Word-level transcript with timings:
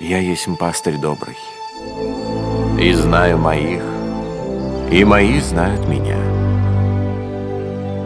Я 0.00 0.18
есть 0.18 0.48
пастырь 0.58 0.96
добрый, 0.96 1.36
и 2.80 2.90
знаю 2.94 3.36
моих, 3.36 3.82
и 4.90 5.04
мои 5.04 5.38
знают 5.40 5.86
меня. 5.86 6.16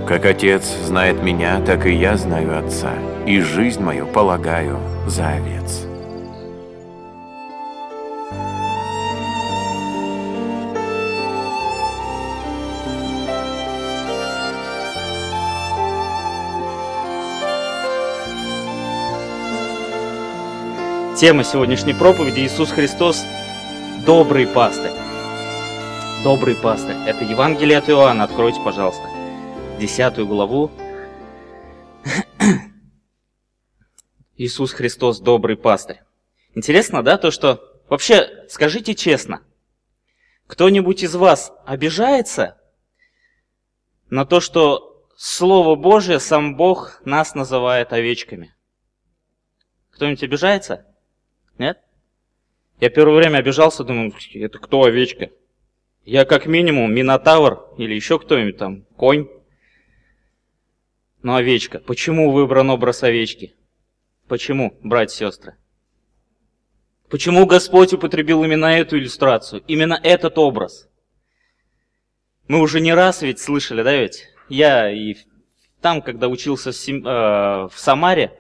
Как 0.04 0.25
Отец 0.27 0.65
знает 0.85 1.22
меня, 1.22 1.61
так 1.61 1.87
и 1.87 1.95
я 1.95 2.17
знаю 2.17 2.59
Отца, 2.59 2.95
и 3.27 3.38
жизнь 3.41 3.80
мою 3.80 4.09
полагаю 4.09 4.80
за 5.07 5.29
овец. 5.29 5.87
Тема 21.25 21.43
сегодняшней 21.43 21.95
проповеди 21.95 22.41
Иисус 22.41 22.70
Христос– 22.70 23.24
добрый 24.06 24.46
пастырь. 24.46 24.92
Добрый 26.23 26.55
пастырь. 26.55 26.96
Это 27.06 27.24
Евангелие 27.24 27.78
от 27.78 27.88
Иоанна. 27.88 28.24
Откройте, 28.24 28.60
пожалуйста, 28.62 29.09
десятую 29.80 30.27
главу. 30.27 30.70
Иисус 34.37 34.74
Христос– 34.74 35.18
добрый 35.20 35.56
пастырь. 35.56 36.02
Интересно, 36.55 37.02
да, 37.02 37.16
то, 37.16 37.30
что... 37.30 37.80
Вообще, 37.88 38.29
скажите 38.51 38.95
честно, 38.95 39.41
кто-нибудь 40.46 41.02
из 41.02 41.15
вас 41.15 41.54
обижается 41.65 42.60
на 44.10 44.27
то, 44.27 44.41
что 44.41 45.09
Слово 45.16 45.74
Божие, 45.74 46.20
сам 46.20 46.54
Бог 46.54 47.01
нас 47.06 47.34
называет 47.34 47.95
овечками? 47.95 48.54
Кто-нибудь 49.91 50.23
обижается? 50.23 50.84
Нет? 51.59 51.79
Я 52.81 52.91
первое 52.91 53.17
время 53.17 53.39
обижался, 53.39 53.85
думаю, 53.85 54.13
это 54.35 54.59
кто 54.59 54.85
овечка? 54.85 55.31
Я 56.05 56.24
как 56.24 56.46
минимум 56.46 56.93
Минотавр 56.93 57.66
или 57.79 57.95
еще 57.95 58.19
кто-нибудь 58.19 58.59
там, 58.59 58.83
конь. 58.96 59.29
Но 61.23 61.37
овечка. 61.37 61.79
Почему 61.79 62.30
выбран 62.30 62.69
образ 62.71 63.02
овечки? 63.02 63.55
Почему, 64.28 64.78
братья 64.83 65.27
и 65.27 65.31
сестры? 65.31 65.56
Почему 67.09 67.47
Господь 67.47 67.93
употребил 67.93 68.44
именно 68.44 68.66
эту 68.66 68.99
иллюстрацию, 68.99 69.62
именно 69.66 69.99
этот 70.03 70.37
образ? 70.37 70.89
Мы 72.49 72.61
уже 72.61 72.81
не 72.81 72.93
раз 72.93 73.22
ведь 73.22 73.39
слышали, 73.39 73.83
да 73.83 73.94
ведь? 73.94 74.28
Я 74.49 74.91
и 74.91 75.16
там, 75.81 76.03
когда 76.03 76.28
учился 76.28 76.72
в, 76.72 76.77
Сим, 76.77 77.06
э, 77.06 77.69
в 77.69 77.72
Самаре, 77.77 78.39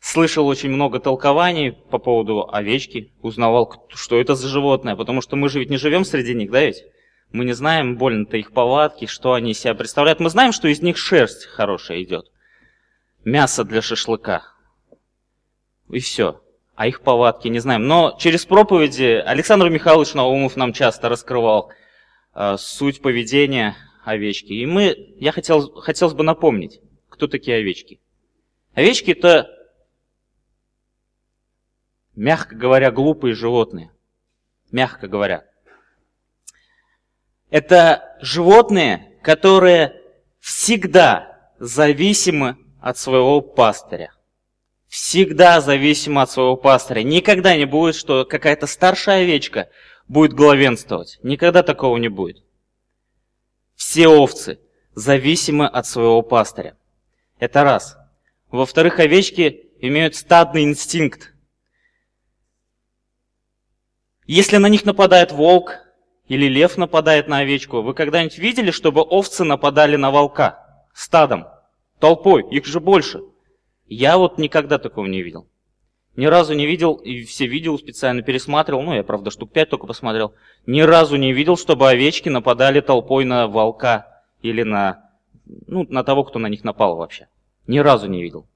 слышал 0.00 0.46
очень 0.46 0.70
много 0.70 1.00
толкований 1.00 1.72
по 1.72 1.98
поводу 1.98 2.48
овечки, 2.50 3.12
узнавал, 3.20 3.86
что 3.88 4.20
это 4.20 4.34
за 4.34 4.48
животное, 4.48 4.96
потому 4.96 5.20
что 5.20 5.36
мы 5.36 5.48
же 5.48 5.58
ведь 5.58 5.70
не 5.70 5.76
живем 5.76 6.04
среди 6.04 6.34
них, 6.34 6.50
да 6.50 6.64
ведь? 6.64 6.84
Мы 7.30 7.44
не 7.44 7.52
знаем 7.52 7.96
больно-то 7.96 8.36
их 8.36 8.52
повадки, 8.52 9.06
что 9.06 9.34
они 9.34 9.50
из 9.50 9.60
себя 9.60 9.74
представляют. 9.74 10.18
Мы 10.18 10.30
знаем, 10.30 10.52
что 10.52 10.68
из 10.68 10.80
них 10.80 10.96
шерсть 10.96 11.44
хорошая 11.44 12.02
идет. 12.02 12.30
Мясо 13.24 13.64
для 13.64 13.82
шашлыка. 13.82 14.44
И 15.90 15.98
все. 15.98 16.40
А 16.74 16.86
их 16.86 17.02
повадки 17.02 17.48
не 17.48 17.58
знаем. 17.58 17.86
Но 17.86 18.16
через 18.18 18.46
проповеди 18.46 19.22
Александр 19.26 19.68
Михайлович 19.68 20.14
Наумов 20.14 20.56
нам 20.56 20.72
часто 20.72 21.10
раскрывал 21.10 21.70
э, 22.34 22.56
суть 22.56 23.02
поведения 23.02 23.76
овечки. 24.04 24.52
И 24.54 24.64
мы, 24.64 24.96
я 25.18 25.32
хотел, 25.32 25.70
хотелось 25.80 26.14
бы 26.14 26.24
напомнить, 26.24 26.80
кто 27.10 27.26
такие 27.26 27.58
овечки. 27.58 28.00
Овечки 28.74 29.10
это 29.10 29.50
мягко 32.18 32.56
говоря, 32.56 32.90
глупые 32.90 33.34
животные. 33.34 33.92
Мягко 34.72 35.06
говоря. 35.06 35.44
Это 37.48 38.18
животные, 38.20 39.18
которые 39.22 40.02
всегда 40.40 41.52
зависимы 41.58 42.56
от 42.80 42.98
своего 42.98 43.40
пастыря. 43.40 44.12
Всегда 44.88 45.60
зависимы 45.60 46.22
от 46.22 46.30
своего 46.30 46.56
пастыря. 46.56 47.02
Никогда 47.02 47.56
не 47.56 47.66
будет, 47.66 47.94
что 47.94 48.24
какая-то 48.24 48.66
старшая 48.66 49.22
овечка 49.22 49.68
будет 50.08 50.32
главенствовать. 50.32 51.18
Никогда 51.22 51.62
такого 51.62 51.96
не 51.98 52.08
будет. 52.08 52.42
Все 53.76 54.08
овцы 54.08 54.58
зависимы 54.94 55.66
от 55.66 55.86
своего 55.86 56.22
пастыря. 56.22 56.76
Это 57.38 57.62
раз. 57.62 57.96
Во-вторых, 58.50 58.98
овечки 58.98 59.70
имеют 59.78 60.16
стадный 60.16 60.64
инстинкт. 60.64 61.32
Если 64.28 64.58
на 64.58 64.66
них 64.66 64.84
нападает 64.84 65.32
волк 65.32 65.78
или 66.28 66.48
лев 66.48 66.76
нападает 66.76 67.28
на 67.28 67.38
овечку, 67.38 67.80
вы 67.80 67.94
когда-нибудь 67.94 68.36
видели, 68.36 68.70
чтобы 68.70 69.00
овцы 69.00 69.42
нападали 69.42 69.96
на 69.96 70.10
волка 70.10 70.84
стадом, 70.92 71.46
толпой, 71.98 72.46
их 72.50 72.66
же 72.66 72.78
больше? 72.78 73.22
Я 73.86 74.18
вот 74.18 74.36
никогда 74.36 74.76
такого 74.76 75.06
не 75.06 75.22
видел. 75.22 75.48
Ни 76.14 76.26
разу 76.26 76.52
не 76.52 76.66
видел, 76.66 76.96
и 76.96 77.22
все 77.22 77.46
видео 77.46 77.78
специально 77.78 78.20
пересматривал, 78.20 78.82
ну 78.82 78.92
я, 78.92 79.02
правда, 79.02 79.30
штук 79.30 79.50
пять 79.50 79.70
только 79.70 79.86
посмотрел, 79.86 80.34
ни 80.66 80.82
разу 80.82 81.16
не 81.16 81.32
видел, 81.32 81.56
чтобы 81.56 81.88
овечки 81.88 82.28
нападали 82.28 82.82
толпой 82.82 83.24
на 83.24 83.46
волка 83.46 84.24
или 84.42 84.62
на, 84.62 85.08
ну, 85.66 85.86
на 85.88 86.04
того, 86.04 86.24
кто 86.24 86.38
на 86.38 86.48
них 86.48 86.64
напал 86.64 86.96
вообще. 86.96 87.28
Ни 87.66 87.78
разу 87.78 88.08
не 88.08 88.22
видел. 88.22 88.46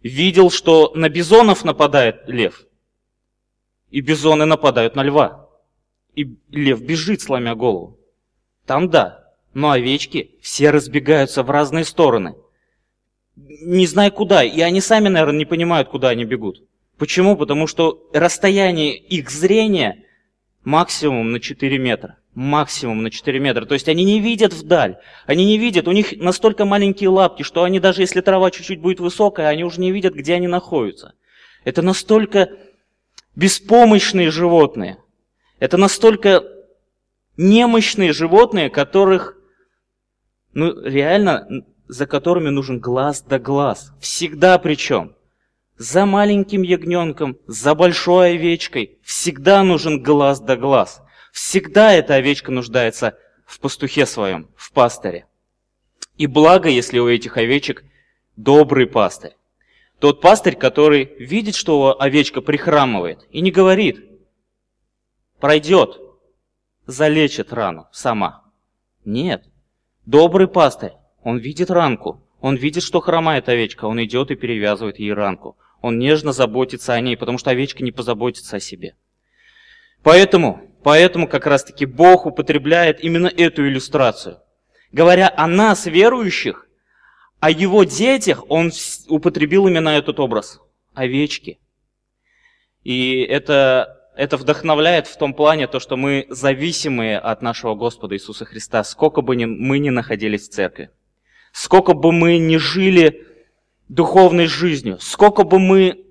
Видел, 0.00 0.48
что 0.48 0.92
на 0.94 1.08
бизонов 1.08 1.64
нападает 1.64 2.28
лев, 2.28 2.68
и 3.90 4.00
бизоны 4.00 4.44
нападают 4.44 4.96
на 4.96 5.02
льва. 5.02 5.48
И 6.14 6.36
лев 6.50 6.80
бежит, 6.80 7.22
сломя 7.22 7.54
голову. 7.54 7.98
Там 8.66 8.90
да. 8.90 9.24
Но 9.54 9.70
овечки 9.70 10.32
все 10.42 10.70
разбегаются 10.70 11.42
в 11.42 11.50
разные 11.50 11.84
стороны. 11.84 12.34
Не 13.36 13.86
знаю 13.86 14.12
куда. 14.12 14.44
И 14.44 14.60
они 14.60 14.80
сами, 14.80 15.08
наверное, 15.08 15.38
не 15.38 15.44
понимают, 15.44 15.88
куда 15.88 16.10
они 16.10 16.24
бегут. 16.24 16.62
Почему? 16.98 17.36
Потому 17.36 17.66
что 17.66 18.08
расстояние 18.12 18.96
их 18.96 19.30
зрения 19.30 20.04
максимум 20.64 21.32
на 21.32 21.40
4 21.40 21.78
метра. 21.78 22.18
Максимум 22.34 23.02
на 23.02 23.10
4 23.10 23.38
метра. 23.38 23.64
То 23.64 23.74
есть 23.74 23.88
они 23.88 24.04
не 24.04 24.20
видят 24.20 24.52
вдаль. 24.52 24.98
Они 25.26 25.44
не 25.44 25.56
видят. 25.56 25.88
У 25.88 25.92
них 25.92 26.16
настолько 26.16 26.64
маленькие 26.64 27.08
лапки, 27.08 27.42
что 27.42 27.64
они 27.64 27.80
даже 27.80 28.02
если 28.02 28.20
трава 28.20 28.50
чуть-чуть 28.50 28.80
будет 28.80 29.00
высокая, 29.00 29.48
они 29.48 29.64
уже 29.64 29.80
не 29.80 29.92
видят, 29.92 30.14
где 30.14 30.34
они 30.34 30.46
находятся. 30.46 31.14
Это 31.64 31.82
настолько 31.82 32.50
беспомощные 33.38 34.32
животные. 34.32 34.98
Это 35.60 35.76
настолько 35.76 36.42
немощные 37.36 38.12
животные, 38.12 38.68
которых, 38.68 39.36
ну, 40.54 40.82
реально, 40.82 41.64
за 41.86 42.06
которыми 42.06 42.48
нужен 42.48 42.80
глаз 42.80 43.22
да 43.22 43.38
глаз. 43.38 43.92
Всегда 44.00 44.58
причем. 44.58 45.14
За 45.76 46.04
маленьким 46.04 46.62
ягненком, 46.62 47.38
за 47.46 47.76
большой 47.76 48.32
овечкой 48.32 48.98
всегда 49.04 49.62
нужен 49.62 50.02
глаз 50.02 50.40
да 50.40 50.56
глаз. 50.56 51.00
Всегда 51.32 51.92
эта 51.92 52.16
овечка 52.16 52.50
нуждается 52.50 53.16
в 53.46 53.60
пастухе 53.60 54.04
своем, 54.04 54.50
в 54.56 54.72
пастыре. 54.72 55.26
И 56.16 56.26
благо, 56.26 56.68
если 56.68 56.98
у 56.98 57.08
этих 57.08 57.36
овечек 57.36 57.84
добрый 58.34 58.88
пастырь. 58.88 59.36
Тот 59.98 60.20
пастырь, 60.20 60.54
который 60.54 61.16
видит, 61.18 61.56
что 61.56 62.00
овечка 62.00 62.40
прихрамывает, 62.40 63.26
и 63.30 63.40
не 63.40 63.50
говорит, 63.50 64.04
пройдет, 65.40 66.00
залечит 66.86 67.52
рану 67.52 67.88
сама. 67.92 68.44
Нет. 69.04 69.44
Добрый 70.06 70.46
пастырь, 70.46 70.92
он 71.22 71.38
видит 71.38 71.70
ранку, 71.70 72.22
он 72.40 72.54
видит, 72.54 72.84
что 72.84 73.00
хромает 73.00 73.48
овечка, 73.48 73.86
он 73.86 74.02
идет 74.04 74.30
и 74.30 74.36
перевязывает 74.36 75.00
ей 75.00 75.12
ранку. 75.12 75.56
Он 75.80 75.98
нежно 75.98 76.32
заботится 76.32 76.94
о 76.94 77.00
ней, 77.00 77.16
потому 77.16 77.38
что 77.38 77.50
овечка 77.50 77.82
не 77.82 77.92
позаботится 77.92 78.56
о 78.56 78.60
себе. 78.60 78.96
Поэтому, 80.02 80.60
поэтому 80.82 81.28
как 81.28 81.46
раз-таки 81.46 81.86
Бог 81.86 82.26
употребляет 82.26 83.02
именно 83.02 83.26
эту 83.26 83.66
иллюстрацию. 83.66 84.38
Говоря 84.92 85.32
о 85.36 85.46
нас, 85.46 85.86
верующих, 85.86 86.67
о 87.40 87.50
его 87.50 87.84
детях 87.84 88.44
он 88.48 88.72
употребил 89.08 89.68
именно 89.68 89.90
этот 89.90 90.18
образ– 90.20 90.60
овечки. 90.94 91.58
И 92.82 93.20
это, 93.20 94.10
это 94.16 94.36
вдохновляет 94.36 95.06
в 95.06 95.16
том 95.16 95.34
плане, 95.34 95.66
то, 95.66 95.78
что 95.78 95.96
мы 95.96 96.26
зависимые 96.28 97.18
от 97.18 97.42
нашего 97.42 97.74
Господа 97.74 98.16
Иисуса 98.16 98.44
Христа, 98.44 98.82
сколько 98.82 99.20
бы 99.20 99.36
ни, 99.36 99.44
мы 99.44 99.78
ни 99.78 99.90
находились 99.90 100.48
в 100.48 100.52
церкви, 100.52 100.90
сколько 101.52 101.94
бы 101.94 102.12
мы 102.12 102.38
ни 102.38 102.56
жили 102.56 103.26
духовной 103.88 104.46
жизнью, 104.46 104.98
сколько 105.00 105.44
бы 105.44 105.58
мы, 105.58 106.04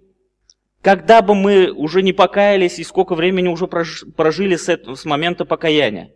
когда 0.81 1.21
бы 1.21 1.35
мы 1.35 1.71
уже 1.71 2.01
не 2.01 2.13
покаялись 2.13 2.79
и 2.79 2.83
сколько 2.83 3.15
времени 3.15 3.49
уже 3.49 3.67
прожили 3.67 4.55
с, 4.55 4.69
этого, 4.69 4.95
с 4.95 5.03
момента 5.03 5.43
покаяния, 5.43 6.13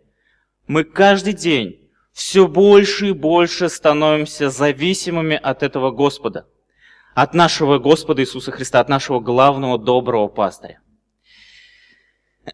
мы 0.66 0.84
каждый 0.84 1.34
день 1.34 1.81
все 2.12 2.46
больше 2.46 3.08
и 3.08 3.12
больше 3.12 3.68
становимся 3.68 4.50
зависимыми 4.50 5.38
от 5.42 5.62
этого 5.62 5.90
Господа, 5.90 6.46
от 7.14 7.34
нашего 7.34 7.78
Господа 7.78 8.22
Иисуса 8.22 8.52
Христа, 8.52 8.80
от 8.80 8.88
нашего 8.88 9.20
главного 9.20 9.78
доброго 9.78 10.28
пастыря. 10.28 10.80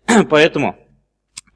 Поэтому 0.30 0.76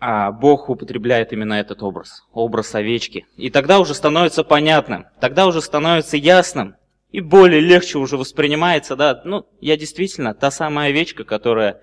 а, 0.00 0.32
Бог 0.32 0.68
употребляет 0.68 1.32
именно 1.32 1.54
этот 1.54 1.82
образ, 1.82 2.24
образ 2.32 2.74
овечки. 2.74 3.26
И 3.36 3.50
тогда 3.50 3.78
уже 3.78 3.94
становится 3.94 4.42
понятным, 4.42 5.06
тогда 5.20 5.46
уже 5.46 5.62
становится 5.62 6.16
ясным, 6.16 6.74
и 7.12 7.20
более 7.20 7.60
легче 7.60 7.98
уже 7.98 8.16
воспринимается, 8.16 8.96
да, 8.96 9.20
ну, 9.24 9.46
я 9.60 9.76
действительно 9.76 10.34
та 10.34 10.50
самая 10.50 10.88
овечка, 10.88 11.24
которая, 11.24 11.80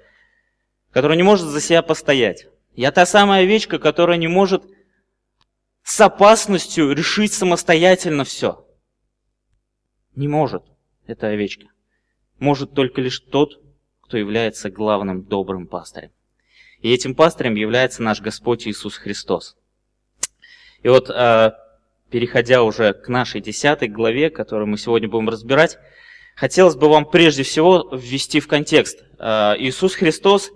которая 0.92 1.18
не 1.18 1.24
может 1.24 1.46
за 1.46 1.62
себя 1.62 1.82
постоять. 1.82 2.48
Я 2.76 2.92
та 2.92 3.06
самая 3.06 3.44
овечка, 3.44 3.78
которая 3.78 4.18
не 4.18 4.28
может 4.28 4.64
с 5.90 6.00
опасностью 6.02 6.92
решить 6.92 7.34
самостоятельно 7.34 8.24
все. 8.24 8.64
Не 10.16 10.28
может 10.28 10.64
эта 11.08 11.30
овечка. 11.30 11.66
Может 12.38 12.76
только 12.76 13.02
лишь 13.02 13.20
тот, 13.20 13.60
кто 14.02 14.16
является 14.16 14.70
главным 14.70 15.24
добрым 15.24 15.66
пастырем. 15.66 16.12
И 16.82 16.94
этим 16.94 17.16
пастырем 17.16 17.56
является 17.56 18.04
наш 18.04 18.22
Господь 18.22 18.68
Иисус 18.68 18.98
Христос. 18.98 19.58
И 20.84 20.90
вот, 20.90 21.10
э, 21.10 21.54
переходя 22.12 22.62
уже 22.62 22.94
к 22.94 23.08
нашей 23.08 23.42
десятой 23.42 23.88
главе, 23.88 24.30
которую 24.30 24.68
мы 24.68 24.78
сегодня 24.78 25.10
будем 25.10 25.28
разбирать, 25.28 25.80
хотелось 26.36 26.76
бы 26.76 26.88
вам 26.88 27.10
прежде 27.10 27.42
всего 27.42 27.90
ввести 27.92 28.40
в 28.40 28.48
контекст. 28.48 29.04
Э, 29.18 29.56
Иисус 29.58 29.96
Христос 29.96 30.52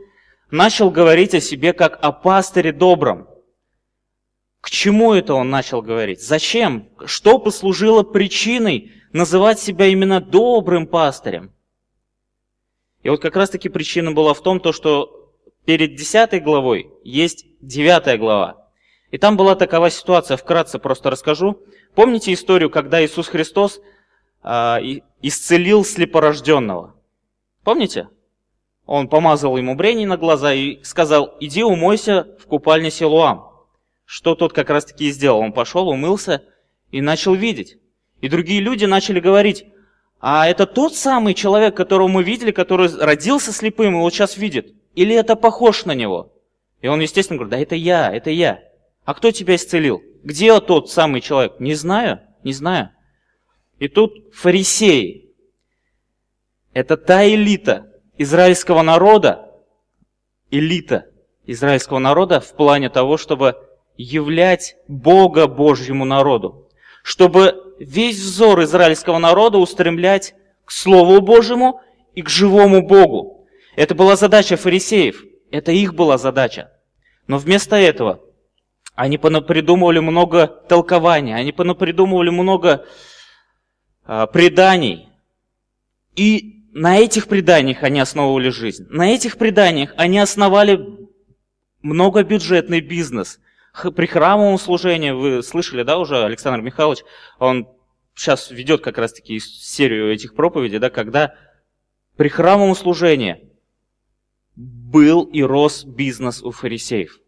начал 0.51 0.91
говорить 0.91 1.33
о 1.33 1.41
себе 1.41 1.73
как 1.73 1.97
о 2.03 2.11
пастыре 2.11 2.71
добром. 2.71 3.32
К 4.63 4.69
чему 4.69 5.13
это 5.13 5.33
он 5.33 5.49
начал 5.49 5.81
говорить? 5.81 6.23
Зачем? 6.23 6.87
Что 7.03 7.37
послужило 7.37 8.03
причиной 8.03 8.93
называть 9.11 9.59
себя 9.59 9.87
именно 9.87 10.21
добрым 10.21 10.87
пастырем? 10.87 11.51
И 13.01 13.09
вот 13.09 13.21
как 13.21 13.35
раз-таки 13.35 13.67
причина 13.67 14.13
была 14.13 14.33
в 14.33 14.41
том, 14.41 14.61
то, 14.61 14.71
что 14.71 15.33
перед 15.65 15.97
10 15.97 16.41
главой 16.41 16.89
есть 17.03 17.45
9 17.59 18.17
глава. 18.17 18.69
И 19.11 19.17
там 19.17 19.35
была 19.35 19.55
такова 19.55 19.89
ситуация, 19.89 20.37
вкратце 20.37 20.79
просто 20.79 21.09
расскажу. 21.09 21.59
Помните 21.93 22.31
историю, 22.31 22.69
когда 22.69 23.03
Иисус 23.03 23.27
Христос 23.27 23.81
э, 24.43 24.77
исцелил 25.21 25.83
слепорожденного? 25.83 26.95
Помните? 27.65 28.07
Он 28.85 29.09
помазал 29.09 29.57
ему 29.57 29.75
брение 29.75 30.07
на 30.07 30.15
глаза 30.15 30.53
и 30.53 30.81
сказал, 30.85 31.35
иди 31.41 31.63
умойся 31.63 32.37
в 32.39 32.45
купальне 32.45 32.91
Силуам. 32.91 33.52
Что 34.05 34.35
тот 34.35 34.53
как 34.53 34.69
раз 34.69 34.85
таки 34.85 35.07
и 35.07 35.11
сделал. 35.11 35.39
Он 35.39 35.53
пошел, 35.53 35.87
умылся 35.87 36.43
и 36.91 37.01
начал 37.01 37.33
видеть. 37.33 37.77
И 38.21 38.29
другие 38.29 38.61
люди 38.61 38.85
начали 38.85 39.19
говорить, 39.19 39.65
а 40.19 40.47
это 40.47 40.65
тот 40.65 40.95
самый 40.95 41.33
человек, 41.33 41.75
которого 41.75 42.07
мы 42.07 42.23
видели, 42.23 42.51
который 42.51 42.89
родился 42.97 43.51
слепым 43.51 43.95
и 43.95 43.99
вот 43.99 44.13
сейчас 44.13 44.37
видит. 44.37 44.73
Или 44.95 45.15
это 45.15 45.35
похож 45.35 45.83
на 45.85 45.93
него? 45.93 46.31
И 46.81 46.87
он, 46.87 47.01
естественно, 47.01 47.37
говорит, 47.37 47.51
да 47.51 47.59
это 47.59 47.75
я, 47.75 48.09
это 48.09 48.29
я. 48.29 48.61
А 49.03 49.13
кто 49.13 49.31
тебя 49.31 49.55
исцелил? 49.55 50.01
Где 50.23 50.57
тот 50.61 50.89
самый 50.89 51.19
человек? 51.19 51.59
Не 51.59 51.73
знаю, 51.75 52.21
не 52.43 52.53
знаю. 52.53 52.91
И 53.79 53.89
тут 53.89 54.33
фарисеи. 54.33 55.33
Это 56.73 56.95
та 56.95 57.27
элита 57.27 57.91
израильского 58.17 58.81
народа, 58.81 59.51
элита 60.51 61.07
израильского 61.45 61.99
народа 61.99 62.39
в 62.39 62.53
плане 62.55 62.89
того, 62.89 63.17
чтобы 63.17 63.57
являть 63.97 64.75
Бога 64.87 65.47
Божьему 65.47 66.05
народу. 66.05 66.69
Чтобы 67.03 67.75
весь 67.79 68.19
взор 68.19 68.63
израильского 68.63 69.17
народа 69.17 69.57
устремлять 69.57 70.35
к 70.65 70.71
Слову 70.71 71.21
Божьему 71.21 71.81
и 72.15 72.21
к 72.21 72.29
живому 72.29 72.81
Богу. 72.81 73.47
Это 73.75 73.95
была 73.95 74.15
задача 74.15 74.55
фарисеев. 74.55 75.23
Это 75.51 75.71
их 75.71 75.93
была 75.93 76.17
задача. 76.17 76.71
Но 77.27 77.37
вместо 77.37 77.75
этого 77.75 78.21
они 78.95 79.17
придумывали 79.17 79.99
много 79.99 80.47
толкований, 80.47 81.35
они 81.35 81.51
придумывали 81.51 82.29
много 82.29 82.85
э, 84.05 84.27
преданий. 84.31 85.09
И 86.15 86.67
на 86.73 86.97
этих 86.97 87.27
преданиях 87.27 87.83
они 87.83 87.99
основывали 87.99 88.49
жизнь. 88.49 88.85
На 88.89 89.13
этих 89.13 89.37
преданиях 89.37 89.93
они 89.97 90.19
основали 90.19 90.85
многобюджетный 91.81 92.81
бизнес. 92.81 93.39
При 93.73 94.05
храмовом 94.05 94.59
служении, 94.59 95.11
вы 95.11 95.41
слышали, 95.41 95.81
да, 95.83 95.97
уже 95.97 96.23
Александр 96.23 96.61
Михайлович, 96.61 97.03
он 97.39 97.67
сейчас 98.13 98.51
ведет 98.51 98.81
как 98.81 98.99
раз-таки 98.99 99.39
серию 99.39 100.13
этих 100.13 100.35
проповедей, 100.35 100.77
да, 100.77 100.91
когда 100.91 101.33
при 102.15 102.29
храмовом 102.29 102.75
служении 102.75 103.49
был 104.55 105.23
и 105.23 105.41
рос 105.41 105.83
бизнес 105.85 106.43
у 106.43 106.51
фарисеев. 106.51 107.19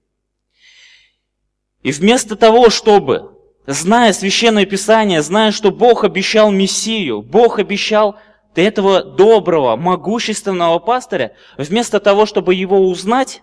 И 1.81 1.91
вместо 1.91 2.35
того, 2.35 2.69
чтобы, 2.69 3.31
зная 3.65 4.13
Священное 4.13 4.65
Писание, 4.65 5.23
зная, 5.23 5.51
что 5.51 5.71
Бог 5.71 6.03
обещал 6.03 6.51
Мессию, 6.51 7.23
Бог 7.23 7.57
обещал 7.57 8.19
этого 8.53 9.03
доброго, 9.03 9.75
могущественного 9.75 10.77
пастыря, 10.77 11.35
вместо 11.57 11.99
того, 11.99 12.27
чтобы 12.27 12.53
его 12.53 12.87
узнать, 12.87 13.41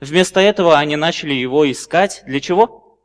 вместо 0.00 0.40
этого 0.40 0.78
они 0.78 0.96
начали 0.96 1.34
его 1.34 1.70
искать. 1.70 2.22
Для 2.26 2.40
чего? 2.40 2.98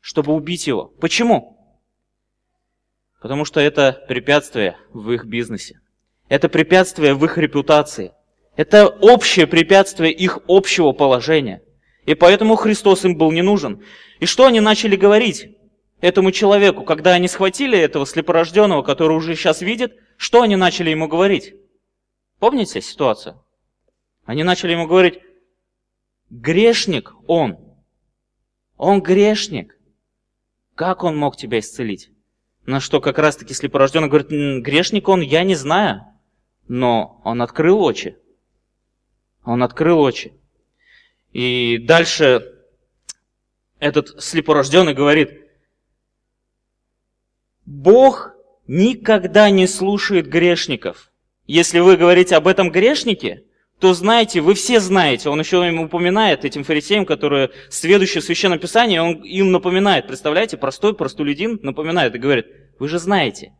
Чтобы 0.00 0.32
убить 0.32 0.66
его. 0.66 0.86
Почему? 1.00 1.58
Потому 3.20 3.44
что 3.44 3.60
это 3.60 4.04
препятствие 4.08 4.76
в 4.92 5.10
их 5.10 5.24
бизнесе. 5.24 5.80
Это 6.28 6.48
препятствие 6.48 7.14
в 7.14 7.24
их 7.24 7.38
репутации– 7.38 8.12
это 8.56 8.86
общее 8.86 9.46
препятствие 9.46 10.12
их 10.12 10.38
общего 10.46 10.92
положения. 10.92 11.62
И 12.06 12.14
поэтому 12.14 12.56
Христос 12.56 13.04
им 13.04 13.16
был 13.16 13.32
не 13.32 13.42
нужен. 13.42 13.82
И 14.20 14.26
что 14.26 14.46
они 14.46 14.60
начали 14.60 14.94
говорить 14.94 15.56
этому 16.00 16.30
человеку, 16.30 16.84
когда 16.84 17.12
они 17.12 17.28
схватили 17.28 17.78
этого 17.78 18.06
слепорожденного, 18.06 18.82
который 18.82 19.16
уже 19.16 19.34
сейчас 19.34 19.60
видит, 19.60 19.94
что 20.16 20.42
они 20.42 20.56
начали 20.56 20.90
ему 20.90 21.08
говорить? 21.08 21.54
Помните 22.38 22.80
ситуацию? 22.80 23.42
Они 24.24 24.44
начали 24.44 24.72
ему 24.72 24.86
говорить, 24.86 25.18
грешник 26.30 27.14
он. 27.26 27.58
Он 28.76 29.00
грешник. 29.00 29.78
Как 30.74 31.04
он 31.04 31.16
мог 31.16 31.36
тебя 31.36 31.60
исцелить? 31.60 32.10
На 32.66 32.80
что 32.80 33.00
как 33.00 33.18
раз-таки 33.18 33.54
слепорожденный 33.54 34.08
говорит, 34.08 34.28
грешник 34.62 35.08
он, 35.08 35.20
я 35.20 35.44
не 35.44 35.54
знаю. 35.54 36.04
Но 36.66 37.20
он 37.24 37.42
открыл 37.42 37.80
очи. 37.82 38.16
Он 39.44 39.62
открыл 39.62 40.00
очи. 40.00 40.32
И 41.32 41.78
дальше 41.78 42.54
этот 43.78 44.22
слепорожденный 44.22 44.94
говорит, 44.94 45.42
Бог 47.66 48.34
никогда 48.66 49.50
не 49.50 49.66
слушает 49.66 50.28
грешников. 50.28 51.12
Если 51.46 51.80
вы 51.80 51.96
говорите 51.96 52.36
об 52.36 52.46
этом 52.46 52.70
грешнике, 52.70 53.44
то 53.80 53.92
знаете, 53.92 54.40
вы 54.40 54.54
все 54.54 54.80
знаете, 54.80 55.28
он 55.28 55.40
еще 55.40 55.66
им 55.66 55.80
упоминает, 55.80 56.44
этим 56.44 56.64
фарисеям, 56.64 57.04
которые 57.04 57.50
сведущие 57.68 58.22
в 58.22 58.24
Священном 58.24 58.58
Писании, 58.58 58.98
он 58.98 59.22
им 59.22 59.52
напоминает, 59.52 60.06
представляете, 60.06 60.56
простой 60.56 60.94
простолюдин 60.94 61.58
напоминает 61.62 62.14
и 62.14 62.18
говорит, 62.18 62.46
вы 62.78 62.88
же 62.88 62.98
знаете, 62.98 63.52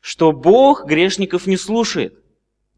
что 0.00 0.32
Бог 0.32 0.86
грешников 0.86 1.46
не 1.46 1.56
слушает. 1.56 2.14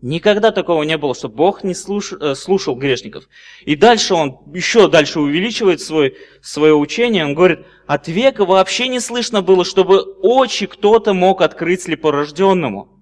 Никогда 0.02 0.50
такого 0.50 0.82
не 0.82 0.98
было, 0.98 1.14
что 1.14 1.28
Бог 1.28 1.64
не 1.64 1.74
слуш... 1.74 2.12
Э, 2.12 2.34
слушал 2.34 2.76
грешников. 2.76 3.28
И 3.64 3.76
дальше 3.76 4.14
он 4.14 4.38
еще 4.54 4.88
дальше 4.88 5.20
увеличивает 5.20 5.80
свой, 5.80 6.16
свое 6.42 6.74
учение. 6.74 7.24
Он 7.24 7.34
говорит, 7.34 7.60
от 7.86 8.06
века 8.06 8.44
вообще 8.44 8.88
не 8.88 9.00
слышно 9.00 9.40
было, 9.40 9.64
чтобы 9.64 10.02
очи 10.02 10.66
кто-то 10.66 11.14
мог 11.14 11.40
открыть 11.40 11.82
слепорожденному. 11.82 12.95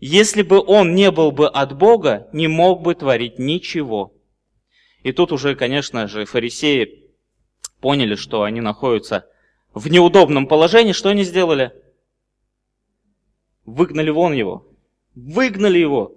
Если 0.00 0.42
бы 0.42 0.60
он 0.60 0.94
не 0.94 1.10
был 1.10 1.30
бы 1.30 1.46
от 1.48 1.76
Бога, 1.76 2.28
не 2.32 2.48
мог 2.48 2.82
бы 2.82 2.94
творить 2.94 3.38
ничего. 3.38 4.12
И 5.02 5.12
тут 5.12 5.30
уже, 5.30 5.54
конечно 5.54 6.08
же, 6.08 6.24
фарисеи 6.24 7.04
поняли, 7.80 8.14
что 8.14 8.42
они 8.42 8.60
находятся 8.60 9.26
в 9.72 9.88
неудобном 9.88 10.46
положении. 10.46 10.92
Что 10.92 11.10
они 11.10 11.22
сделали? 11.22 11.72
Выгнали 13.64 14.10
вон 14.10 14.32
его 14.32 14.66
выгнали 15.14 15.78
его, 15.78 16.16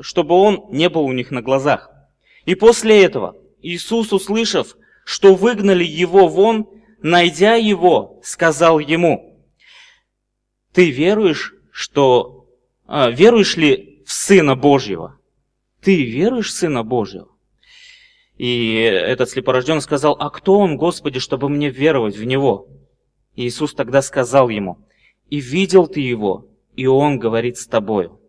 чтобы 0.00 0.34
он 0.34 0.66
не 0.70 0.88
был 0.88 1.04
у 1.04 1.12
них 1.12 1.30
на 1.30 1.42
глазах. 1.42 1.90
И 2.44 2.54
после 2.54 3.04
этого 3.04 3.36
Иисус, 3.60 4.12
услышав, 4.12 4.76
что 5.04 5.34
выгнали 5.34 5.84
его 5.84 6.28
вон, 6.28 6.68
найдя 7.02 7.54
его, 7.54 8.20
сказал 8.22 8.78
ему, 8.78 9.40
ты 10.72 10.90
веруешь, 10.90 11.54
что... 11.70 12.33
А, 12.86 13.10
веруешь 13.10 13.56
ли 13.56 14.02
в 14.06 14.12
Сына 14.12 14.56
Божьего? 14.56 15.18
Ты 15.80 16.04
веруешь 16.04 16.48
в 16.48 16.56
Сына 16.56 16.82
Божьего? 16.82 17.28
И 18.36 18.74
этот 18.74 19.30
слепорожденный 19.30 19.80
сказал, 19.80 20.16
а 20.18 20.30
кто 20.30 20.58
он, 20.58 20.76
Господи, 20.76 21.18
чтобы 21.18 21.48
мне 21.48 21.70
веровать 21.70 22.16
в 22.16 22.24
Него? 22.24 22.68
И 23.36 23.46
Иисус 23.46 23.74
тогда 23.74 24.02
сказал 24.02 24.48
ему, 24.48 24.78
и 25.30 25.40
видел 25.40 25.86
ты 25.86 26.00
его, 26.00 26.48
и 26.76 26.86
он 26.86 27.18
говорит 27.18 27.58
с 27.58 27.66
тобою. 27.66 28.20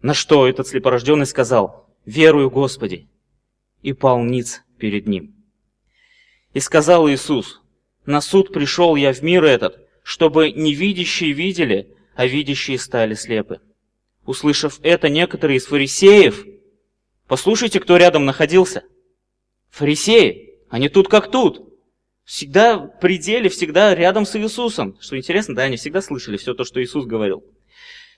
На 0.00 0.14
что 0.14 0.48
этот 0.48 0.66
слепорожденный 0.66 1.26
сказал, 1.26 1.88
верую 2.04 2.50
Господи, 2.50 3.08
и 3.82 3.92
пал 3.92 4.22
ниц 4.22 4.62
перед 4.78 5.06
ним. 5.06 5.34
И 6.54 6.60
сказал 6.60 7.08
Иисус, 7.08 7.62
на 8.04 8.20
суд 8.20 8.52
пришел 8.52 8.96
я 8.96 9.12
в 9.12 9.22
мир 9.22 9.44
этот, 9.44 9.78
чтобы 10.02 10.50
невидящие 10.50 11.32
видели, 11.32 11.94
а 12.14 12.26
видящие 12.26 12.78
стали 12.78 13.14
слепы. 13.14 13.60
Услышав 14.24 14.78
это, 14.82 15.08
некоторые 15.08 15.58
из 15.58 15.66
фарисеев, 15.66 16.44
послушайте, 17.26 17.80
кто 17.80 17.96
рядом 17.96 18.24
находился. 18.24 18.84
Фарисеи, 19.70 20.54
они 20.68 20.88
тут 20.88 21.08
как 21.08 21.30
тут. 21.30 21.68
Всегда 22.24 22.78
в 22.78 23.00
пределе, 23.00 23.48
всегда 23.48 23.94
рядом 23.94 24.24
с 24.26 24.36
Иисусом. 24.36 24.96
Что 25.00 25.18
интересно, 25.18 25.54
да, 25.54 25.62
они 25.62 25.76
всегда 25.76 26.00
слышали 26.00 26.36
все 26.36 26.54
то, 26.54 26.64
что 26.64 26.82
Иисус 26.82 27.04
говорил. 27.04 27.42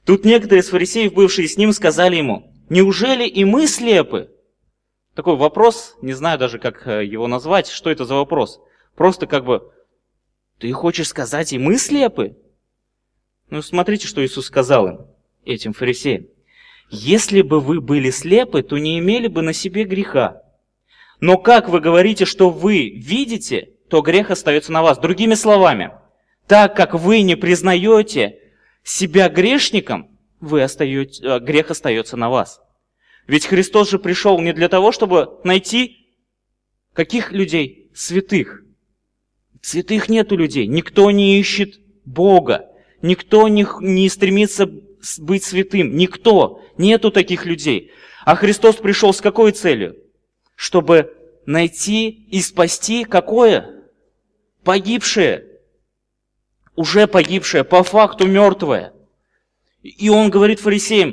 Тут 0.05 0.25
некоторые 0.25 0.61
из 0.61 0.69
фарисеев, 0.69 1.15
бывшие 1.15 1.49
с 1.49 1.57
ним, 1.57 1.73
сказали 1.73 2.17
ему, 2.17 2.53
неужели 2.69 3.27
и 3.27 3.45
мы 3.45 3.67
слепы? 3.67 4.31
Такой 5.15 5.37
вопрос, 5.37 5.97
не 6.03 6.13
знаю 6.13 6.39
даже, 6.39 6.59
как 6.59 6.87
э, 6.87 7.05
его 7.05 7.27
назвать, 7.29 7.69
что 7.69 7.91
это 7.91 8.05
за 8.05 8.15
вопрос. 8.15 8.61
Просто 8.97 9.27
как 9.27 9.45
бы, 9.45 9.73
ты 10.59 10.71
хочешь 10.73 11.09
сказать, 11.09 11.53
и 11.53 11.59
мы 11.59 11.79
слепы? 11.79 12.37
Ну, 13.51 13.63
смотрите, 13.63 14.07
что 14.07 14.25
Иисус 14.25 14.47
сказал 14.47 14.89
им, 14.89 14.99
этим 15.45 15.73
фарисеям. 15.73 16.27
Если 16.91 17.43
бы 17.43 17.61
вы 17.61 17.81
были 17.81 18.11
слепы, 18.11 18.63
то 18.63 18.79
не 18.79 18.99
имели 18.99 19.27
бы 19.27 19.43
на 19.43 19.53
себе 19.53 19.85
греха. 19.85 20.43
Но 21.21 21.39
как 21.39 21.69
вы 21.69 21.81
говорите, 21.81 22.25
что 22.25 22.51
вы 22.51 22.91
видите, 22.91 23.71
то 23.89 24.01
грех 24.01 24.31
остается 24.31 24.73
на 24.73 24.83
вас. 24.83 24.99
Другими 24.99 25.35
словами, 25.35 25.93
так 26.47 26.77
как 26.77 26.95
вы 26.95 27.23
не 27.23 27.37
признаете 27.37 28.39
себя 28.83 29.29
грешником, 29.29 30.11
вы 30.41 30.63
остаете, 30.63 31.27
э, 31.27 31.39
грех 31.41 31.71
остается 31.71 32.17
на 32.17 32.29
вас. 32.29 32.61
Ведь 33.27 33.47
Христос 33.47 33.91
же 33.91 33.99
пришел 33.99 34.39
не 34.41 34.53
для 34.53 34.69
того, 34.69 34.93
чтобы 34.93 35.41
найти 35.45 36.09
каких 36.93 37.33
людей? 37.33 37.91
Святых. 37.95 38.63
Святых 39.63 40.09
нету 40.09 40.37
людей. 40.37 40.67
Никто 40.67 41.11
не 41.11 41.39
ищет 41.39 41.81
Бога. 42.05 42.69
Никто 43.05 43.49
не, 43.49 43.67
не 43.81 44.09
стремится 44.09 44.67
быть 45.19 45.45
святым. 45.45 45.95
Никто. 45.95 46.63
Нету 46.79 47.11
таких 47.11 47.45
людей. 47.45 47.93
А 48.25 48.35
Христос 48.35 48.77
пришел 48.77 49.13
с 49.13 49.21
какой 49.21 49.53
целью? 49.53 49.95
Чтобы 50.57 51.13
найти 51.45 52.09
и 52.09 52.41
спасти 52.41 53.05
какое? 53.05 53.91
Погибшее. 54.65 55.45
Уже 56.77 57.07
погибшее, 57.07 57.63
по 57.63 57.83
факту 57.83 58.27
мертвое. 58.27 58.95
И 59.83 60.09
он 60.09 60.31
говорит 60.31 60.61
фарисеям, 60.61 61.13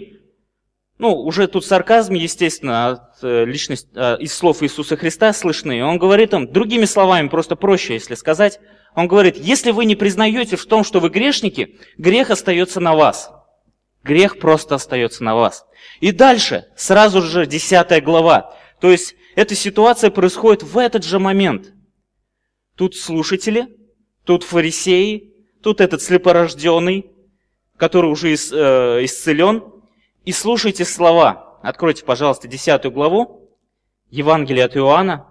ну, 1.02 1.16
уже 1.16 1.48
тут 1.48 1.66
сарказм, 1.66 2.14
естественно, 2.14 2.90
от 2.90 3.24
э, 3.24 3.44
личности, 3.46 3.90
э, 3.96 4.18
из 4.20 4.36
слов 4.36 4.62
Иисуса 4.62 4.96
Христа 4.96 5.34
слышны. 5.34 5.84
Он 5.84 5.98
говорит 5.98 6.32
им, 6.32 6.52
другими 6.52 6.86
словами, 6.86 7.28
просто 7.28 7.56
проще, 7.56 7.96
если 7.96 8.14
сказать, 8.14 8.60
он 8.94 9.08
говорит, 9.08 9.36
если 9.36 9.72
вы 9.72 9.86
не 9.86 9.96
признаете 9.96 10.58
в 10.58 10.66
том, 10.68 10.84
что 10.84 11.00
вы 11.00 11.10
грешники, 11.10 11.80
грех 11.98 12.30
остается 12.30 12.80
на 12.80 12.94
вас. 12.94 13.32
Грех 14.04 14.38
просто 14.38 14.76
остается 14.76 15.24
на 15.24 15.34
вас. 15.34 15.66
И 16.02 16.12
дальше, 16.12 16.68
сразу 16.76 17.24
же 17.24 17.48
10 17.48 18.04
глава. 18.04 18.56
То 18.80 18.92
есть, 18.92 19.16
эта 19.36 19.56
ситуация 19.56 20.12
происходит 20.12 20.62
в 20.62 20.78
этот 20.78 21.04
же 21.04 21.18
момент. 21.18 21.74
Тут 22.76 22.96
слушатели, 22.96 23.76
тут 24.24 24.44
фарисеи, 24.44 25.34
тут 25.64 25.82
этот 25.82 26.04
слепорожденный, 26.04 27.10
который 27.76 28.12
уже 28.12 28.34
э, 28.34 28.36
исцелен, 29.04 29.64
и 30.26 30.32
слушайте 30.32 30.86
слова. 30.86 31.60
Откройте, 31.62 32.04
пожалуйста, 32.04 32.48
10 32.48 32.92
главу, 32.92 33.50
Евангелие 34.10 34.66
от 34.66 34.76
Иоанна, 34.76 35.28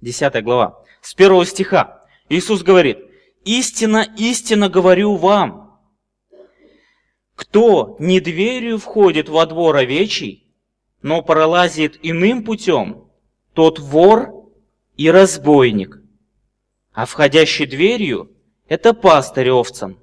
10 0.00 0.42
глава, 0.42 0.82
с 1.00 1.14
первого 1.14 1.44
стиха. 1.46 2.04
Иисус 2.28 2.62
говорит, 2.62 2.98
«Истина, 3.44 4.06
истина 4.16 4.68
говорю 4.68 5.16
вам, 5.16 5.80
кто 7.34 7.96
не 7.98 8.20
дверью 8.20 8.78
входит 8.78 9.28
во 9.28 9.46
двор 9.46 9.76
овечий, 9.76 10.52
но 11.02 11.22
пролазит 11.22 11.98
иным 12.02 12.44
путем, 12.44 13.10
тот 13.52 13.78
вор 13.78 14.50
и 14.96 15.10
разбойник, 15.10 15.98
а 16.92 17.06
входящий 17.06 17.66
дверью– 17.66 18.30
это 18.68 18.94
пастырь 18.94 19.50
овцам. 19.50 19.98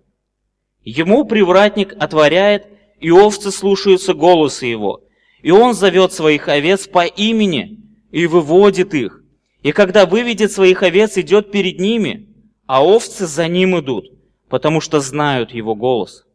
Ему 0.83 1.25
привратник 1.25 1.93
отворяет 1.99 2.70
и 3.01 3.09
овцы 3.09 3.51
слушаются 3.51 4.13
голоса 4.13 4.65
его. 4.65 5.03
И 5.41 5.51
он 5.51 5.73
зовет 5.73 6.13
своих 6.13 6.47
овец 6.47 6.87
по 6.87 7.03
имени 7.03 7.79
и 8.11 8.27
выводит 8.27 8.93
их. 8.93 9.23
И 9.63 9.71
когда 9.71 10.05
выведет 10.05 10.51
своих 10.51 10.83
овец, 10.83 11.17
идет 11.17 11.51
перед 11.51 11.79
ними, 11.79 12.29
а 12.67 12.85
овцы 12.85 13.25
за 13.25 13.47
ним 13.47 13.79
идут, 13.79 14.11
потому 14.49 14.81
что 14.81 14.99
знают 14.99 15.51
его 15.51 15.75
голос. 15.75 16.25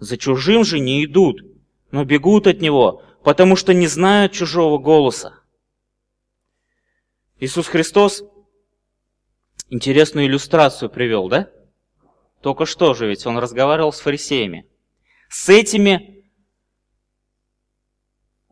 За 0.00 0.16
чужим 0.16 0.64
же 0.64 0.80
не 0.80 1.04
идут, 1.04 1.40
но 1.92 2.04
бегут 2.04 2.48
от 2.48 2.60
него, 2.60 3.02
потому 3.22 3.54
что 3.54 3.72
не 3.72 3.86
знают 3.86 4.32
чужого 4.32 4.78
голоса. 4.78 5.34
Иисус 7.38 7.68
Христос 7.68 8.24
интересную 9.70 10.26
иллюстрацию 10.26 10.90
привел, 10.90 11.28
да? 11.28 11.48
Только 12.42 12.66
что 12.66 12.94
же 12.94 13.06
ведь 13.06 13.24
он 13.26 13.38
разговаривал 13.38 13.92
с 13.92 14.00
фарисеями 14.00 14.66
с 15.28 15.48
этими 15.48 16.24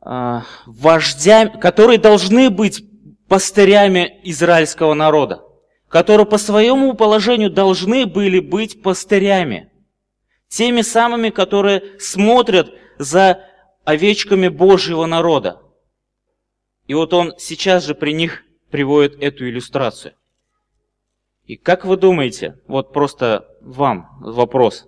э, 0.04 0.40
вождями, 0.66 1.59
которые 1.59 1.99
должны 1.99 2.50
быть 2.50 2.85
пастырями 3.28 4.21
израильского 4.25 4.95
народа, 4.95 5.42
которые 5.88 6.26
по 6.26 6.38
своему 6.38 6.95
положению 6.95 7.50
должны 7.50 8.06
были 8.06 8.40
быть 8.40 8.83
пастырями, 8.83 9.71
теми 10.49 10.83
самыми, 10.83 11.30
которые 11.30 11.99
смотрят 11.99 12.73
за 12.99 13.45
овечками 13.85 14.49
Божьего 14.49 15.06
народа. 15.06 15.62
И 16.87 16.95
вот 16.95 17.12
он 17.12 17.35
сейчас 17.38 17.85
же 17.85 17.95
при 17.95 18.12
них 18.12 18.45
приводит 18.71 19.21
эту 19.23 19.49
иллюстрацию. 19.49 20.14
И 21.45 21.56
как 21.56 21.85
вы 21.85 21.97
думаете, 21.97 22.61
вот 22.66 22.92
просто 22.92 23.49
вам 23.61 24.18
вопрос, 24.21 24.87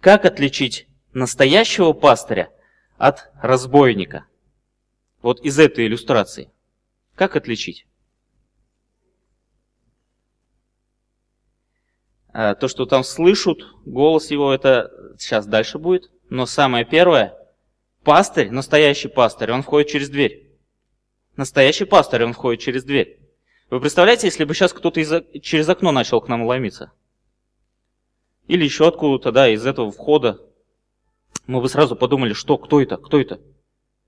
как 0.00 0.24
отличить 0.24 0.86
настоящего 1.14 1.92
пастыря 1.92 2.50
от 2.98 3.30
разбойника. 3.40 4.26
Вот 5.22 5.40
из 5.40 5.58
этой 5.58 5.86
иллюстрации. 5.86 6.50
Как 7.14 7.36
отличить? 7.36 7.86
А, 12.32 12.54
то, 12.56 12.68
что 12.68 12.84
там 12.84 13.04
слышат, 13.04 13.58
голос 13.86 14.30
его, 14.30 14.52
это 14.52 14.90
сейчас 15.18 15.46
дальше 15.46 15.78
будет. 15.78 16.10
Но 16.28 16.46
самое 16.46 16.84
первое, 16.84 17.38
пастырь, 18.02 18.50
настоящий 18.50 19.08
пастырь, 19.08 19.52
он 19.52 19.62
входит 19.62 19.88
через 19.88 20.10
дверь. 20.10 20.50
Настоящий 21.36 21.84
пастырь, 21.84 22.24
он 22.24 22.32
входит 22.32 22.60
через 22.60 22.84
дверь. 22.84 23.20
Вы 23.70 23.80
представляете, 23.80 24.26
если 24.26 24.44
бы 24.44 24.54
сейчас 24.54 24.72
кто-то 24.72 25.00
из, 25.00 25.12
через 25.40 25.68
окно 25.68 25.92
начал 25.92 26.20
к 26.20 26.28
нам 26.28 26.44
ломиться? 26.44 26.92
Или 28.46 28.64
еще 28.64 28.88
откуда-то, 28.88 29.32
да, 29.32 29.48
из 29.48 29.64
этого 29.64 29.90
входа 29.90 30.40
мы 31.46 31.60
бы 31.60 31.68
сразу 31.68 31.96
подумали, 31.96 32.32
что, 32.32 32.58
кто 32.58 32.80
это, 32.80 32.96
кто 32.96 33.20
это? 33.20 33.40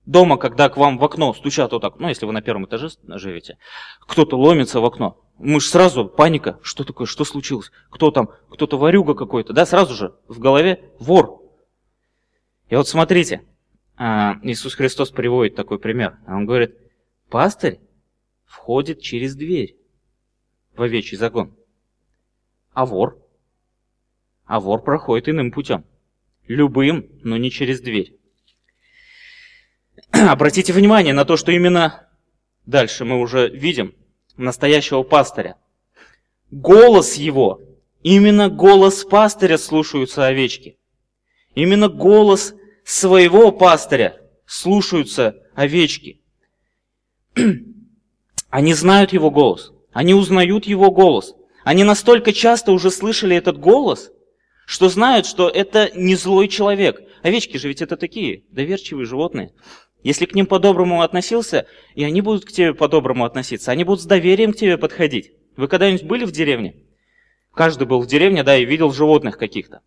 Дома, 0.05 0.37
когда 0.37 0.69
к 0.69 0.77
вам 0.77 0.97
в 0.97 1.03
окно 1.03 1.33
стучат 1.33 1.73
вот 1.73 1.81
так, 1.81 1.99
ну, 1.99 2.07
если 2.07 2.25
вы 2.25 2.31
на 2.31 2.41
первом 2.41 2.65
этаже 2.65 2.89
живете, 3.07 3.57
кто-то 3.99 4.37
ломится 4.37 4.79
в 4.79 4.85
окно, 4.85 5.21
мы 5.37 5.59
же 5.59 5.67
сразу, 5.67 6.07
паника, 6.07 6.59
что 6.63 6.83
такое, 6.83 7.05
что 7.05 7.25
случилось, 7.25 7.71
кто 7.89 8.09
там, 8.11 8.29
кто-то 8.49 8.77
ворюга 8.77 9.13
какой-то, 9.13 9.53
да, 9.53 9.65
сразу 9.65 9.93
же 9.93 10.15
в 10.27 10.39
голове 10.39 10.91
вор. 10.99 11.41
И 12.69 12.75
вот 12.75 12.87
смотрите, 12.87 13.43
а, 13.97 14.37
Иисус 14.43 14.75
Христос 14.75 15.11
приводит 15.11 15.55
такой 15.55 15.77
пример. 15.77 16.17
Он 16.27 16.45
говорит, 16.45 16.75
пастырь 17.29 17.79
входит 18.45 19.01
через 19.01 19.35
дверь 19.35 19.77
в 20.75 20.81
овечий 20.81 21.17
загон, 21.17 21.55
а 22.73 22.85
вор, 22.85 23.19
а 24.45 24.59
вор 24.59 24.81
проходит 24.81 25.27
иным 25.27 25.51
путем. 25.51 25.83
Любым, 26.47 27.07
но 27.23 27.37
не 27.37 27.51
через 27.51 27.81
дверь. 27.81 28.15
Обратите 30.11 30.73
внимание 30.73 31.13
на 31.13 31.25
то, 31.25 31.37
что 31.37 31.51
именно 31.51 32.07
дальше 32.65 33.05
мы 33.05 33.19
уже 33.19 33.49
видим 33.49 33.95
настоящего 34.37 35.03
пастыря. 35.03 35.57
Голос 36.51 37.15
его, 37.15 37.61
именно 38.01 38.49
голос 38.49 39.03
пастыря 39.03 39.57
слушаются 39.57 40.25
овечки. 40.25 40.77
Именно 41.55 41.89
голос 41.89 42.53
своего 42.85 43.51
пастыря 43.51 44.21
слушаются 44.45 45.43
овечки. 45.55 46.21
Они 48.49 48.73
знают 48.73 49.11
его 49.11 49.29
голос, 49.29 49.73
они 49.91 50.13
узнают 50.13 50.65
его 50.65 50.89
голос. 50.89 51.33
Они 51.63 51.83
настолько 51.83 52.31
часто 52.31 52.71
уже 52.71 52.91
слышали 52.91 53.35
этот 53.35 53.59
голос, 53.59 54.09
что 54.67 54.89
знают, 54.89 55.25
что 55.25 55.47
это 55.47 55.89
не 55.95 56.15
злой 56.15 56.49
человек. 56.49 57.01
Овечки 57.23 57.55
же 57.55 57.69
ведь 57.69 57.81
это 57.81 57.95
такие 57.95 58.43
доверчивые 58.49 59.05
животные. 59.05 59.53
Если 60.03 60.25
к 60.25 60.35
ним 60.35 60.45
по-доброму 60.45 61.01
относился, 61.01 61.67
и 61.95 62.03
они 62.03 62.19
будут 62.19 62.43
к 62.43 62.51
тебе 62.51 62.73
по-доброму 62.73 63.23
относиться, 63.23 63.71
они 63.71 63.85
будут 63.85 64.01
с 64.01 64.05
доверием 64.05 64.51
к 64.51 64.57
тебе 64.57 64.77
подходить. 64.77 65.31
Вы 65.55 65.69
когда-нибудь 65.69 66.03
были 66.03 66.25
в 66.25 66.33
деревне? 66.33 66.75
Каждый 67.53 67.87
был 67.87 68.01
в 68.01 68.07
деревне, 68.07 68.43
да, 68.43 68.57
и 68.57 68.65
видел 68.65 68.91
животных 68.91 69.37
каких-то. 69.37 69.81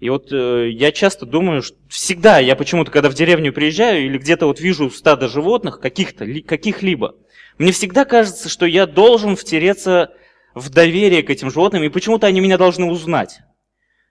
И 0.00 0.10
вот 0.10 0.30
э, 0.32 0.68
я 0.70 0.92
часто 0.92 1.24
думаю, 1.24 1.62
что 1.62 1.78
всегда 1.88 2.40
я 2.40 2.56
почему-то, 2.56 2.90
когда 2.90 3.08
в 3.08 3.14
деревню 3.14 3.54
приезжаю 3.54 4.04
или 4.04 4.18
где-то 4.18 4.46
вот 4.46 4.60
вижу 4.60 4.90
стадо 4.90 5.28
животных, 5.28 5.80
каких-то, 5.80 6.26
ли, 6.26 6.42
каких-либо, 6.42 7.16
мне 7.56 7.72
всегда 7.72 8.04
кажется, 8.04 8.50
что 8.50 8.66
я 8.66 8.86
должен 8.86 9.34
втереться 9.34 10.12
в 10.54 10.68
доверие 10.68 11.22
к 11.22 11.30
этим 11.30 11.50
животным, 11.50 11.82
и 11.82 11.88
почему-то 11.88 12.26
они 12.26 12.40
меня 12.40 12.58
должны 12.58 12.84
узнать. 12.84 13.40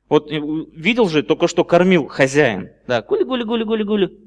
Вот 0.09 0.31
э, 0.31 0.39
видел 0.73 1.07
же, 1.07 1.23
только 1.23 1.47
что 1.47 1.63
кормил 1.63 2.07
хозяин. 2.07 2.71
Да, 2.87 3.01
гули-гули-гули-гули-гули. 3.01 4.17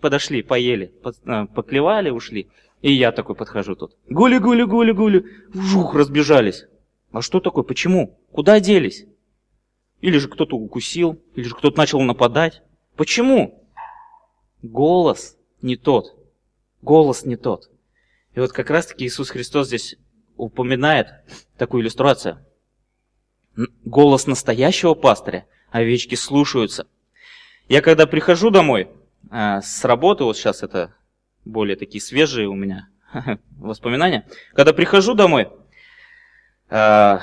Подошли, 0.00 0.42
поели, 0.42 0.92
э, 1.24 1.46
поклевали, 1.54 2.10
ушли. 2.10 2.48
И 2.82 2.92
я 2.92 3.12
такой 3.12 3.36
подхожу 3.36 3.76
тут. 3.76 3.96
Гули-гули-гули-гули. 4.10 5.24
Жух, 5.54 5.94
разбежались. 5.94 6.66
А 7.12 7.22
что 7.22 7.40
такое? 7.40 7.64
Почему? 7.64 8.18
Куда 8.32 8.60
делись? 8.60 9.06
Или 10.00 10.18
же 10.18 10.28
кто-то 10.28 10.56
укусил, 10.56 11.18
или 11.34 11.44
же 11.44 11.54
кто-то 11.54 11.78
начал 11.78 12.00
нападать. 12.00 12.62
Почему? 12.96 13.64
Голос 14.62 15.36
не 15.62 15.76
тот. 15.76 16.14
Голос 16.82 17.24
не 17.24 17.36
тот. 17.36 17.70
И 18.34 18.40
вот 18.40 18.52
как 18.52 18.70
раз-таки 18.70 19.06
Иисус 19.06 19.30
Христос 19.30 19.68
здесь 19.68 19.96
упоминает 20.36 21.08
такую 21.56 21.82
иллюстрацию. 21.82 22.44
Голос 23.84 24.26
настоящего 24.26 24.94
пастыря, 24.94 25.46
овечки 25.70 26.14
слушаются. 26.14 26.86
Я 27.68 27.80
когда 27.80 28.06
прихожу 28.06 28.50
домой 28.50 28.88
э, 29.30 29.60
с 29.62 29.84
работы, 29.84 30.24
вот 30.24 30.36
сейчас 30.36 30.62
это 30.62 30.94
более 31.44 31.76
такие 31.76 32.00
свежие 32.00 32.48
у 32.48 32.54
меня 32.54 32.88
воспоминания, 33.58 34.26
когда 34.52 34.72
прихожу 34.72 35.14
домой, 35.14 35.48
э, 36.68 37.18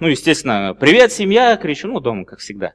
ну, 0.00 0.06
естественно, 0.06 0.76
привет, 0.78 1.12
семья, 1.12 1.56
кричу, 1.56 1.88
ну, 1.88 2.00
дома, 2.00 2.24
как 2.24 2.40
всегда. 2.40 2.74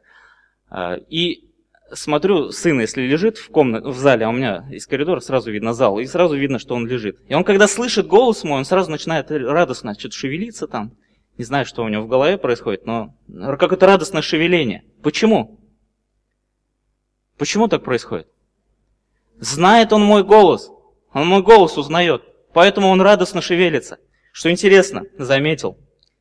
Э, 0.71 0.97
и 1.09 1.49
смотрю, 1.91 2.51
сын, 2.51 2.79
если 2.79 3.01
лежит 3.01 3.37
в 3.37 3.49
комнате, 3.49 3.87
в 3.87 3.97
зале, 3.97 4.25
а 4.25 4.29
у 4.29 4.33
меня 4.33 4.65
из 4.71 4.87
коридора 4.87 5.19
сразу 5.19 5.51
видно 5.51 5.73
зал, 5.73 5.99
и 5.99 6.05
сразу 6.05 6.35
видно, 6.35 6.57
что 6.57 6.75
он 6.75 6.87
лежит. 6.87 7.19
И 7.27 7.33
он, 7.33 7.43
когда 7.43 7.67
слышит 7.67 8.07
голос 8.07 8.43
мой, 8.43 8.57
он 8.57 8.65
сразу 8.65 8.89
начинает 8.89 9.29
радостно 9.29 9.93
что-то 9.93 10.15
шевелиться 10.15 10.67
там. 10.67 10.93
Не 11.37 11.45
знаю, 11.45 11.65
что 11.65 11.83
у 11.83 11.87
него 11.87 12.03
в 12.03 12.07
голове 12.07 12.37
происходит, 12.37 12.85
но 12.85 13.15
какое-то 13.27 13.87
радостное 13.87 14.21
шевеление. 14.21 14.83
Почему? 15.01 15.59
Почему 17.37 17.67
так 17.67 17.83
происходит? 17.83 18.27
Знает 19.39 19.93
он 19.93 20.03
мой 20.03 20.23
голос. 20.23 20.69
Он 21.11 21.27
мой 21.27 21.41
голос 21.41 21.77
узнает. 21.77 22.23
Поэтому 22.53 22.89
он 22.89 23.01
радостно 23.01 23.41
шевелится. 23.41 23.97
Что 24.31 24.51
интересно, 24.51 25.03
заметил, 25.17 25.77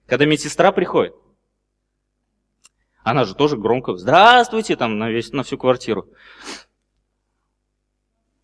когда 0.07 0.25
медсестра 0.25 0.73
приходит, 0.73 1.15
она 3.03 3.25
же 3.25 3.35
тоже 3.35 3.57
громко 3.57 3.97
«Здравствуйте!» 3.97 4.77
там 4.77 4.99
на, 4.99 5.11
весь, 5.11 5.33
на 5.33 5.43
всю 5.43 5.59
квартиру. 5.59 6.09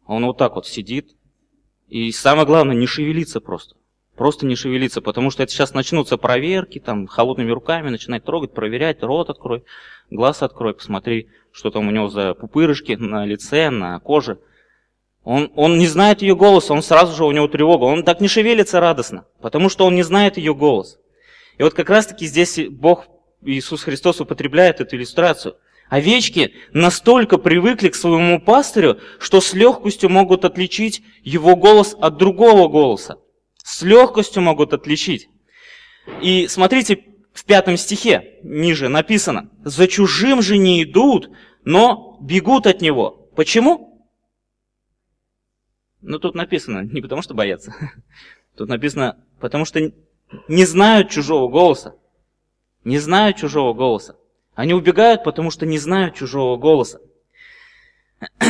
Он 0.04 0.25
вот 0.25 0.37
так 0.38 0.54
вот 0.54 0.66
сидит. 0.66 1.16
И 1.87 2.10
самое 2.12 2.46
главное, 2.46 2.75
не 2.75 2.87
шевелиться 2.87 3.40
просто. 3.40 3.76
Просто 4.18 4.46
не 4.46 4.56
шевелиться, 4.56 5.00
потому 5.00 5.30
что 5.30 5.44
это 5.44 5.52
сейчас 5.52 5.75
начнутся 5.75 6.16
проверки, 6.16 6.80
там, 6.80 7.06
холодными 7.06 7.52
руками 7.52 7.88
начинать 7.88 8.25
трогать, 8.25 8.52
проверять, 8.52 9.00
рот 9.04 9.30
открой, 9.30 9.62
глаз 10.10 10.42
открой, 10.42 10.75
посмотри, 10.75 11.28
что 11.52 11.70
там 11.70 11.87
у 11.87 11.92
него 11.92 12.08
за 12.08 12.34
пупырышки 12.34 12.92
на 12.94 13.25
лице, 13.25 13.70
на 13.70 14.00
коже. 14.00 14.40
Он, 15.22 15.52
он 15.54 15.78
не 15.78 15.87
знает 15.87 16.20
ее 16.22 16.34
голос, 16.34 16.68
он 16.68 16.82
сразу 16.82 17.14
же 17.14 17.25
у 17.25 17.30
него 17.30 17.46
тревога, 17.46 17.84
он 17.84 18.02
так 18.02 18.20
не 18.20 18.26
шевелится 18.26 18.80
радостно, 18.80 19.25
потому 19.40 19.69
что 19.69 19.86
он 19.86 19.95
не 19.95 20.02
знает 20.02 20.36
ее 20.36 20.52
голос. 20.52 20.99
И 21.56 21.62
вот 21.62 21.75
как 21.75 21.88
раз-таки 21.88 22.26
здесь 22.26 22.58
Бог 22.69 23.06
Иисус 23.43 23.84
Христос 23.84 24.21
употребляет 24.21 24.80
эту 24.80 24.97
иллюстрацию. 24.97 25.54
Овечки 25.90 26.54
настолько 26.73 27.38
привыкли 27.38 27.88
к 27.88 27.95
своему 27.95 28.40
пастырю, 28.40 28.99
что 29.21 29.40
с 29.40 29.54
легкостью 29.54 30.10
могут 30.10 30.45
отличить 30.45 31.02
его 31.23 31.54
голос 31.54 31.97
от 32.00 32.16
другого 32.16 32.66
голоса. 32.69 33.19
С 33.69 33.83
легкостью 33.83 34.43
могут 34.43 34.73
отличить. 34.73 35.28
И 36.23 36.49
смотрите, 36.49 37.04
в 37.35 37.45
пятом 37.45 37.76
стихе 37.76 38.39
ниже 38.43 38.89
написано, 38.89 39.50
«За 39.63 39.87
чужим 39.87 40.41
же 40.41 40.57
не 40.57 40.83
идут, 40.83 41.31
но 41.65 42.17
бегут 42.21 42.67
от 42.67 42.81
него». 42.81 43.28
Почему? 43.37 44.09
Ну, 46.00 46.19
тут 46.19 46.35
написано, 46.35 46.81
не 46.81 47.02
потому 47.02 47.23
что 47.23 47.35
боятся. 47.35 47.75
Тут 48.57 48.69
написано, 48.69 49.23
потому 49.39 49.65
что 49.65 49.93
не 50.49 50.65
знают 50.65 51.11
чужого 51.11 51.49
голоса 51.49 51.95
не 52.85 52.99
знают 52.99 53.37
чужого 53.37 53.75
голоса. 53.75 54.17
Они 54.54 54.73
убегают, 54.73 55.23
потому 55.23 55.50
что 55.50 55.67
не 55.67 55.78
знают 55.78 56.15
чужого 56.15 56.57
голоса. 56.57 57.00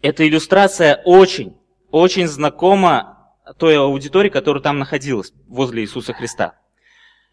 Эта 0.00 0.26
иллюстрация 0.26 1.02
очень, 1.04 1.56
очень 1.90 2.28
знакома 2.28 3.15
той 3.58 3.78
аудитории, 3.78 4.28
которая 4.28 4.62
там 4.62 4.78
находилась, 4.78 5.32
возле 5.46 5.82
Иисуса 5.82 6.12
Христа. 6.12 6.54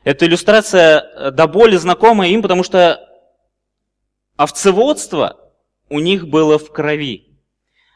Эта 0.04 0.26
иллюстрация 0.26 1.00
э, 1.00 1.32
до 1.32 1.48
боли 1.48 1.76
знакома 1.78 2.28
им, 2.28 2.42
потому 2.42 2.64
что 2.64 3.00
овцеводство 4.36 5.40
у 5.90 6.00
них 6.00 6.28
было 6.28 6.60
в 6.60 6.72
крови. 6.72 7.34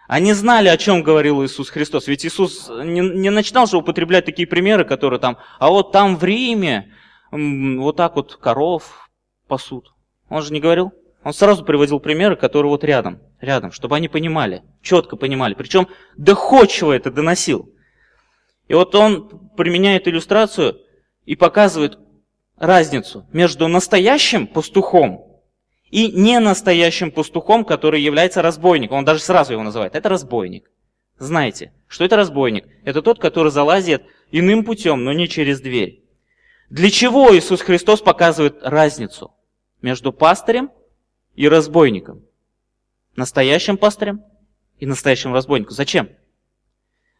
Они 0.07 0.31
знали, 0.33 0.69
о 0.69 0.77
чем 0.77 1.03
говорил 1.03 1.43
Иисус 1.43 1.69
Христос. 1.69 2.07
Ведь 2.07 2.25
Иисус 2.25 2.69
не, 2.69 3.01
не 3.01 3.29
начинал 3.29 3.67
же 3.67 3.77
употреблять 3.77 4.25
такие 4.25 4.47
примеры, 4.47 4.85
которые 4.85 5.19
там, 5.19 5.37
а 5.59 5.69
вот 5.69 5.91
там 5.91 6.15
в 6.15 6.23
Риме 6.23 6.93
вот 7.31 7.97
так 7.97 8.15
вот 8.15 8.37
коров 8.37 9.09
пасут. 9.47 9.93
Он 10.29 10.41
же 10.41 10.53
не 10.53 10.61
говорил? 10.61 10.93
Он 11.23 11.33
сразу 11.33 11.65
приводил 11.65 11.99
примеры, 11.99 12.37
которые 12.37 12.69
вот 12.69 12.85
рядом, 12.85 13.19
рядом, 13.41 13.73
чтобы 13.73 13.97
они 13.97 14.07
понимали, 14.07 14.63
четко 14.81 15.17
понимали. 15.17 15.55
Причем 15.55 15.89
доходчиво 16.15 16.93
это 16.93 17.11
доносил. 17.11 17.73
И 18.67 18.73
вот 18.73 18.93
он 18.95 19.49
применяет 19.55 20.07
иллюстрацию 20.07 20.81
и 21.25 21.35
показывает 21.35 21.97
разницу 22.57 23.25
между 23.31 23.67
настоящим 23.67 24.47
пастухом 24.47 25.41
и 25.89 26.11
не 26.11 26.39
настоящим 26.39 27.11
пастухом, 27.11 27.63
который 27.63 28.01
является 28.01 28.41
разбойником. 28.41 28.97
Он 28.97 29.05
даже 29.05 29.21
сразу 29.21 29.53
его 29.53 29.63
называет. 29.63 29.95
Это 29.95 30.09
разбойник. 30.09 30.69
Знаете, 31.17 31.71
что 31.87 32.03
это 32.03 32.15
разбойник? 32.15 32.65
Это 32.83 33.01
тот, 33.01 33.19
который 33.19 33.51
залазит 33.51 34.03
иным 34.31 34.63
путем, 34.63 35.03
но 35.03 35.13
не 35.13 35.27
через 35.27 35.61
дверь. 35.61 36.03
Для 36.69 36.91
чего 36.91 37.35
Иисус 37.35 37.61
Христос 37.61 38.01
показывает 38.01 38.57
разницу 38.61 39.33
между 39.81 40.11
пастырем 40.11 40.71
и 41.35 41.47
разбойником? 41.47 42.23
Настоящим 43.15 43.77
пастырем 43.77 44.23
и 44.77 44.85
настоящим 44.85 45.33
разбойником. 45.33 45.73
Зачем? 45.73 46.09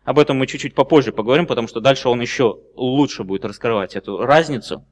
Об 0.08 0.20
этом 0.20 0.38
мы 0.38 0.48
чуть-чуть 0.48 0.74
попозже 0.74 1.12
поговорим, 1.12 1.48
потому 1.48 1.68
что 1.68 1.82
дальше 1.82 2.08
он 2.08 2.22
еще 2.22 2.62
лучше 2.76 3.26
будет 3.26 3.44
раскрывать 3.44 3.98
эту 3.98 4.20
разницу. 4.20 4.86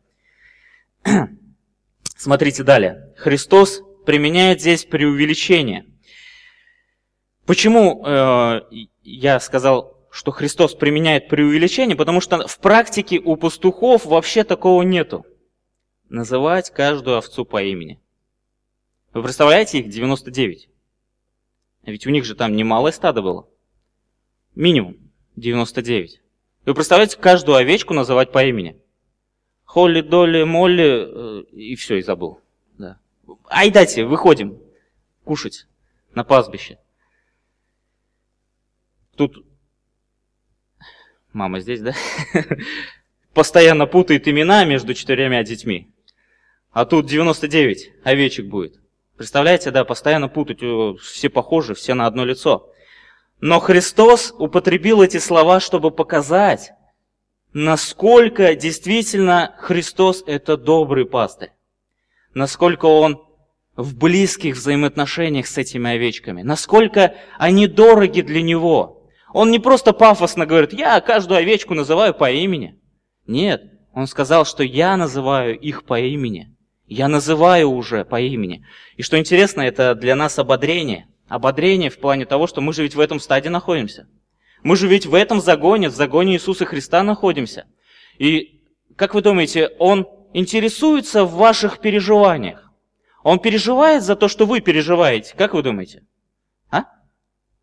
Смотрите 2.18 2.64
далее. 2.64 3.14
Христос 3.16 3.82
применяет 4.06 4.60
здесь 4.60 4.84
преувеличение. 4.84 5.86
Почему 7.46 8.06
э, 8.06 8.62
я 9.04 9.40
сказал 9.40 9.96
что 10.12 10.32
Христос 10.32 10.76
применяет 10.76 11.30
преувеличение, 11.30 11.96
потому 11.96 12.20
что 12.20 12.46
в 12.46 12.60
практике 12.60 13.20
у 13.20 13.38
пастухов 13.38 14.06
вообще 14.06 14.44
такого 14.44 14.82
нету. 14.82 15.26
Называть 16.10 16.72
каждую 16.72 17.18
овцу 17.18 17.46
по 17.46 17.64
имени. 17.64 18.02
Вы 19.14 19.24
представляете, 19.24 19.80
их 19.80 19.90
99. 19.90 20.70
Ведь 21.84 22.06
у 22.06 22.10
них 22.10 22.26
же 22.26 22.36
там 22.36 22.54
немалое 22.54 22.92
стадо 22.92 23.22
было. 23.22 23.48
Минимум 24.56 25.05
99. 25.36 26.22
Вы 26.66 26.74
представляете, 26.74 27.18
каждую 27.18 27.58
овечку 27.58 27.94
называть 27.94 28.32
по 28.32 28.44
имени? 28.44 28.82
Холли, 29.64 30.02
Долли, 30.02 30.44
Молли, 30.44 31.42
э, 31.42 31.44
и 31.52 31.76
все, 31.76 31.98
и 31.98 32.02
забыл. 32.02 32.40
Да. 32.78 33.00
Ай, 33.50 33.72
дайте, 33.72 34.06
выходим 34.06 34.60
кушать 35.24 35.68
на 36.14 36.24
пастбище. 36.24 36.80
Тут 39.16 39.46
Мама 41.36 41.60
здесь, 41.60 41.82
да? 41.82 41.94
Постоянно 43.34 43.88
путает 43.88 44.26
имена 44.26 44.64
между 44.64 44.94
четырьмя 44.94 45.44
детьми. 45.44 45.94
А 46.72 46.86
тут 46.86 47.08
99 47.08 47.92
овечек 48.06 48.46
будет. 48.46 48.80
Представляете, 49.18 49.72
да, 49.72 49.84
постоянно 49.84 50.30
путать, 50.30 50.60
все 51.02 51.30
похожи, 51.30 51.74
все 51.74 51.94
на 51.94 52.06
одно 52.06 52.24
лицо. 52.24 52.72
Но 53.46 53.60
Христос 53.60 54.34
употребил 54.40 55.04
эти 55.04 55.18
слова, 55.18 55.60
чтобы 55.60 55.92
показать, 55.92 56.72
насколько 57.54 58.56
действительно 58.56 59.54
Христос 59.60 60.24
это 60.26 60.58
добрый 60.58 61.06
пастырь. 61.06 61.52
Насколько 62.34 62.88
Он 62.88 63.22
в 63.76 63.96
близких 64.00 64.56
взаимоотношениях 64.56 65.46
с 65.46 65.60
этими 65.60 65.92
овечками, 65.92 66.42
насколько 66.42 67.14
они 67.38 67.68
дороги 67.68 68.22
для 68.22 68.42
него. 68.42 69.08
Он 69.32 69.52
не 69.52 69.60
просто 69.60 69.94
пафосно 69.94 70.48
говорит, 70.48 70.74
я 70.74 71.00
каждую 71.00 71.38
овечку 71.38 71.76
называю 71.76 72.16
по 72.16 72.32
имени. 72.32 72.80
Нет, 73.28 73.62
он 73.94 74.08
сказал, 74.08 74.46
что 74.46 74.64
я 74.64 74.98
называю 74.98 75.56
их 75.56 75.84
по 75.84 76.00
имени. 76.00 76.52
Я 76.88 77.08
называю 77.08 77.70
уже 77.70 78.06
по 78.06 78.20
имени. 78.20 78.66
И 78.98 79.04
что 79.04 79.20
интересно, 79.20 79.62
это 79.62 79.94
для 79.94 80.16
нас 80.16 80.40
ободрение. 80.40 81.06
Ободрение 81.28 81.90
в 81.90 82.00
плане 82.00 82.26
того, 82.26 82.48
что 82.48 82.62
мы 82.62 82.74
же 82.74 82.84
ведь 82.84 82.96
в 82.96 83.00
этом 83.00 83.20
стадии 83.20 83.50
находимся. 83.50 84.08
Мы 84.64 84.76
же 84.76 84.88
ведь 84.88 85.06
в 85.06 85.14
этом 85.14 85.42
загоне, 85.42 85.90
в 85.90 85.94
загоне 85.94 86.34
Иисуса 86.34 86.66
Христа 86.66 87.04
находимся. 87.04 87.66
И 88.18 88.62
как 88.96 89.14
вы 89.14 89.22
думаете, 89.22 89.70
Он 89.80 90.08
интересуется 90.34 91.26
в 91.26 91.34
ваших 91.34 91.80
переживаниях? 91.80 92.72
Он 93.24 93.40
переживает 93.40 94.04
за 94.04 94.16
то, 94.16 94.28
что 94.28 94.46
вы 94.46 94.62
переживаете. 94.62 95.36
Как 95.36 95.56
вы 95.56 95.64
думаете? 95.64 96.04
А? 96.70 96.84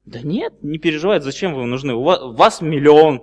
Да 0.04 0.20
нет, 0.20 0.54
не 0.62 0.78
переживает. 0.78 1.22
Зачем 1.22 1.54
вы 1.54 1.64
нужны? 1.66 1.94
У 1.94 2.02
вас, 2.02 2.20
у 2.20 2.32
вас 2.32 2.60
миллион, 2.60 3.22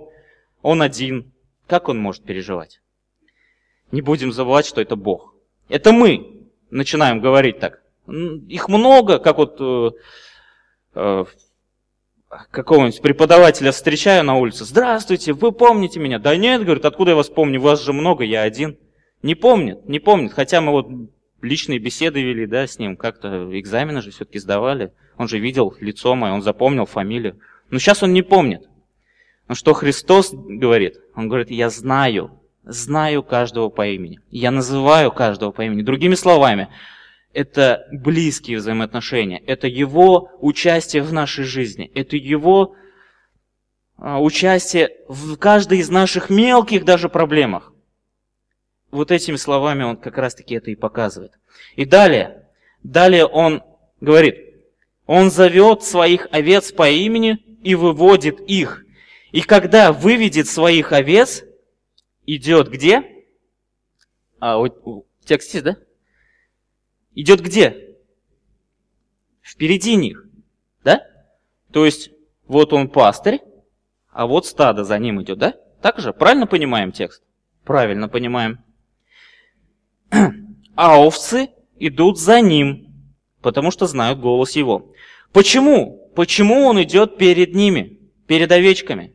он 0.62 0.80
один. 0.80 1.32
Как 1.66 1.88
он 1.88 1.98
может 1.98 2.24
переживать? 2.24 2.80
Не 3.92 4.00
будем 4.00 4.32
забывать, 4.32 4.64
что 4.64 4.80
это 4.80 4.96
Бог. 4.96 5.34
Это 5.68 5.92
мы 5.92 6.48
начинаем 6.70 7.20
говорить 7.20 7.60
так. 7.60 7.82
Их 8.08 8.68
много, 8.68 9.18
как 9.18 9.36
вот 9.36 9.56
э, 9.60 9.90
какого-нибудь 12.50 13.02
преподавателя 13.02 13.72
встречаю 13.72 14.24
на 14.24 14.36
улице. 14.36 14.64
Здравствуйте, 14.64 15.32
вы 15.32 15.52
помните 15.52 15.98
меня? 16.00 16.18
Да 16.18 16.36
нет, 16.36 16.64
говорит, 16.64 16.84
откуда 16.84 17.12
я 17.12 17.16
вас 17.16 17.28
помню? 17.28 17.60
Вас 17.60 17.82
же 17.82 17.92
много, 17.92 18.24
я 18.24 18.42
один. 18.42 18.78
Не 19.22 19.34
помнит, 19.34 19.86
не 19.88 19.98
помнит. 19.98 20.32
Хотя 20.32 20.60
мы 20.60 20.72
вот 20.72 20.88
личные 21.42 21.78
беседы 21.78 22.22
вели, 22.22 22.46
да, 22.46 22.66
с 22.66 22.78
ним, 22.78 22.96
как-то 22.96 23.48
экзамены 23.58 24.02
же 24.02 24.10
все-таки 24.10 24.38
сдавали. 24.38 24.92
Он 25.16 25.28
же 25.28 25.38
видел 25.38 25.74
лицо 25.80 26.14
мое, 26.14 26.32
он 26.32 26.42
запомнил 26.42 26.86
фамилию. 26.86 27.38
Но 27.70 27.78
сейчас 27.78 28.02
он 28.02 28.12
не 28.12 28.22
помнит. 28.22 28.68
Но 29.48 29.54
что 29.54 29.72
Христос 29.72 30.32
говорит? 30.32 30.96
Он 31.14 31.28
говорит, 31.28 31.50
я 31.50 31.70
знаю, 31.70 32.40
знаю 32.62 33.22
каждого 33.22 33.68
по 33.68 33.86
имени. 33.86 34.20
Я 34.30 34.50
называю 34.50 35.10
каждого 35.12 35.50
по 35.50 35.62
имени. 35.62 35.82
Другими 35.82 36.14
словами, 36.14 36.68
это 37.32 37.86
близкие 37.92 38.58
взаимоотношения, 38.58 39.38
это 39.46 39.66
его 39.66 40.30
участие 40.40 41.02
в 41.02 41.12
нашей 41.12 41.44
жизни, 41.44 41.90
это 41.94 42.16
его 42.16 42.74
а, 43.96 44.20
участие 44.20 44.96
в 45.08 45.36
каждой 45.36 45.78
из 45.78 45.90
наших 45.90 46.30
мелких 46.30 46.84
даже 46.84 47.08
проблемах. 47.08 47.72
Вот 48.90 49.12
этими 49.12 49.36
словами 49.36 49.84
он 49.84 49.96
как 49.96 50.18
раз-таки 50.18 50.54
это 50.54 50.70
и 50.70 50.74
показывает. 50.74 51.32
И 51.76 51.84
далее, 51.84 52.48
далее 52.82 53.26
он 53.26 53.62
говорит, 54.00 54.36
он 55.06 55.30
зовет 55.30 55.84
своих 55.84 56.26
овец 56.32 56.72
по 56.72 56.88
имени 56.88 57.34
и 57.62 57.74
выводит 57.74 58.40
их. 58.40 58.84
И 59.30 59.42
когда 59.42 59.92
выведет 59.92 60.48
своих 60.48 60.92
овец, 60.92 61.44
идет 62.26 62.68
где? 62.68 63.02
А, 64.40 64.56
вот, 64.56 65.06
текст 65.24 65.54
есть, 65.54 65.64
да? 65.64 65.76
Идет 67.14 67.40
где? 67.40 67.96
Впереди 69.42 69.96
них. 69.96 70.26
Да? 70.84 71.06
То 71.72 71.84
есть, 71.84 72.10
вот 72.46 72.72
он 72.72 72.88
пастырь, 72.88 73.40
а 74.10 74.26
вот 74.26 74.46
стадо 74.46 74.84
за 74.84 74.98
ним 74.98 75.22
идет, 75.22 75.38
да? 75.38 75.54
Так 75.82 75.98
же? 75.98 76.12
Правильно 76.12 76.46
понимаем 76.46 76.92
текст? 76.92 77.22
Правильно 77.64 78.08
понимаем. 78.08 78.58
А 80.76 80.98
овцы 80.98 81.50
идут 81.78 82.18
за 82.18 82.40
ним, 82.40 82.90
потому 83.42 83.70
что 83.70 83.86
знают 83.86 84.18
голос 84.18 84.52
его. 84.52 84.94
Почему? 85.30 86.10
Почему 86.14 86.64
он 86.64 86.82
идет 86.82 87.18
перед 87.18 87.54
ними, 87.54 88.00
перед 88.26 88.50
овечками? 88.50 89.14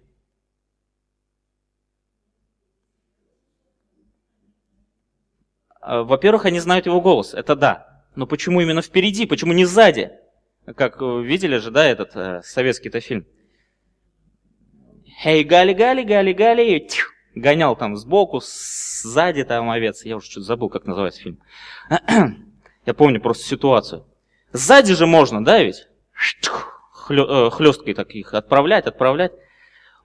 Во-первых, 5.86 6.46
они 6.46 6.60
знают 6.60 6.86
его 6.86 7.02
голос, 7.02 7.34
это 7.34 7.56
да. 7.56 8.04
Но 8.16 8.26
почему 8.26 8.62
именно 8.62 8.82
впереди, 8.82 9.26
почему 9.26 9.54
не 9.54 9.66
сзади? 9.66 10.12
Как 10.76 11.02
э, 11.02 11.22
видели 11.22 11.58
же, 11.58 11.70
да, 11.70 11.86
этот 11.86 12.16
э, 12.16 12.42
советский-то 12.44 13.00
фильм? 13.00 13.26
Эй, 15.24 15.44
Гали, 15.44 15.74
Гали, 15.74 16.04
Гали, 16.04 16.34
Гали, 16.34 16.88
гонял 17.36 17.76
там 17.76 17.96
сбоку, 17.98 18.42
сзади 18.42 19.44
там 19.44 19.70
овец. 19.70 20.04
Я 20.06 20.18
уже 20.18 20.26
что-то 20.26 20.46
забыл, 20.46 20.70
как 20.70 20.86
называется 20.86 21.22
фильм. 21.22 21.40
Я 22.86 22.94
помню 22.94 23.22
просто 23.22 23.46
ситуацию. 23.46 24.06
Сзади 24.54 24.94
же 24.94 25.06
можно, 25.06 25.44
да, 25.44 25.62
ведь? 25.62 25.88
Э, 27.10 27.50
Хлесткой 27.52 27.94
таких 27.94 28.34
отправлять, 28.34 28.88
отправлять. 28.88 29.34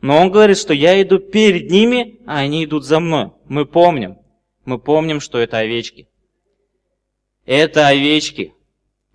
Но 0.02 0.18
он 0.18 0.30
говорит, 0.30 0.58
что 0.58 0.72
я 0.72 1.00
иду 1.02 1.18
перед 1.18 1.70
ними, 1.70 2.20
а 2.26 2.38
они 2.38 2.64
идут 2.64 2.84
за 2.86 3.00
мной. 3.00 3.32
Мы 3.46 3.66
помним 3.66 4.16
мы 4.70 4.78
помним, 4.78 5.20
что 5.20 5.38
это 5.38 5.58
овечки. 5.58 6.08
Это 7.44 7.88
овечки. 7.88 8.54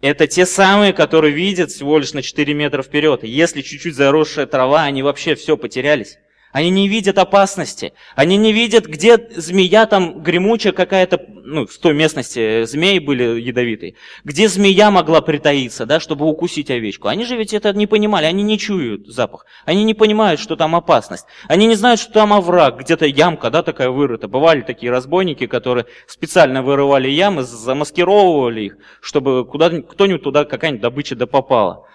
Это 0.01 0.27
те 0.27 0.45
самые, 0.45 0.91
которые 0.91 1.33
видят 1.33 1.71
всего 1.71 1.97
лишь 1.97 2.13
на 2.13 2.21
4 2.21 2.53
метра 2.53 2.83
вперед. 2.83 3.23
Если 3.23 3.61
чуть-чуть 3.61 3.95
заросшая 3.95 4.47
трава, 4.47 4.83
они 4.83 5.01
вообще 5.01 5.35
все 5.35 5.55
потерялись. 5.55 6.17
Они 6.55 6.69
не 6.69 6.87
видят 6.87 7.17
опасности. 7.17 7.91
Они 8.15 8.37
не 8.37 8.53
видят, 8.53 8.85
где 8.85 9.17
змея 9.35 9.85
там 9.87 10.23
гремучая 10.23 10.71
какая-то, 10.71 11.19
ну, 11.43 11.67
в 11.67 11.77
той 11.79 11.93
местности 11.93 12.63
змеи 12.63 12.99
были 12.99 13.41
ядовитые. 13.41 13.95
Где 14.23 14.47
змея 14.47 14.89
могла 14.89 15.19
притаиться, 15.19 15.85
да, 15.85 15.99
чтобы 15.99 16.25
укусить 16.25 16.71
овечку. 16.71 17.09
Они 17.09 17.25
же 17.25 17.35
ведь 17.35 17.53
это 17.53 17.73
не 17.73 17.87
понимали, 17.87 18.23
они 18.23 18.41
не 18.41 18.57
чуют 18.57 19.05
запах. 19.05 19.45
Они 19.65 19.83
не 19.83 19.93
понимают, 19.93 20.39
что 20.39 20.55
там 20.55 20.77
опасность. 20.77 21.25
Они 21.49 21.67
не 21.67 21.75
знают, 21.75 21.99
что 21.99 22.13
там 22.13 22.31
овраг, 22.31 22.79
где-то 22.79 23.05
ямка, 23.05 23.49
да, 23.49 23.61
такая 23.61 23.89
вырыта. 23.89 24.29
Бывали 24.29 24.61
такие 24.61 24.93
разбойники, 24.93 25.47
которые 25.47 25.87
специально 26.07 26.63
вырывали 26.63 27.09
ямы, 27.09 27.43
замаскировывали 27.43 28.61
их, 28.61 28.77
чтобы 29.01 29.45
куда 29.45 29.69
кто-нибудь 29.71 30.23
туда 30.23 30.45
какая-нибудь 30.45 30.81
добыча 30.81 31.17
да 31.17 31.27
попала. 31.27 31.85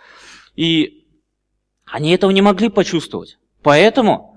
И 0.55 1.07
они 1.87 2.13
этого 2.13 2.31
не 2.31 2.43
могли 2.43 2.69
почувствовать. 2.69 3.39
Поэтому 3.63 4.30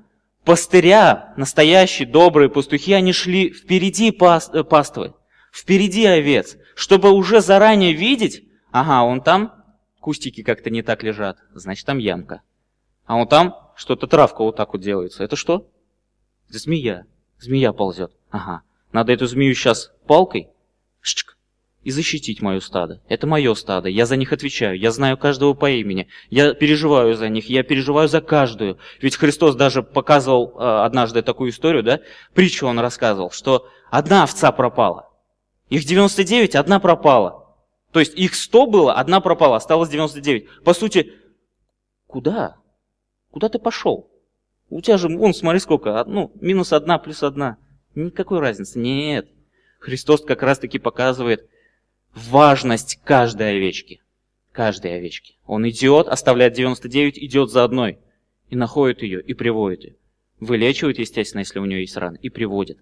Пастыря, 0.45 1.33
настоящие 1.37 2.07
добрые 2.07 2.49
пастухи, 2.49 2.93
они 2.93 3.13
шли 3.13 3.51
впереди 3.51 4.11
паст, 4.11 4.53
э, 4.53 4.63
паствы, 4.63 5.13
впереди 5.53 6.05
овец, 6.05 6.57
чтобы 6.75 7.11
уже 7.11 7.39
заранее 7.39 7.93
видеть, 7.93 8.43
ага, 8.71 9.03
он 9.03 9.21
там, 9.21 9.53
кустики 10.01 10.43
как-то 10.43 10.69
не 10.69 10.81
так 10.81 11.01
лежат, 11.03 11.37
значит 11.53 11.85
там 11.85 11.97
ямка. 11.97 12.41
А 13.05 13.15
он 13.15 13.27
там 13.27 13.55
что-то 13.75 14.07
травка 14.07 14.43
вот 14.43 14.55
так 14.55 14.73
вот 14.73 14.81
делается. 14.81 15.23
Это 15.23 15.35
что? 15.35 15.69
Это 16.49 16.59
змея. 16.59 17.05
Змея 17.39 17.73
ползет. 17.73 18.11
Ага. 18.29 18.61
Надо 18.91 19.11
эту 19.11 19.27
змею 19.27 19.55
сейчас 19.55 19.91
палкой 20.07 20.49
шчк, 21.01 21.32
и 21.83 21.91
защитить 21.91 22.41
мое 22.41 22.59
стадо. 22.59 23.01
Это 23.07 23.27
мое 23.27 23.53
стадо, 23.55 23.89
я 23.89 24.05
за 24.05 24.15
них 24.15 24.33
отвечаю, 24.33 24.79
я 24.79 24.91
знаю 24.91 25.17
каждого 25.17 25.53
по 25.53 25.69
имени, 25.69 26.07
я 26.29 26.53
переживаю 26.53 27.15
за 27.15 27.29
них, 27.29 27.49
я 27.49 27.63
переживаю 27.63 28.07
за 28.07 28.21
каждую. 28.21 28.77
Ведь 29.01 29.17
Христос 29.17 29.55
даже 29.55 29.83
показывал 29.83 30.53
э, 30.55 30.83
однажды 30.85 31.21
такую 31.21 31.51
историю, 31.51 31.83
да, 31.83 31.99
притчу 32.33 32.67
он 32.67 32.79
рассказывал, 32.79 33.31
что 33.31 33.67
одна 33.91 34.23
овца 34.23 34.51
пропала, 34.51 35.09
их 35.69 35.85
99, 35.85 36.55
одна 36.55 36.79
пропала. 36.79 37.43
То 37.91 37.99
есть 37.99 38.15
их 38.15 38.33
100 38.33 38.67
было, 38.67 38.93
одна 38.93 39.21
пропала, 39.21 39.57
осталось 39.57 39.89
99. 39.89 40.63
По 40.63 40.73
сути, 40.73 41.13
куда? 42.07 42.57
Куда 43.31 43.49
ты 43.49 43.59
пошел? 43.59 44.09
У 44.69 44.81
тебя 44.81 44.97
же, 44.97 45.09
вон, 45.09 45.33
смотри 45.35 45.59
сколько, 45.59 46.03
ну, 46.05 46.31
минус 46.41 46.73
одна 46.73 46.97
плюс 46.97 47.21
одна. 47.21 47.57
Никакой 47.93 48.39
разницы. 48.39 48.79
Нет. 48.79 49.27
Христос 49.79 50.21
как 50.21 50.41
раз 50.41 50.57
таки 50.57 50.79
показывает, 50.79 51.47
важность 52.13 52.99
каждой 53.03 53.57
овечки. 53.57 54.01
Каждой 54.51 54.95
овечки. 54.97 55.37
Он 55.45 55.67
идет, 55.67 56.07
оставляет 56.07 56.53
99, 56.53 57.17
идет 57.17 57.49
за 57.49 57.63
одной. 57.63 57.99
И 58.49 58.55
находит 58.55 59.01
ее, 59.01 59.21
и 59.21 59.33
приводит 59.33 59.83
ее. 59.83 59.95
Вылечивает, 60.39 60.99
естественно, 60.99 61.39
если 61.39 61.59
у 61.59 61.65
нее 61.65 61.81
есть 61.81 61.97
раны, 61.97 62.19
и 62.21 62.29
приводит. 62.29 62.77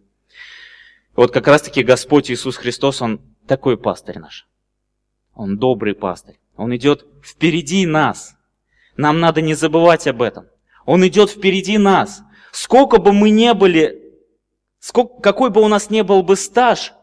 Вот 1.15 1.32
как 1.32 1.48
раз-таки 1.48 1.84
Господь 1.84 2.32
Иисус 2.32 2.58
Христос, 2.58 3.02
Он 3.02 3.22
такой 3.48 3.78
пастырь 3.78 4.20
наш. 4.20 4.48
Он 5.34 5.58
добрый 5.58 5.96
пастырь. 5.96 6.39
Он 6.56 6.76
идет 6.76 7.06
впереди 7.24 7.86
нас. 7.86 8.36
Нам 8.98 9.20
надо 9.20 9.41
не 9.41 9.54
забывать 9.54 10.08
об 10.08 10.22
этом. 10.22 10.48
Он 10.86 11.06
идет 11.08 11.30
впереди 11.30 11.78
нас. 11.78 12.22
Сколько 12.52 12.98
бы 12.98 13.13
мы 13.13 13.30
не 13.30 13.54
были, 13.54 14.13
сколько, 14.80 15.22
какой 15.22 15.50
бы 15.50 15.62
у 15.62 15.67
нас 15.67 15.89
не 15.89 16.04
был 16.04 16.22
бы 16.22 16.36
стаж, 16.36 16.94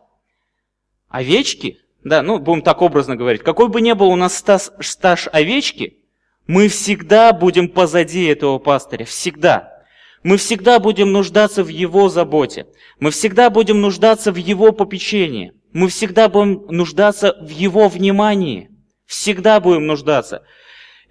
овечки 1.09 1.81
да, 2.05 2.23
ну, 2.23 2.39
будем 2.39 2.63
так 2.63 2.83
образно 2.83 3.17
говорить, 3.17 3.43
какой 3.43 3.69
бы 3.69 3.81
ни 3.81 3.93
был 3.93 4.09
у 4.09 4.17
нас 4.17 4.37
стаж, 4.37 4.71
стаж 4.81 5.29
овечки, 5.33 5.99
мы 6.47 6.69
всегда 6.69 7.33
будем 7.33 7.69
позади 7.69 8.25
этого 8.25 8.59
пастыря, 8.59 9.05
всегда. 9.05 9.85
Мы 10.23 10.37
всегда 10.37 10.79
будем 10.79 11.13
нуждаться 11.13 11.63
в 11.63 11.69
его 11.69 12.09
заботе. 12.09 12.67
Мы 12.99 13.11
всегда 13.11 13.51
будем 13.51 13.81
нуждаться 13.81 14.33
в 14.33 14.37
его 14.37 14.73
попечении. 14.73 15.53
Мы 15.73 15.89
всегда 15.89 16.29
будем 16.29 16.67
нуждаться 16.69 17.37
в 17.41 17.49
Его 17.49 17.89
внимании. 17.89 18.71
Всегда 19.07 19.61
будем 19.61 19.87
нуждаться. 19.87 20.43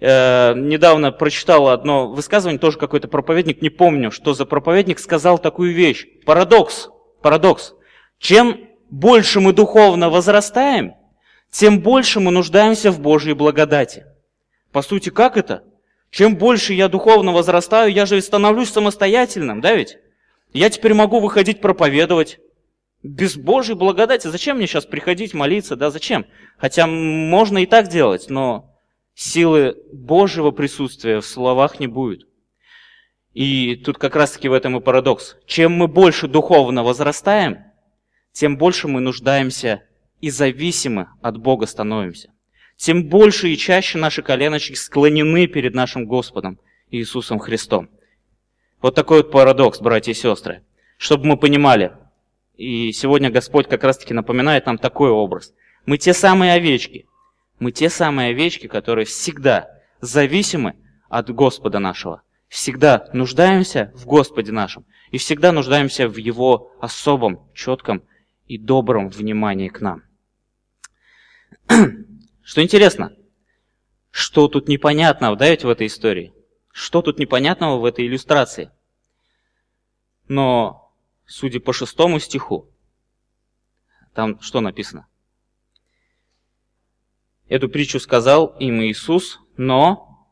Э, 0.00 0.54
недавно 0.54 1.10
прочитал 1.10 1.68
одно 1.68 2.08
высказывание, 2.08 2.58
тоже 2.58 2.78
какой-то 2.78 3.08
проповедник, 3.08 3.62
не 3.62 3.70
помню, 3.70 4.10
что 4.10 4.34
за 4.34 4.46
проповедник, 4.46 4.98
сказал 4.98 5.38
такую 5.38 5.72
вещь. 5.72 6.06
Парадокс, 6.24 6.90
парадокс. 7.22 7.74
Чем 8.18 8.67
больше 8.90 9.40
мы 9.40 9.52
духовно 9.52 10.10
возрастаем, 10.10 10.94
тем 11.50 11.80
больше 11.80 12.20
мы 12.20 12.30
нуждаемся 12.30 12.90
в 12.90 13.00
Божьей 13.00 13.34
благодати. 13.34 14.06
По 14.72 14.82
сути, 14.82 15.10
как 15.10 15.36
это? 15.36 15.64
Чем 16.10 16.36
больше 16.36 16.72
я 16.72 16.88
духовно 16.88 17.32
возрастаю, 17.32 17.92
я 17.92 18.06
же 18.06 18.20
становлюсь 18.20 18.70
самостоятельным, 18.70 19.60
да 19.60 19.74
ведь? 19.74 19.98
Я 20.52 20.70
теперь 20.70 20.94
могу 20.94 21.20
выходить 21.20 21.60
проповедовать. 21.60 22.38
Без 23.02 23.36
Божьей 23.36 23.74
благодати 23.74 24.26
зачем 24.28 24.56
мне 24.56 24.66
сейчас 24.66 24.86
приходить 24.86 25.34
молиться, 25.34 25.76
да 25.76 25.90
зачем? 25.90 26.26
Хотя 26.56 26.86
можно 26.86 27.58
и 27.58 27.66
так 27.66 27.88
делать, 27.88 28.28
но 28.28 28.74
силы 29.14 29.76
Божьего 29.92 30.50
присутствия 30.50 31.20
в 31.20 31.26
словах 31.26 31.78
не 31.78 31.86
будет. 31.86 32.26
И 33.34 33.76
тут 33.76 33.98
как 33.98 34.16
раз-таки 34.16 34.48
в 34.48 34.52
этом 34.52 34.76
и 34.76 34.80
парадокс. 34.80 35.36
Чем 35.46 35.72
мы 35.72 35.86
больше 35.86 36.26
духовно 36.26 36.82
возрастаем, 36.82 37.67
тем 38.32 38.56
больше 38.56 38.88
мы 38.88 39.00
нуждаемся 39.00 39.82
и 40.20 40.30
зависимы 40.30 41.08
от 41.22 41.38
Бога 41.38 41.66
становимся. 41.66 42.30
Тем 42.76 43.08
больше 43.08 43.48
и 43.48 43.56
чаще 43.56 43.98
наши 43.98 44.22
коленочки 44.22 44.74
склонены 44.74 45.46
перед 45.46 45.74
нашим 45.74 46.06
Господом 46.06 46.58
Иисусом 46.90 47.38
Христом. 47.38 47.90
Вот 48.80 48.94
такой 48.94 49.18
вот 49.18 49.32
парадокс, 49.32 49.80
братья 49.80 50.12
и 50.12 50.14
сестры. 50.14 50.62
Чтобы 50.96 51.26
мы 51.26 51.36
понимали, 51.36 51.92
и 52.56 52.92
сегодня 52.92 53.30
Господь 53.30 53.68
как 53.68 53.82
раз-таки 53.84 54.14
напоминает 54.14 54.66
нам 54.66 54.78
такой 54.78 55.10
образ. 55.10 55.52
Мы 55.86 55.98
те 55.98 56.12
самые 56.12 56.52
овечки. 56.52 57.06
Мы 57.58 57.72
те 57.72 57.88
самые 57.90 58.30
овечки, 58.30 58.68
которые 58.68 59.04
всегда 59.04 59.68
зависимы 60.00 60.74
от 61.08 61.30
Господа 61.30 61.80
нашего. 61.80 62.22
Всегда 62.48 63.08
нуждаемся 63.12 63.92
в 63.94 64.06
Господе 64.06 64.52
нашем. 64.52 64.86
И 65.10 65.18
всегда 65.18 65.52
нуждаемся 65.52 66.08
в 66.08 66.16
Его 66.16 66.72
особом, 66.80 67.40
четком 67.54 68.02
и 68.48 68.58
добром 68.58 69.10
внимании 69.10 69.68
к 69.68 69.80
нам. 69.80 70.02
Что 72.42 72.62
интересно, 72.62 73.14
что 74.10 74.48
тут 74.48 74.68
непонятного, 74.68 75.36
да, 75.36 75.50
ведь 75.50 75.64
в 75.64 75.68
этой 75.68 75.86
истории? 75.86 76.32
Что 76.72 77.02
тут 77.02 77.18
непонятного 77.18 77.78
в 77.78 77.84
этой 77.84 78.06
иллюстрации? 78.06 78.70
Но, 80.28 80.92
судя 81.26 81.60
по 81.60 81.74
шестому 81.74 82.18
стиху, 82.18 82.70
там 84.14 84.40
что 84.40 84.60
написано? 84.60 85.06
Эту 87.48 87.68
притчу 87.68 88.00
сказал 88.00 88.56
им 88.58 88.82
Иисус, 88.82 89.40
но 89.56 90.26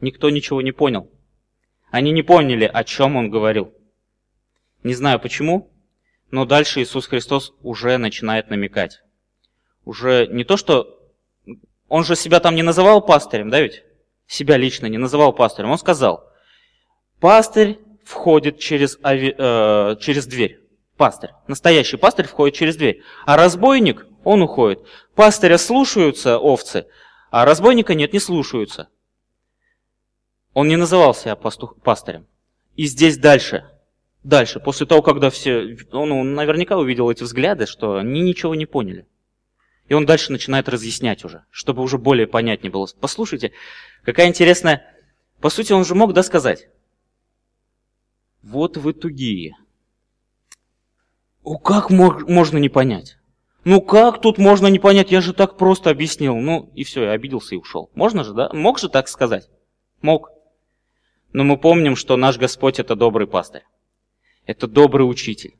никто 0.00 0.30
ничего 0.30 0.62
не 0.62 0.72
понял. 0.72 1.10
Они 1.90 2.10
не 2.10 2.22
поняли, 2.22 2.64
о 2.64 2.84
чем 2.84 3.16
он 3.16 3.30
говорил. 3.30 3.72
Не 4.82 4.94
знаю 4.94 5.20
почему, 5.20 5.72
но 6.30 6.44
дальше 6.44 6.80
Иисус 6.80 7.06
Христос 7.06 7.54
уже 7.62 7.96
начинает 7.98 8.50
намекать. 8.50 9.00
Уже 9.84 10.26
не 10.26 10.44
то, 10.44 10.56
что... 10.56 10.94
Он 11.88 12.04
же 12.04 12.16
себя 12.16 12.40
там 12.40 12.54
не 12.54 12.62
называл 12.62 13.00
пастырем, 13.00 13.48
да 13.48 13.60
ведь? 13.60 13.82
Себя 14.26 14.58
лично 14.58 14.86
не 14.86 14.98
называл 14.98 15.32
пастырем. 15.32 15.70
Он 15.70 15.78
сказал, 15.78 16.30
пастырь 17.18 17.78
входит 18.04 18.58
через, 18.58 18.98
ави... 19.02 19.34
э, 19.36 19.96
через 20.00 20.26
дверь. 20.26 20.60
Пастырь. 20.98 21.30
Настоящий 21.46 21.96
пастырь 21.96 22.26
входит 22.26 22.56
через 22.56 22.76
дверь. 22.76 23.02
А 23.24 23.36
разбойник, 23.38 24.06
он 24.24 24.42
уходит. 24.42 24.80
Пастыря 25.14 25.56
слушаются 25.56 26.38
овцы, 26.38 26.86
а 27.30 27.46
разбойника 27.46 27.94
нет, 27.94 28.12
не 28.12 28.18
слушаются. 28.18 28.88
Он 30.52 30.68
не 30.68 30.76
называл 30.76 31.14
себя 31.14 31.36
пастух, 31.36 31.80
пастырем. 31.80 32.26
И 32.74 32.84
здесь 32.84 33.16
дальше 33.16 33.70
дальше, 34.22 34.60
после 34.60 34.86
того, 34.86 35.02
когда 35.02 35.30
все, 35.30 35.76
он, 35.92 36.12
он 36.12 36.34
наверняка 36.34 36.76
увидел 36.76 37.10
эти 37.10 37.22
взгляды, 37.22 37.66
что 37.66 37.96
они 37.96 38.20
ничего 38.20 38.54
не 38.54 38.66
поняли. 38.66 39.06
И 39.88 39.94
он 39.94 40.06
дальше 40.06 40.32
начинает 40.32 40.68
разъяснять 40.68 41.24
уже, 41.24 41.44
чтобы 41.50 41.82
уже 41.82 41.98
более 41.98 42.26
понятнее 42.26 42.70
было. 42.70 42.86
Послушайте, 43.00 43.52
какая 44.02 44.28
интересная... 44.28 44.94
По 45.40 45.50
сути, 45.50 45.72
он 45.72 45.84
же 45.84 45.94
мог, 45.94 46.12
да, 46.14 46.24
сказать? 46.24 46.68
Вот 48.42 48.76
вы 48.76 48.92
тугие. 48.92 49.54
О, 51.44 51.58
как 51.58 51.90
мог, 51.90 52.28
можно 52.28 52.58
не 52.58 52.68
понять? 52.68 53.18
Ну 53.64 53.80
как 53.80 54.20
тут 54.20 54.38
можно 54.38 54.66
не 54.68 54.78
понять? 54.78 55.10
Я 55.10 55.20
же 55.20 55.32
так 55.32 55.56
просто 55.56 55.90
объяснил. 55.90 56.36
Ну 56.36 56.70
и 56.74 56.84
все, 56.84 57.04
я 57.04 57.10
обиделся 57.12 57.54
и 57.54 57.58
ушел. 57.58 57.90
Можно 57.94 58.24
же, 58.24 58.32
да? 58.32 58.48
Мог 58.52 58.78
же 58.78 58.88
так 58.88 59.08
сказать? 59.08 59.48
Мог. 60.00 60.30
Но 61.32 61.44
мы 61.44 61.58
помним, 61.58 61.94
что 61.94 62.16
наш 62.16 62.38
Господь 62.38 62.78
это 62.78 62.96
добрый 62.96 63.26
пастырь. 63.26 63.64
Это 64.48 64.66
добрый 64.66 65.02
учитель. 65.02 65.56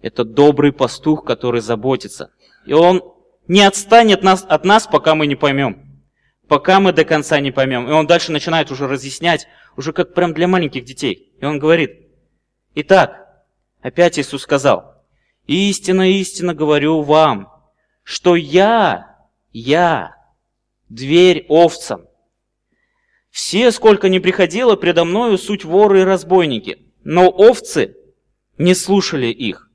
Это 0.00 0.24
добрый 0.24 0.72
пастух, 0.72 1.22
который 1.22 1.60
заботится. 1.60 2.32
И 2.64 2.72
он 2.72 3.02
не 3.46 3.60
отстанет 3.60 4.22
нас, 4.22 4.46
от 4.48 4.64
нас, 4.64 4.86
пока 4.86 5.14
мы 5.14 5.26
не 5.26 5.36
поймем. 5.36 6.00
Пока 6.48 6.80
мы 6.80 6.94
до 6.94 7.04
конца 7.04 7.38
не 7.40 7.52
поймем. 7.52 7.86
И 7.86 7.92
он 7.92 8.06
дальше 8.06 8.32
начинает 8.32 8.70
уже 8.70 8.88
разъяснять, 8.88 9.46
уже 9.76 9.92
как 9.92 10.14
прям 10.14 10.32
для 10.32 10.48
маленьких 10.48 10.86
детей. 10.86 11.34
И 11.42 11.44
он 11.44 11.58
говорит, 11.58 12.08
итак, 12.74 13.44
опять 13.82 14.18
Иисус 14.18 14.40
сказал, 14.40 15.04
истинно, 15.46 16.10
истинно 16.10 16.54
говорю 16.54 17.02
вам, 17.02 17.52
что 18.02 18.34
я, 18.34 19.26
я, 19.52 20.16
дверь 20.88 21.44
овцам. 21.50 22.06
Все, 23.30 23.70
сколько 23.72 24.08
не 24.08 24.20
приходило 24.20 24.74
предо 24.74 25.04
мною, 25.04 25.36
суть 25.36 25.66
воры 25.66 26.00
и 26.00 26.04
разбойники. 26.04 26.78
Но 27.04 27.28
овцы 27.28 27.98
не 28.58 28.74
слушали 28.74 29.26
их. 29.26 29.70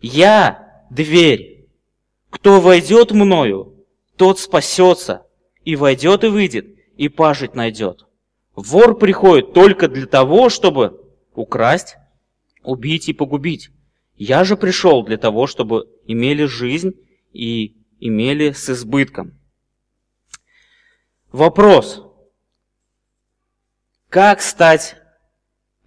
Я– 0.00 0.84
дверь. 0.90 1.68
Кто 2.30 2.60
войдет 2.60 3.12
мною, 3.12 3.84
тот 4.16 4.38
спасется, 4.38 5.26
и 5.64 5.76
войдет 5.76 6.24
и 6.24 6.28
выйдет, 6.28 6.66
и 6.96 7.08
пажить 7.08 7.54
найдет. 7.54 8.06
Вор 8.54 8.98
приходит 8.98 9.52
только 9.52 9.88
для 9.88 10.06
того, 10.06 10.48
чтобы 10.48 11.00
украсть, 11.34 11.96
убить 12.62 13.08
и 13.08 13.12
погубить. 13.12 13.70
Я 14.16 14.44
же 14.44 14.56
пришел 14.56 15.04
для 15.04 15.16
того, 15.16 15.46
чтобы 15.46 15.88
имели 16.06 16.44
жизнь 16.44 16.94
и 17.32 17.76
имели 18.00 18.52
с 18.52 18.68
избытком. 18.68 19.38
Вопрос. 21.30 22.02
Как 24.08 24.40
стать 24.40 24.96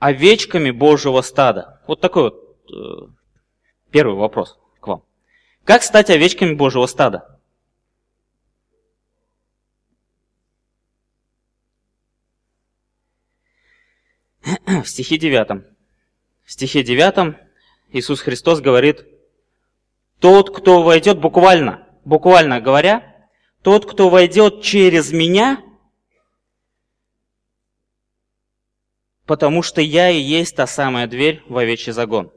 овечками 0.02 0.72
Божьего 0.72 1.22
стада? 1.22 1.80
Вот 1.88 2.02
такой 2.02 2.24
вот 2.24 2.58
э, 2.74 3.08
первый 3.92 4.18
вопрос 4.18 4.60
к 4.82 4.88
вам. 4.88 5.04
Как 5.64 5.84
стать 5.84 6.10
овечками 6.10 6.56
Божьего 6.56 6.88
стада? 6.88 7.40
В 14.44 14.86
стихе 14.86 15.18
9. 15.18 15.64
В 16.44 16.52
стихе 16.52 16.84
9 16.84 17.38
Иисус 17.92 18.22
Христос 18.22 18.60
говорит, 18.60 19.06
тот, 20.20 20.56
кто 20.56 20.82
войдет, 20.82 21.20
буквально, 21.20 21.88
буквально 22.06 22.60
говоря, 22.60 23.30
тот, 23.62 23.86
кто 23.86 24.10
войдет 24.10 24.64
через 24.64 25.12
меня, 25.12 25.62
потому 29.26 29.62
что 29.62 29.82
я 29.82 30.10
и 30.10 30.20
есть 30.20 30.56
та 30.56 30.68
самая 30.68 31.08
дверь 31.08 31.44
в 31.48 31.58
овечий 31.58 31.92
загон. 31.92 32.32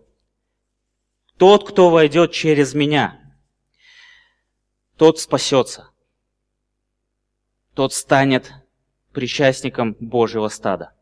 Тот, 1.39 1.69
кто 1.69 1.91
войдет 1.91 2.33
через 2.33 2.75
меня, 2.75 3.21
тот 4.97 5.19
спасется. 5.19 5.91
Тот 7.75 7.93
станет 7.93 8.53
причастником 9.13 9.97
Божьего 9.99 10.49
стада. 10.49 10.93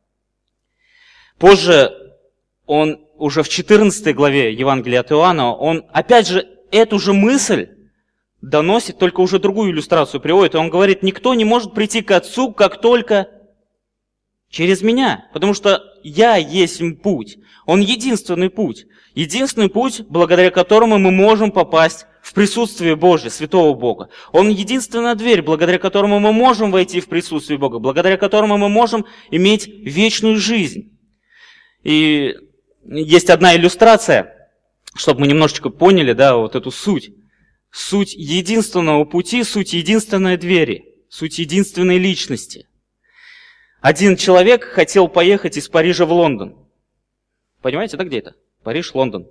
Позже 1.38 1.92
он 2.66 3.04
уже 3.16 3.42
в 3.42 3.48
14 3.48 4.14
главе 4.14 4.52
Евангелия 4.52 5.00
от 5.00 5.12
Иоанна, 5.12 5.54
он 5.54 5.84
опять 5.92 6.28
же 6.28 6.48
эту 6.70 6.98
же 6.98 7.12
мысль 7.12 7.68
доносит, 8.40 8.98
только 8.98 9.20
уже 9.20 9.38
другую 9.38 9.70
иллюстрацию 9.70 10.20
приводит. 10.20 10.54
И 10.54 10.58
он 10.58 10.70
говорит, 10.70 11.02
никто 11.02 11.34
не 11.34 11.44
может 11.44 11.74
прийти 11.74 12.02
к 12.02 12.10
Отцу, 12.10 12.52
как 12.52 12.80
только 12.80 13.28
Через 14.52 14.82
меня, 14.82 15.30
потому 15.32 15.54
что 15.54 15.82
я 16.02 16.36
есть 16.36 16.82
путь. 17.02 17.38
Он 17.64 17.80
единственный 17.80 18.50
путь. 18.50 18.84
Единственный 19.14 19.70
путь, 19.70 20.02
благодаря 20.10 20.50
которому 20.50 20.98
мы 20.98 21.10
можем 21.10 21.50
попасть 21.50 22.04
в 22.20 22.34
присутствие 22.34 22.94
Божье, 22.94 23.30
Святого 23.30 23.74
Бога. 23.74 24.10
Он 24.30 24.50
единственная 24.50 25.14
дверь, 25.14 25.40
благодаря 25.40 25.78
которому 25.78 26.18
мы 26.20 26.34
можем 26.34 26.70
войти 26.70 27.00
в 27.00 27.08
присутствие 27.08 27.58
Бога, 27.58 27.78
благодаря 27.78 28.18
которому 28.18 28.58
мы 28.58 28.68
можем 28.68 29.06
иметь 29.30 29.66
вечную 29.66 30.36
жизнь. 30.36 30.98
И 31.82 32.34
есть 32.84 33.30
одна 33.30 33.56
иллюстрация, 33.56 34.50
чтобы 34.94 35.20
мы 35.20 35.28
немножечко 35.28 35.70
поняли, 35.70 36.12
да, 36.12 36.36
вот 36.36 36.56
эту 36.56 36.70
суть. 36.70 37.10
Суть 37.70 38.12
единственного 38.12 39.06
пути, 39.06 39.44
суть 39.44 39.72
единственной 39.72 40.36
двери, 40.36 40.84
суть 41.08 41.38
единственной 41.38 41.96
личности. 41.96 42.66
Один 43.82 44.16
человек 44.16 44.62
хотел 44.62 45.08
поехать 45.08 45.56
из 45.56 45.68
Парижа 45.68 46.06
в 46.06 46.12
Лондон. 46.12 46.56
Понимаете, 47.62 47.96
да, 47.96 48.04
где 48.04 48.20
это? 48.20 48.36
Париж, 48.62 48.94
Лондон. 48.94 49.26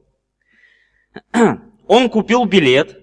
Он 1.87 2.09
купил 2.09 2.43
билет, 2.43 2.99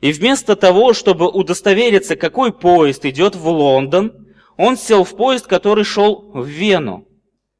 и 0.00 0.12
вместо 0.12 0.54
того, 0.54 0.92
чтобы 0.92 1.28
удостовериться, 1.28 2.14
какой 2.14 2.52
поезд 2.52 3.04
идет 3.04 3.34
в 3.34 3.48
Лондон, 3.48 4.28
он 4.56 4.76
сел 4.76 5.04
в 5.04 5.16
поезд, 5.16 5.46
который 5.46 5.84
шел 5.84 6.30
в 6.32 6.46
Вену. 6.46 7.06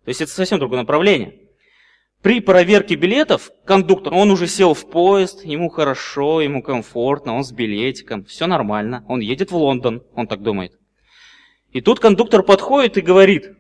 То 0.04 0.08
есть 0.08 0.20
это 0.20 0.30
совсем 0.30 0.58
другое 0.58 0.80
направление. 0.80 1.34
При 2.22 2.40
проверке 2.40 2.94
билетов 2.94 3.50
кондуктор, 3.64 4.14
он 4.14 4.30
уже 4.30 4.46
сел 4.46 4.74
в 4.74 4.88
поезд, 4.88 5.44
ему 5.44 5.68
хорошо, 5.68 6.40
ему 6.40 6.62
комфортно, 6.62 7.34
он 7.34 7.44
с 7.44 7.52
билетиком, 7.52 8.24
все 8.24 8.46
нормально, 8.46 9.04
он 9.08 9.20
едет 9.20 9.50
в 9.50 9.56
Лондон, 9.56 10.02
он 10.14 10.26
так 10.26 10.42
думает. 10.42 10.72
И 11.72 11.80
тут 11.80 12.00
кондуктор 12.00 12.42
подходит 12.42 12.96
и 12.96 13.02
говорит, 13.02 13.56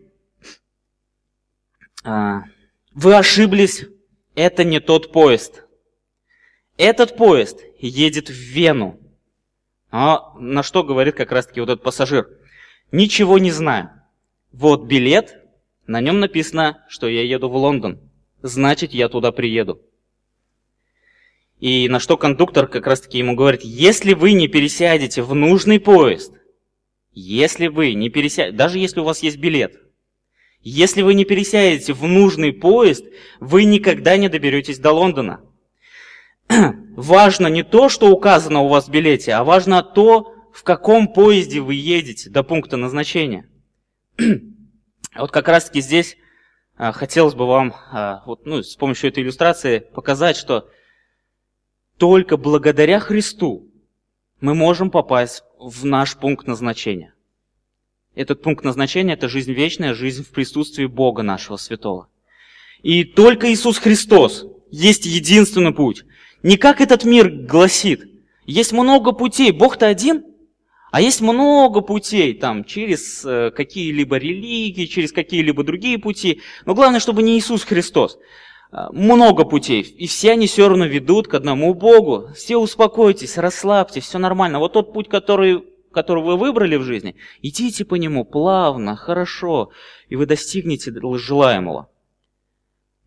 «А, 2.04 2.42
вы 2.92 3.14
ошиблись, 3.14 3.84
это 4.34 4.64
не 4.64 4.80
тот 4.80 5.12
поезд. 5.12 5.64
Этот 6.76 7.16
поезд 7.16 7.60
едет 7.78 8.28
в 8.28 8.32
Вену. 8.32 9.00
А 9.90 10.34
на 10.38 10.62
что 10.62 10.82
говорит 10.82 11.14
как 11.14 11.32
раз-таки 11.32 11.60
вот 11.60 11.70
этот 11.70 11.82
пассажир? 11.82 12.28
Ничего 12.92 13.38
не 13.38 13.50
знаю. 13.50 13.90
Вот 14.52 14.84
билет, 14.84 15.42
на 15.86 16.00
нем 16.00 16.20
написано, 16.20 16.84
что 16.88 17.08
я 17.08 17.22
еду 17.22 17.48
в 17.48 17.56
Лондон. 17.56 18.00
Значит, 18.42 18.92
я 18.92 19.08
туда 19.08 19.32
приеду. 19.32 19.80
И 21.58 21.88
на 21.88 22.00
что 22.00 22.16
кондуктор 22.16 22.66
как 22.66 22.86
раз-таки 22.86 23.18
ему 23.18 23.34
говорит, 23.34 23.62
если 23.62 24.12
вы 24.12 24.32
не 24.32 24.46
пересядете 24.46 25.22
в 25.22 25.34
нужный 25.34 25.80
поезд, 25.80 26.32
если 27.18 27.68
вы 27.68 27.94
не 27.94 28.10
пересядете, 28.10 28.54
даже 28.54 28.78
если 28.78 29.00
у 29.00 29.04
вас 29.04 29.22
есть 29.22 29.38
билет, 29.38 29.80
если 30.60 31.00
вы 31.00 31.14
не 31.14 31.24
пересядете 31.24 31.94
в 31.94 32.04
нужный 32.04 32.52
поезд, 32.52 33.06
вы 33.40 33.64
никогда 33.64 34.18
не 34.18 34.28
доберетесь 34.28 34.78
до 34.78 34.92
Лондона. 34.92 35.40
важно 36.96 37.46
не 37.46 37.62
то, 37.62 37.88
что 37.88 38.10
указано 38.10 38.60
у 38.60 38.68
вас 38.68 38.86
в 38.86 38.90
билете, 38.90 39.32
а 39.32 39.44
важно 39.44 39.82
то, 39.82 40.34
в 40.52 40.62
каком 40.62 41.08
поезде 41.08 41.60
вы 41.60 41.74
едете 41.74 42.28
до 42.28 42.42
пункта 42.42 42.76
назначения. 42.76 43.48
вот 45.16 45.30
как 45.30 45.48
раз-таки 45.48 45.80
здесь 45.80 46.18
а, 46.76 46.92
хотелось 46.92 47.34
бы 47.34 47.46
вам 47.46 47.74
а, 47.92 48.22
вот, 48.26 48.44
ну, 48.44 48.62
с 48.62 48.76
помощью 48.76 49.08
этой 49.08 49.22
иллюстрации 49.22 49.78
показать, 49.78 50.36
что 50.36 50.68
только 51.96 52.36
благодаря 52.36 53.00
Христу 53.00 53.70
мы 54.42 54.54
можем 54.54 54.90
попасть 54.90 55.44
в 55.58 55.84
наш 55.84 56.16
пункт 56.16 56.46
назначения. 56.46 57.14
Этот 58.14 58.42
пункт 58.42 58.64
назначения– 58.64 59.12
это 59.14 59.28
жизнь 59.28 59.52
вечная, 59.52 59.94
жизнь 59.94 60.24
в 60.24 60.28
присутствии 60.28 60.86
Бога 60.86 61.22
нашего 61.22 61.56
святого. 61.56 62.08
И 62.82 63.04
только 63.04 63.52
Иисус 63.52 63.78
Христос 63.78 64.46
есть 64.70 65.06
единственный 65.06 65.74
путь. 65.74 66.04
Не 66.42 66.56
как 66.56 66.80
этот 66.80 67.04
мир 67.04 67.28
гласит. 67.28 68.08
Есть 68.46 68.72
много 68.72 69.12
путей. 69.12 69.50
Бог-то 69.50 69.86
один, 69.86 70.24
а 70.92 71.00
есть 71.00 71.20
много 71.20 71.80
путей, 71.80 72.34
там, 72.34 72.64
через 72.64 73.24
э, 73.24 73.50
какие-либо 73.50 74.16
религии, 74.16 74.86
через 74.86 75.12
какие-либо 75.12 75.64
другие 75.64 75.98
пути. 75.98 76.40
Но 76.64 76.74
главное, 76.74 77.00
чтобы 77.00 77.22
не 77.22 77.38
Иисус 77.38 77.64
Христос. 77.64 78.18
Э, 78.72 78.88
много 78.90 79.44
путей, 79.44 79.82
и 79.82 80.06
все 80.06 80.32
они 80.32 80.46
все 80.46 80.68
равно 80.68 80.86
ведут 80.86 81.28
к 81.28 81.34
одному 81.34 81.74
Богу. 81.74 82.30
Все 82.34 82.56
успокойтесь, 82.56 83.38
расслабьтесь, 83.38 84.04
все 84.04 84.18
нормально. 84.18 84.58
Вот 84.58 84.72
тот 84.72 84.92
путь, 84.92 85.08
который, 85.08 85.64
который 85.92 86.24
вы 86.24 86.36
выбрали 86.36 86.76
в 86.76 86.82
жизни, 86.82 87.16
идите 87.42 87.84
по 87.84 87.94
нему 87.94 88.24
плавно, 88.24 88.96
хорошо, 88.96 89.70
и 90.08 90.16
вы 90.16 90.26
достигнете 90.26 90.92
желаемого. 91.16 91.88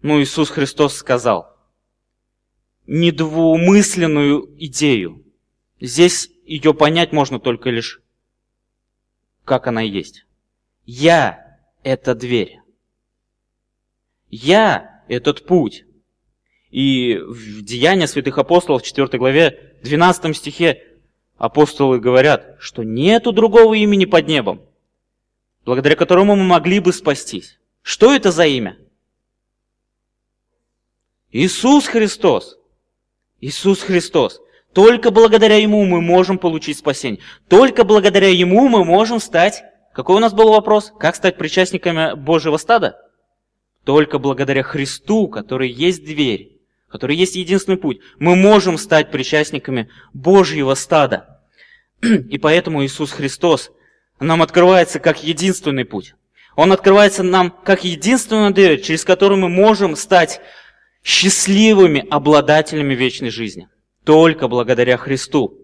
Ну, 0.01 0.21
Иисус 0.21 0.49
Христос 0.49 0.95
сказал, 0.95 1.57
недвумысленную 2.87 4.55
идею. 4.59 5.25
Здесь 5.81 6.29
ее 6.45 6.73
понять 6.73 7.11
можно 7.11 7.39
только 7.39 7.69
лишь, 7.69 8.01
как 9.43 9.67
она 9.67 9.81
есть. 9.81 10.25
Я– 10.85 11.59
это 11.83 12.15
дверь. 12.15 12.61
Я– 14.29 14.95
этот 15.09 15.45
путь. 15.45 15.85
И 16.69 17.17
в 17.17 17.63
Деяния 17.63 18.07
святых 18.07 18.37
апостолов, 18.37 18.83
в 18.83 18.85
4 18.85 19.17
главе, 19.17 19.77
12 19.83 20.37
стихе, 20.37 20.83
апостолы 21.37 21.99
говорят, 21.99 22.55
что 22.59 22.83
нету 22.83 23.31
другого 23.31 23.73
имени 23.73 24.05
под 24.05 24.27
небом, 24.27 24.61
благодаря 25.65 25.95
которому 25.95 26.35
мы 26.35 26.43
могли 26.43 26.79
бы 26.79 26.93
спастись. 26.93 27.59
Что 27.81 28.13
это 28.13 28.31
за 28.31 28.45
имя? 28.45 28.77
Иисус 31.31 31.87
Христос. 31.87 32.57
Иисус 33.41 33.81
Христос. 33.81 34.41
Только 34.73 35.09
благодаря 35.11 35.55
Ему 35.55 35.85
мы 35.85 36.01
можем 36.01 36.37
получить 36.37 36.77
спасение. 36.77 37.21
Только 37.47 37.83
благодаря 37.83 38.29
Ему 38.29 38.67
мы 38.67 38.85
можем 38.85 39.19
стать... 39.19 39.63
Какой 39.91 40.17
у 40.17 40.19
нас 40.19 40.33
был 40.33 40.51
вопрос? 40.51 40.93
Как 40.99 41.15
стать 41.15 41.35
причастниками 41.35 42.15
Божьего 42.15 42.57
стада? 42.57 43.01
Только 43.89 44.19
благодаря 44.19 44.62
Христу, 44.62 45.28
который 45.28 45.67
есть 45.67 46.06
дверь, 46.06 46.60
который 46.89 47.15
есть 47.15 47.36
единственный 47.36 47.75
путь, 47.75 48.02
мы 48.19 48.36
можем 48.36 48.78
стать 48.78 49.10
причастниками 49.10 49.89
Божьего 50.13 50.75
стада. 50.75 51.41
И 52.04 52.38
поэтому 52.38 52.86
Иисус 52.86 53.12
Христос 53.12 53.71
нам 54.19 54.43
открывается 54.43 54.99
как 54.99 55.23
единственный 55.23 55.86
путь. 55.86 56.13
Он 56.56 56.71
открывается 56.71 57.23
нам 57.23 57.49
как 57.49 57.84
единственная 57.84 58.52
дверь, 58.52 58.80
через 58.80 59.04
которую 59.04 59.39
мы 59.39 59.49
можем 59.49 59.95
стать 59.95 60.39
счастливыми 61.04 62.06
обладателями 62.12 62.93
вечной 62.93 63.32
жизни. 63.32 63.69
Только 64.04 64.47
благодаря 64.47 64.97
Христу, 64.97 65.58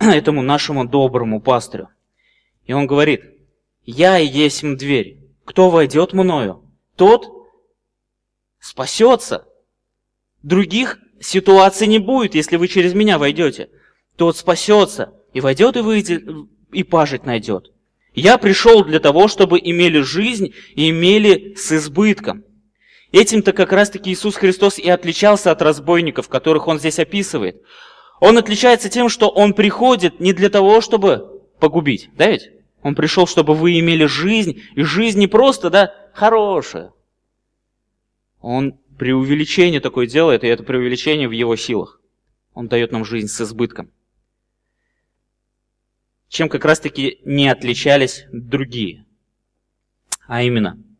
этому 0.00 0.42
нашему 0.42 0.86
доброму 0.86 1.40
пастырю. 1.40 1.86
И 2.66 2.72
он 2.72 2.88
говорит, 2.88 3.22
«Я 3.84 4.18
и 4.18 4.26
есть 4.26 4.62
дверь. 4.76 5.18
Кто 5.44 5.70
войдет 5.70 6.14
мною, 6.14 6.60
тот 6.96 7.33
спасется. 8.64 9.44
Других 10.42 10.98
ситуаций 11.20 11.86
не 11.86 11.98
будет, 11.98 12.34
если 12.34 12.56
вы 12.56 12.66
через 12.68 12.94
меня 12.94 13.18
войдете. 13.18 13.68
Тот 14.16 14.38
спасется, 14.38 15.12
и 15.34 15.40
войдет 15.40 15.76
и 15.76 15.80
выйдет, 15.80 16.24
и 16.72 16.82
пажить 16.82 17.26
найдет. 17.26 17.72
Я 18.14 18.38
пришел 18.38 18.82
для 18.82 19.00
того, 19.00 19.28
чтобы 19.28 19.60
имели 19.62 20.00
жизнь 20.00 20.54
и 20.74 20.88
имели 20.88 21.54
с 21.56 21.72
избытком. 21.72 22.44
Этим-то 23.12 23.52
как 23.52 23.72
раз-таки 23.72 24.12
Иисус 24.12 24.36
Христос 24.36 24.78
и 24.78 24.88
отличался 24.88 25.50
от 25.50 25.60
разбойников, 25.60 26.28
которых 26.28 26.66
он 26.66 26.78
здесь 26.78 26.98
описывает. 26.98 27.60
Он 28.20 28.38
отличается 28.38 28.88
тем, 28.88 29.10
что 29.10 29.28
он 29.28 29.52
приходит 29.52 30.20
не 30.20 30.32
для 30.32 30.48
того, 30.48 30.80
чтобы 30.80 31.42
погубить, 31.60 32.08
да 32.14 32.30
ведь? 32.30 32.50
Он 32.82 32.94
пришел, 32.94 33.26
чтобы 33.26 33.54
вы 33.54 33.78
имели 33.78 34.06
жизнь, 34.06 34.62
и 34.74 34.82
жизнь 34.82 35.18
не 35.18 35.26
просто, 35.26 35.68
да, 35.68 35.94
хорошая. 36.14 36.93
Он 38.46 38.78
преувеличение 38.98 39.80
такое 39.80 40.06
делает, 40.06 40.44
и 40.44 40.48
это 40.48 40.62
преувеличение 40.62 41.28
в 41.28 41.32
его 41.32 41.56
силах. 41.56 42.00
Он 42.52 42.68
дает 42.68 42.92
нам 42.92 43.04
жизнь 43.04 43.28
с 43.28 43.40
избытком. 43.40 43.90
Чем 46.28 46.48
как 46.48 46.64
раз-таки 46.64 47.20
не 47.24 47.48
отличались 47.48 48.26
другие. 48.30 49.06
А 50.26 50.42
именно– 50.42 50.78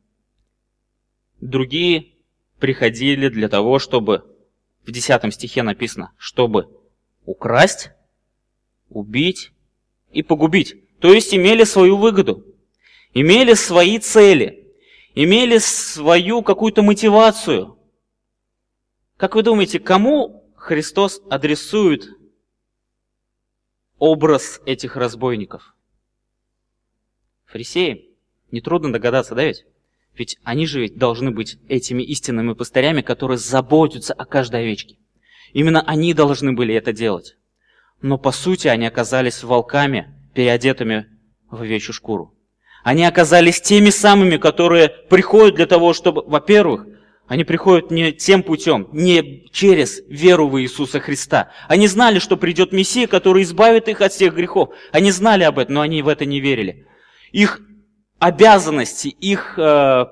Другие 1.44 2.14
приходили 2.58 3.28
для 3.28 3.50
того, 3.50 3.78
чтобы, 3.78 4.24
в 4.86 4.90
10 4.90 5.34
стихе 5.34 5.62
написано, 5.62 6.12
чтобы 6.16 6.70
украсть, 7.26 7.90
убить 8.88 9.52
и 10.10 10.22
погубить. 10.22 10.76
То 11.00 11.12
есть 11.12 11.34
имели 11.34 11.64
свою 11.64 11.98
выгоду, 11.98 12.46
имели 13.12 13.52
свои 13.52 13.98
цели, 13.98 14.63
имели 15.14 15.58
свою 15.58 16.42
какую-то 16.42 16.82
мотивацию. 16.82 17.78
Как 19.16 19.34
вы 19.34 19.42
думаете, 19.42 19.78
кому 19.78 20.52
Христос 20.56 21.22
адресует 21.30 22.08
образ 23.98 24.60
этих 24.66 24.96
разбойников? 24.96 25.74
Фарисеям? 27.46 28.00
Нетрудно 28.50 28.92
догадаться, 28.92 29.34
да 29.34 29.44
ведь? 29.44 29.64
Ведь 30.14 30.38
они 30.44 30.66
же 30.66 30.88
должны 30.88 31.30
быть 31.30 31.58
этими 31.68 32.02
истинными 32.02 32.52
пастырями, 32.52 33.02
которые 33.02 33.38
заботятся 33.38 34.12
о 34.12 34.24
каждой 34.24 34.62
овечке. 34.62 34.96
Именно 35.52 35.82
они 35.82 36.14
должны 36.14 36.52
были 36.52 36.74
это 36.74 36.92
делать. 36.92 37.36
Но 38.00 38.18
по 38.18 38.32
сути 38.32 38.68
они 38.68 38.86
оказались 38.86 39.42
волками, 39.42 40.14
переодетыми 40.34 41.06
в 41.50 41.62
овечью 41.62 41.94
шкуру. 41.94 42.33
Они 42.84 43.04
оказались 43.04 43.62
теми 43.62 43.88
самыми, 43.88 44.36
которые 44.36 44.90
приходят 44.90 45.56
для 45.56 45.66
того, 45.66 45.94
чтобы, 45.94 46.22
во-первых, 46.22 46.86
Они 47.26 47.42
приходят 47.42 47.90
не 47.90 48.12
тем 48.12 48.42
путем, 48.42 48.88
не 48.92 49.48
через 49.50 50.02
веру 50.08 50.48
в 50.48 50.60
Иисуса 50.60 51.00
Христа. 51.00 51.50
Они 51.68 51.88
знали, 51.88 52.18
что 52.18 52.36
придет 52.36 52.72
Мессия, 52.72 53.06
который 53.06 53.44
избавит 53.44 53.88
их 53.88 54.02
от 54.02 54.12
всех 54.12 54.34
грехов. 54.34 54.74
Они 54.92 55.10
знали 55.10 55.42
об 55.42 55.58
этом, 55.58 55.76
но 55.76 55.80
они 55.80 56.02
в 56.02 56.08
это 56.08 56.26
не 56.26 56.40
верили. 56.40 56.86
Их 57.32 57.62
обязанности, 58.18 59.08
их 59.08 59.58
э, 59.58 60.04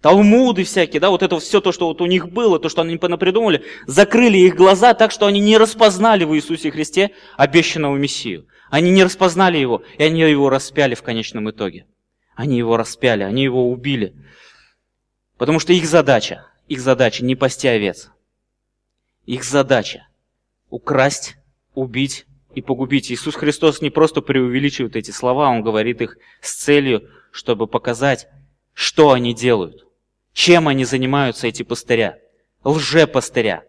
талмуды 0.00 0.64
всякие, 0.64 0.98
да, 1.00 1.10
вот 1.10 1.22
это 1.22 1.38
все 1.38 1.60
то, 1.60 1.70
что 1.70 1.86
вот 1.86 2.00
у 2.00 2.06
них 2.06 2.28
было, 2.30 2.58
то, 2.58 2.68
что 2.68 2.82
они 2.82 2.98
напридумывали, 3.00 3.62
закрыли 3.86 4.38
их 4.38 4.56
глаза 4.56 4.94
так, 4.94 5.12
что 5.12 5.26
они 5.26 5.38
не 5.38 5.56
распознали 5.56 6.24
в 6.24 6.34
Иисусе 6.34 6.72
Христе 6.72 7.12
обещанного 7.36 7.96
Мессию. 7.96 8.46
Они 8.72 8.90
не 8.90 9.04
распознали 9.04 9.58
его, 9.58 9.82
и 9.98 10.02
они 10.02 10.22
его 10.22 10.48
распяли 10.48 10.94
в 10.94 11.02
конечном 11.02 11.50
итоге. 11.50 11.84
Они 12.34 12.56
его 12.56 12.78
распяли, 12.78 13.22
они 13.22 13.44
его 13.44 13.70
убили. 13.70 14.14
Потому 15.36 15.58
что 15.58 15.74
их 15.74 15.84
задача, 15.84 16.46
их 16.68 16.80
задача 16.80 17.22
не 17.22 17.36
пасти 17.36 17.68
овец. 17.68 18.10
Их 19.26 19.44
задача 19.44 20.08
украсть, 20.70 21.36
убить 21.74 22.24
и 22.54 22.62
погубить. 22.62 23.12
Иисус 23.12 23.34
Христос 23.34 23.82
не 23.82 23.90
просто 23.90 24.22
преувеличивает 24.22 24.96
эти 24.96 25.10
слова, 25.10 25.50
Он 25.50 25.62
говорит 25.62 26.00
их 26.00 26.16
с 26.40 26.54
целью, 26.54 27.10
чтобы 27.30 27.66
показать, 27.66 28.26
что 28.72 29.12
они 29.12 29.34
делают, 29.34 29.86
чем 30.32 30.66
они 30.66 30.86
занимаются, 30.86 31.46
эти 31.46 31.62
пастыря, 31.62 32.20
лже-пастыря. 32.64 33.64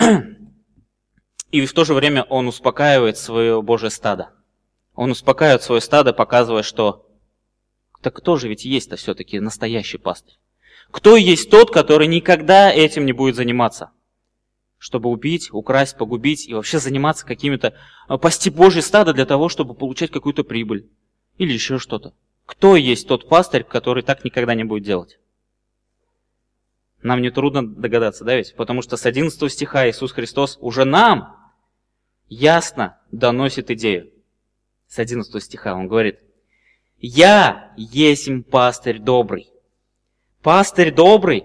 И 1.50 1.64
в 1.64 1.72
то 1.72 1.84
же 1.84 1.94
время 1.94 2.24
он 2.24 2.46
успокаивает 2.46 3.16
свое 3.16 3.62
Божье 3.62 3.90
стадо. 3.90 4.30
Он 4.94 5.10
успокаивает 5.10 5.62
свое 5.62 5.80
стадо, 5.80 6.12
показывая, 6.12 6.62
что 6.62 7.06
так 8.02 8.14
кто 8.14 8.36
же 8.36 8.48
ведь 8.48 8.64
есть-то 8.64 8.96
все-таки 8.96 9.40
настоящий 9.40 9.98
пастырь? 9.98 10.34
Кто 10.90 11.16
есть 11.16 11.50
тот, 11.50 11.70
который 11.70 12.06
никогда 12.06 12.72
этим 12.72 13.06
не 13.06 13.12
будет 13.12 13.36
заниматься? 13.36 13.90
Чтобы 14.78 15.10
убить, 15.10 15.52
украсть, 15.52 15.96
погубить 15.96 16.48
и 16.48 16.54
вообще 16.54 16.78
заниматься 16.78 17.26
какими-то... 17.26 17.74
А, 18.06 18.16
пасти 18.16 18.48
Божье 18.48 18.80
стадо 18.80 19.12
для 19.12 19.26
того, 19.26 19.48
чтобы 19.48 19.74
получать 19.74 20.10
какую-то 20.10 20.44
прибыль. 20.44 20.88
Или 21.36 21.52
еще 21.52 21.78
что-то. 21.78 22.14
Кто 22.46 22.76
есть 22.76 23.08
тот 23.08 23.28
пастырь, 23.28 23.64
который 23.64 24.02
так 24.02 24.24
никогда 24.24 24.54
не 24.54 24.64
будет 24.64 24.84
делать? 24.84 25.18
Нам 27.02 27.22
не 27.22 27.30
трудно 27.30 27.66
догадаться, 27.66 28.24
да 28.24 28.36
ведь? 28.36 28.54
Потому 28.56 28.82
что 28.82 28.96
с 28.96 29.04
11 29.04 29.52
стиха 29.52 29.88
Иисус 29.88 30.12
Христос 30.12 30.58
уже 30.60 30.84
нам 30.84 31.37
ясно 32.28 32.98
доносит 33.10 33.70
идею. 33.70 34.10
С 34.86 34.98
11 34.98 35.42
стиха 35.42 35.74
он 35.74 35.88
говорит, 35.88 36.20
«Я 36.98 37.72
есть 37.76 38.28
пастырь 38.50 38.98
добрый». 38.98 39.50
Пастырь 40.42 40.94
добрый 40.94 41.44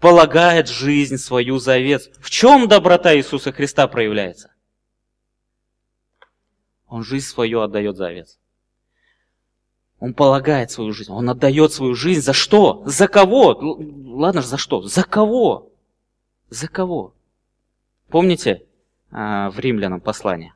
полагает 0.00 0.68
жизнь 0.68 1.18
свою 1.18 1.58
за 1.58 1.74
овец. 1.74 2.10
В 2.20 2.30
чем 2.30 2.68
доброта 2.68 3.14
Иисуса 3.14 3.52
Христа 3.52 3.86
проявляется? 3.86 4.52
Он 6.88 7.04
жизнь 7.04 7.26
свою 7.26 7.60
отдает 7.60 7.96
за 7.96 8.08
овец. 8.08 8.38
Он 10.00 10.14
полагает 10.14 10.70
свою 10.70 10.92
жизнь, 10.92 11.12
он 11.12 11.28
отдает 11.28 11.74
свою 11.74 11.94
жизнь 11.94 12.22
за 12.22 12.32
что? 12.32 12.82
За 12.86 13.06
кого? 13.06 13.50
Ладно 14.18 14.40
же, 14.40 14.48
за 14.48 14.56
что? 14.56 14.80
За 14.82 15.04
кого? 15.04 15.70
За 16.48 16.68
кого? 16.68 17.14
Помните 18.08 18.66
в 19.10 19.54
римлянам 19.56 20.00
послание? 20.00 20.54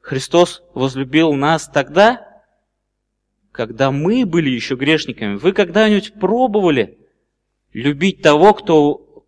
Христос 0.00 0.62
возлюбил 0.74 1.32
нас 1.32 1.68
тогда, 1.68 2.42
когда 3.52 3.90
мы 3.90 4.26
были 4.26 4.50
еще 4.50 4.74
грешниками. 4.74 5.36
Вы 5.36 5.52
когда-нибудь 5.52 6.14
пробовали 6.14 6.98
любить 7.72 8.20
того, 8.20 8.52
кто 8.52 9.24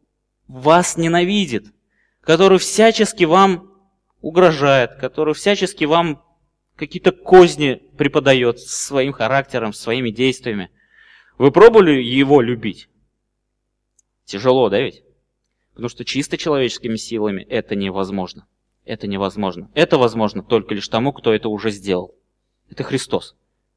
вас 0.49 0.97
ненавидит, 0.97 1.73
который 2.21 2.59
всячески 2.59 3.25
вам 3.25 3.73
угрожает, 4.21 4.97
который 4.97 5.35
всячески 5.35 5.85
вам 5.85 6.23
какие-то 6.77 7.13
козни 7.13 7.83
преподает 7.97 8.59
своим 8.61 9.13
характером, 9.13 9.73
своими 9.73 10.11
действиями. 10.11 10.71
Вы 11.39 11.51
пробовали 11.51 12.03
его 12.03 12.41
любить? 12.41 12.89
Тяжело, 14.25 14.69
да 14.69 14.81
ведь? 14.81 15.06
Потому 15.77 15.91
что 15.91 16.07
чисто 16.07 16.39
человеческими 16.39 16.97
силами 16.97 17.43
это 17.43 17.75
невозможно. 17.75 18.47
Это 18.87 19.07
невозможно. 19.07 19.71
Это 19.75 19.99
возможно 19.99 20.43
только 20.43 20.75
лишь 20.75 20.89
тому, 20.89 21.13
кто 21.13 21.35
это 21.35 21.51
уже 21.51 21.71
сделал. 21.71 22.15
Это 22.71 22.83
Христос. 22.83 23.37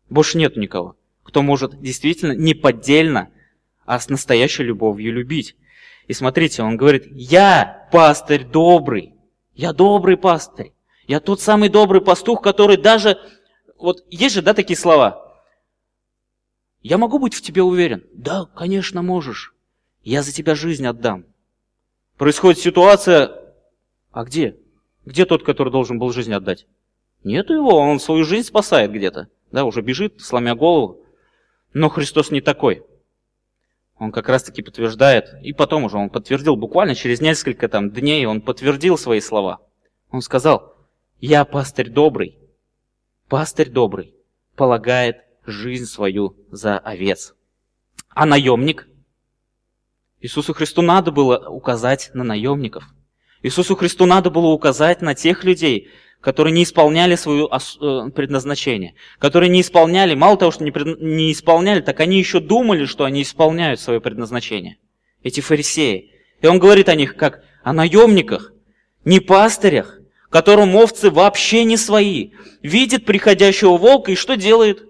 Больше 0.10 0.38
нет 0.38 0.56
никого, 0.56 0.96
кто 1.24 1.42
может 1.42 1.82
действительно 1.82 2.32
неподдельно, 2.32 3.32
а 3.86 4.00
с 4.00 4.08
настоящей 4.08 4.64
любовью 4.64 5.12
любить. 5.12 5.58
И 6.08 6.14
смотрите, 6.14 6.64
он 6.64 6.78
говорит, 6.78 7.04
я 7.12 7.90
пастырь 7.92 8.46
добрый. 8.46 9.14
Я 9.54 9.74
добрый 9.74 10.16
пастырь. 10.16 10.72
Я 11.06 11.20
тот 11.20 11.42
самый 11.42 11.68
добрый 11.68 12.00
пастух, 12.00 12.42
который 12.42 12.78
даже... 12.78 13.20
Вот 13.78 14.06
есть 14.10 14.36
же, 14.36 14.42
да, 14.42 14.54
такие 14.54 14.78
слова? 14.78 15.38
Я 16.82 16.98
могу 16.98 17.20
быть 17.20 17.34
в 17.34 17.42
тебе 17.42 17.62
уверен? 17.62 18.06
Да, 18.14 18.46
конечно, 18.46 19.02
можешь. 19.02 19.54
Я 20.02 20.24
за 20.24 20.32
тебя 20.32 20.56
жизнь 20.56 20.88
отдам. 20.88 21.26
Происходит 22.20 22.60
ситуация, 22.60 23.32
а 24.12 24.26
где? 24.26 24.58
Где 25.06 25.26
тот, 25.26 25.44
который 25.44 25.72
должен 25.72 26.00
был 26.00 26.12
жизнь 26.12 26.34
отдать? 26.34 26.68
Нету 27.24 27.54
его, 27.54 27.78
он 27.78 28.02
свою 28.02 28.26
жизнь 28.26 28.46
спасает 28.46 28.92
где-то. 28.92 29.30
Да, 29.54 29.64
уже 29.64 29.82
бежит, 29.82 30.20
сломя 30.20 30.54
голову. 30.54 31.06
Но 31.72 31.88
Христос 31.88 32.30
не 32.30 32.42
такой. 32.42 32.84
Он 33.98 34.12
как 34.12 34.28
раз 34.28 34.44
таки 34.44 34.62
подтверждает, 34.62 35.34
и 35.42 35.54
потом 35.54 35.86
уже 35.86 35.96
он 35.96 36.10
подтвердил, 36.10 36.58
буквально 36.58 36.94
через 36.94 37.22
несколько 37.22 37.70
там 37.70 37.90
дней 37.90 38.26
он 38.26 38.42
подтвердил 38.42 38.98
свои 38.98 39.22
слова. 39.22 39.62
Он 40.12 40.22
сказал, 40.22 40.76
я 41.22 41.46
пастырь 41.46 41.90
добрый. 41.90 42.38
Пастырь 43.30 43.70
добрый 43.70 44.14
полагает 44.58 45.24
жизнь 45.46 45.86
свою 45.86 46.36
за 46.52 46.80
овец. 46.80 47.34
А 48.10 48.26
наемник? 48.26 48.89
Иисусу 50.22 50.54
Христу 50.54 50.82
надо 50.82 51.12
было 51.12 51.50
указать 51.50 52.12
на 52.14 52.24
наемников. 52.24 52.84
Иисусу 53.42 53.76
Христу 53.76 54.06
надо 54.06 54.30
было 54.30 54.48
указать 54.48 55.02
на 55.02 55.16
тех 55.16 55.44
людей, 55.46 55.90
которые 56.20 56.54
не 56.54 56.64
исполняли 56.64 57.16
свое 57.16 57.48
э, 57.48 58.10
предназначение, 58.12 58.96
которые 59.18 59.50
не 59.50 59.62
исполняли, 59.62 60.16
мало 60.16 60.38
того, 60.38 60.52
что 60.52 60.66
не, 60.66 60.72
пред... 60.72 61.00
не 61.00 61.32
исполняли, 61.32 61.80
так 61.80 62.02
они 62.02 62.18
еще 62.18 62.42
думали, 62.42 62.84
что 62.84 63.06
они 63.06 63.22
исполняют 63.22 63.80
свое 63.80 64.02
предназначение. 64.02 64.78
Эти 65.24 65.40
фарисеи. 65.40 66.12
И 66.42 66.48
он 66.48 66.60
говорит 66.60 66.90
о 66.90 66.96
них 66.96 67.16
как 67.16 67.44
о 67.64 67.72
наемниках, 67.72 68.52
не 69.06 69.22
пастырях, 69.22 70.00
которым 70.30 70.76
овцы 70.76 71.10
вообще 71.10 71.64
не 71.64 71.78
свои, 71.78 72.32
видит 72.62 73.06
приходящего 73.06 73.78
волка 73.78 74.12
и 74.12 74.16
что 74.16 74.36
делает? 74.36 74.84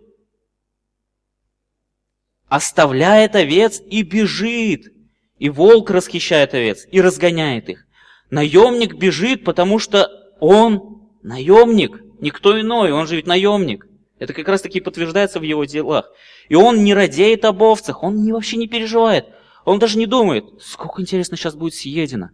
Оставляет 2.48 3.36
овец 3.36 3.80
и 3.88 4.02
бежит. 4.02 4.92
И 5.40 5.50
волк 5.50 5.90
расхищает 5.90 6.54
овец 6.54 6.86
и 6.92 7.02
разгоняет 7.02 7.70
их. 7.70 7.86
Наемник 8.30 8.96
бежит, 8.96 9.44
потому 9.44 9.80
что 9.80 10.10
он 10.40 11.02
наемник, 11.24 12.04
никто 12.20 12.60
иной, 12.60 12.92
он 12.92 13.08
же 13.08 13.16
ведь 13.16 13.26
наемник. 13.26 13.88
Это 14.20 14.34
как 14.34 14.48
раз 14.48 14.62
таки 14.62 14.82
подтверждается 14.82 15.40
в 15.40 15.44
его 15.44 15.66
делах. 15.66 16.12
И 16.50 16.56
он 16.56 16.84
не 16.84 16.94
радеет 16.94 17.46
об 17.46 17.64
овцах, 17.64 18.04
он 18.04 18.24
не, 18.24 18.34
вообще 18.34 18.58
не 18.58 18.68
переживает. 18.68 19.26
Он 19.66 19.80
даже 19.80 19.98
не 19.98 20.06
думает, 20.06 20.46
сколько 20.60 21.02
интересно 21.02 21.38
сейчас 21.38 21.56
будет 21.56 21.74
съедено 21.74 22.30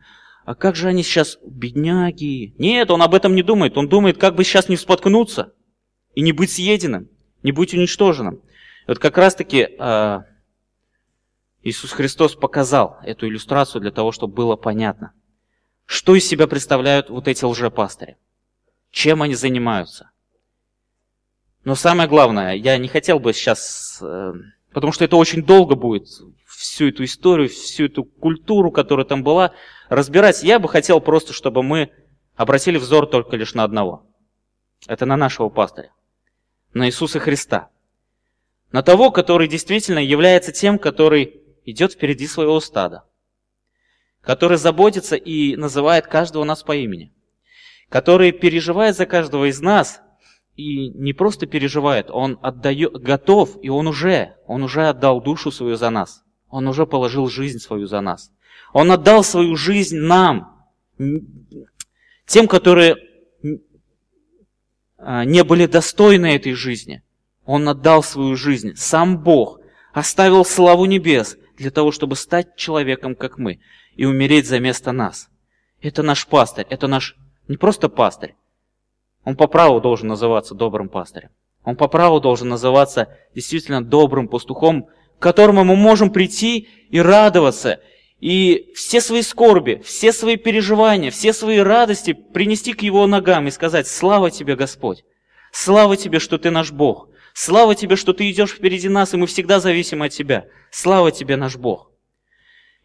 а 0.45 0.53
как 0.53 0.75
же 0.75 0.87
они 0.87 1.01
сейчас, 1.03 1.39
бедняги? 1.43 2.53
Нет, 2.59 2.91
он 2.91 3.01
об 3.01 3.15
этом 3.15 3.35
не 3.35 3.41
думает. 3.41 3.77
Он 3.77 3.89
думает, 3.89 4.17
как 4.17 4.35
бы 4.35 4.43
сейчас 4.43 4.69
не 4.69 4.77
споткнуться 4.77 5.53
и 6.13 6.21
не 6.21 6.31
быть 6.31 6.51
съеденным, 6.51 7.09
не 7.41 7.51
быть 7.51 7.73
уничтоженным. 7.73 8.35
И 8.35 8.89
вот 8.89 8.99
как 8.99 9.17
раз-таки 9.17 9.67
э, 9.77 10.19
Иисус 11.65 11.93
Христос 11.93 12.35
показал 12.35 12.99
эту 13.01 13.27
иллюстрацию 13.27 13.81
для 13.81 13.89
того, 13.89 14.11
чтобы 14.11 14.35
было 14.35 14.55
понятно, 14.55 15.13
что 15.87 16.13
из 16.13 16.27
себя 16.27 16.45
представляют 16.45 17.09
вот 17.09 17.27
эти 17.27 17.43
лжепастыри, 17.43 18.17
чем 18.91 19.23
они 19.23 19.33
занимаются. 19.33 20.11
Но 21.63 21.73
самое 21.73 22.07
главное, 22.07 22.53
я 22.53 22.77
не 22.77 22.87
хотел 22.87 23.19
бы 23.19 23.33
сейчас, 23.33 23.97
э, 23.99 24.33
потому 24.73 24.93
что 24.93 25.05
это 25.05 25.15
очень 25.15 25.43
долго 25.43 25.73
будет, 25.73 26.07
всю 26.45 26.89
эту 26.89 27.03
историю, 27.03 27.49
всю 27.49 27.85
эту 27.85 28.03
культуру, 28.03 28.69
которая 28.69 29.07
там 29.07 29.23
была, 29.23 29.51
разбирать. 29.89 30.43
Я 30.43 30.59
бы 30.59 30.69
хотел 30.69 31.01
просто, 31.01 31.33
чтобы 31.33 31.63
мы 31.63 31.89
обратили 32.35 32.77
взор 32.77 33.07
только 33.07 33.37
лишь 33.37 33.55
на 33.55 33.63
одного. 33.63 34.05
Это 34.85 35.07
на 35.07 35.17
нашего 35.17 35.49
пастыря, 35.49 35.91
на 36.75 36.87
Иисуса 36.87 37.19
Христа. 37.19 37.69
На 38.71 38.83
того, 38.83 39.09
который 39.09 39.47
действительно 39.47 39.97
является 39.97 40.51
тем, 40.51 40.77
который 40.77 41.41
идет 41.65 41.93
впереди 41.93 42.27
своего 42.27 42.59
стада, 42.59 43.03
который 44.21 44.57
заботится 44.57 45.15
и 45.15 45.55
называет 45.55 46.07
каждого 46.07 46.43
нас 46.43 46.63
по 46.63 46.75
имени, 46.75 47.13
который 47.89 48.31
переживает 48.31 48.95
за 48.95 49.05
каждого 49.05 49.49
из 49.49 49.59
нас 49.61 50.01
и 50.55 50.89
не 50.89 51.13
просто 51.13 51.47
переживает, 51.47 52.09
он 52.09 52.39
отдает, 52.41 52.93
готов, 52.93 53.57
и 53.61 53.69
он 53.69 53.87
уже, 53.87 54.35
он 54.47 54.63
уже 54.63 54.87
отдал 54.87 55.21
душу 55.21 55.51
свою 55.51 55.75
за 55.75 55.89
нас. 55.89 56.23
Он 56.49 56.67
уже 56.67 56.85
положил 56.85 57.27
жизнь 57.27 57.59
свою 57.59 57.87
за 57.87 57.99
нас. 57.99 58.31
Он 58.71 58.91
отдал 58.91 59.23
свою 59.23 59.57
жизнь 59.57 59.97
нам, 59.97 60.65
тем, 62.25 62.47
которые 62.47 62.95
а, 64.97 65.25
не 65.25 65.43
были 65.43 65.65
достойны 65.65 66.35
этой 66.35 66.53
жизни. 66.53 67.03
Он 67.45 67.67
отдал 67.67 68.01
свою 68.01 68.37
жизнь. 68.37 68.75
Сам 68.75 69.21
Бог 69.21 69.59
оставил 69.93 70.45
славу 70.45 70.85
небес 70.85 71.37
для 71.57 71.71
того, 71.71 71.91
чтобы 71.91 72.15
стать 72.15 72.55
человеком, 72.55 73.15
как 73.15 73.37
мы, 73.37 73.59
и 73.95 74.05
умереть 74.05 74.47
за 74.47 74.59
место 74.59 74.91
нас. 74.91 75.29
Это 75.81 76.03
наш 76.03 76.27
пастырь, 76.27 76.65
это 76.69 76.87
наш 76.87 77.15
не 77.47 77.57
просто 77.57 77.89
пастырь. 77.89 78.35
Он 79.23 79.35
по 79.35 79.47
праву 79.47 79.81
должен 79.81 80.07
называться 80.07 80.55
добрым 80.55 80.89
пастырем. 80.89 81.29
Он 81.63 81.75
по 81.75 81.87
праву 81.87 82.19
должен 82.19 82.49
называться 82.49 83.09
действительно 83.33 83.83
добрым 83.83 84.27
пастухом, 84.27 84.87
к 85.17 85.21
которому 85.21 85.63
мы 85.63 85.75
можем 85.75 86.11
прийти 86.11 86.69
и 86.89 86.99
радоваться, 86.99 87.79
и 88.19 88.71
все 88.75 89.01
свои 89.01 89.23
скорби, 89.23 89.81
все 89.83 90.13
свои 90.13 90.37
переживания, 90.37 91.11
все 91.11 91.33
свои 91.33 91.57
радости 91.57 92.13
принести 92.13 92.73
к 92.73 92.81
Его 92.81 93.07
ногам 93.07 93.47
и 93.47 93.51
сказать 93.51 93.87
«Слава 93.87 94.29
Тебе, 94.29 94.55
Господь! 94.55 95.03
Слава 95.51 95.97
Тебе, 95.97 96.19
что 96.19 96.37
Ты 96.37 96.51
наш 96.51 96.71
Бог! 96.71 97.09
Слава 97.37 97.75
Тебе, 97.75 97.97
что 97.97 98.13
Ты 98.13 98.31
идешь 98.31 98.51
впереди 98.51 98.87
нас, 98.87 99.13
и 99.13 99.17
мы 99.17 99.27
всегда 99.27 99.59
зависим 99.59 100.01
от 100.01 100.13
Тебя! 100.13 100.47
Слава 100.71 101.11
Тебе, 101.11 101.35
наш 101.35 101.57
Бог!» 101.57 101.91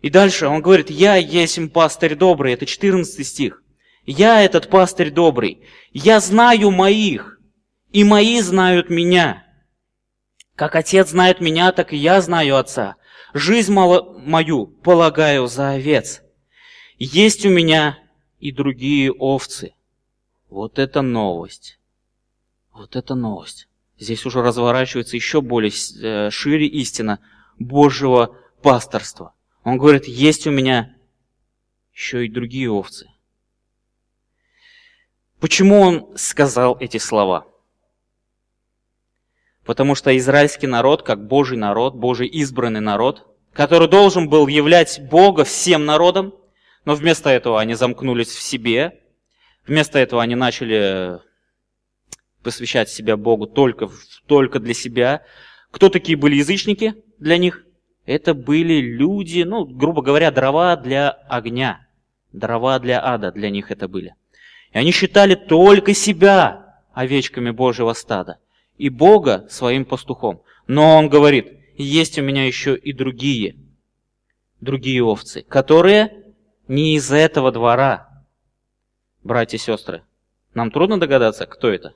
И 0.00 0.10
дальше 0.10 0.48
он 0.48 0.60
говорит 0.60 0.90
«Я 0.90 1.14
есть 1.14 1.72
пастырь 1.72 2.16
добрый», 2.16 2.52
это 2.52 2.66
14 2.66 3.24
стих. 3.24 3.62
«Я 4.06 4.42
этот 4.42 4.68
пастырь 4.68 5.12
добрый, 5.12 5.62
я 5.92 6.18
знаю 6.18 6.72
моих, 6.72 7.38
и 7.92 8.02
мои 8.02 8.40
знают 8.40 8.90
меня. 8.90 9.46
Как 10.56 10.74
Отец 10.74 11.10
знает 11.10 11.40
меня, 11.40 11.70
так 11.70 11.92
и 11.92 11.96
я 11.96 12.20
знаю 12.20 12.56
Отца, 12.56 12.96
жизнь 13.32 13.72
мою 13.72 14.66
полагаю 14.66 15.46
за 15.46 15.70
овец. 15.70 16.22
Есть 16.98 17.46
у 17.46 17.50
меня 17.50 18.00
и 18.40 18.50
другие 18.50 19.12
овцы. 19.12 19.74
Вот 20.48 20.80
это 20.80 21.02
новость. 21.02 21.78
Вот 22.72 22.96
это 22.96 23.14
новость. 23.14 23.68
Здесь 24.00 24.24
уже 24.24 24.40
разворачивается 24.40 25.14
еще 25.14 25.42
более 25.42 25.70
э, 25.70 26.30
шире 26.30 26.66
истина 26.66 27.20
Божьего 27.58 28.34
пасторства. 28.62 29.34
Он 29.62 29.76
говорит, 29.76 30.06
есть 30.06 30.46
у 30.46 30.50
меня 30.50 30.96
еще 31.92 32.24
и 32.24 32.30
другие 32.30 32.70
овцы. 32.70 33.10
Почему 35.38 35.80
он 35.80 36.16
сказал 36.16 36.78
эти 36.80 36.96
слова? 36.96 37.46
Потому 39.66 39.94
что 39.94 40.16
израильский 40.16 40.66
народ, 40.66 41.02
как 41.02 41.26
Божий 41.26 41.58
народ, 41.58 41.94
Божий 41.94 42.26
избранный 42.26 42.80
народ, 42.80 43.26
который 43.52 43.86
должен 43.86 44.30
был 44.30 44.46
являть 44.46 44.98
Бога 45.10 45.44
всем 45.44 45.84
народам, 45.84 46.34
но 46.86 46.94
вместо 46.94 47.28
этого 47.28 47.60
они 47.60 47.74
замкнулись 47.74 48.28
в 48.28 48.40
себе, 48.40 48.98
вместо 49.66 49.98
этого 49.98 50.22
они 50.22 50.36
начали 50.36 51.20
посвящать 52.42 52.88
себя 52.88 53.16
Богу 53.16 53.46
только, 53.46 53.88
только 54.26 54.58
для 54.58 54.74
себя. 54.74 55.22
Кто 55.70 55.88
такие 55.88 56.16
были 56.16 56.36
язычники 56.36 56.94
для 57.18 57.38
них? 57.38 57.64
Это 58.06 58.34
были 58.34 58.80
люди, 58.80 59.42
ну, 59.42 59.64
грубо 59.64 60.02
говоря, 60.02 60.30
дрова 60.30 60.76
для 60.76 61.10
огня. 61.10 61.86
Дрова 62.32 62.78
для 62.78 63.04
ада 63.04 63.32
для 63.32 63.50
них 63.50 63.70
это 63.70 63.88
были. 63.88 64.14
И 64.72 64.78
они 64.78 64.92
считали 64.92 65.34
только 65.34 65.94
себя 65.94 66.80
овечками 66.92 67.50
Божьего 67.50 67.92
стада 67.92 68.38
и 68.78 68.88
Бога 68.88 69.46
своим 69.50 69.84
пастухом. 69.84 70.42
Но 70.66 70.96
он 70.96 71.08
говорит, 71.08 71.52
есть 71.76 72.18
у 72.18 72.22
меня 72.22 72.46
еще 72.46 72.76
и 72.76 72.92
другие, 72.92 73.56
другие 74.60 75.02
овцы, 75.02 75.42
которые 75.42 76.34
не 76.68 76.96
из 76.96 77.10
этого 77.10 77.52
двора. 77.52 78.24
Братья 79.22 79.56
и 79.56 79.60
сестры, 79.60 80.02
нам 80.54 80.70
трудно 80.70 80.98
догадаться, 80.98 81.46
кто 81.46 81.68
это? 81.68 81.94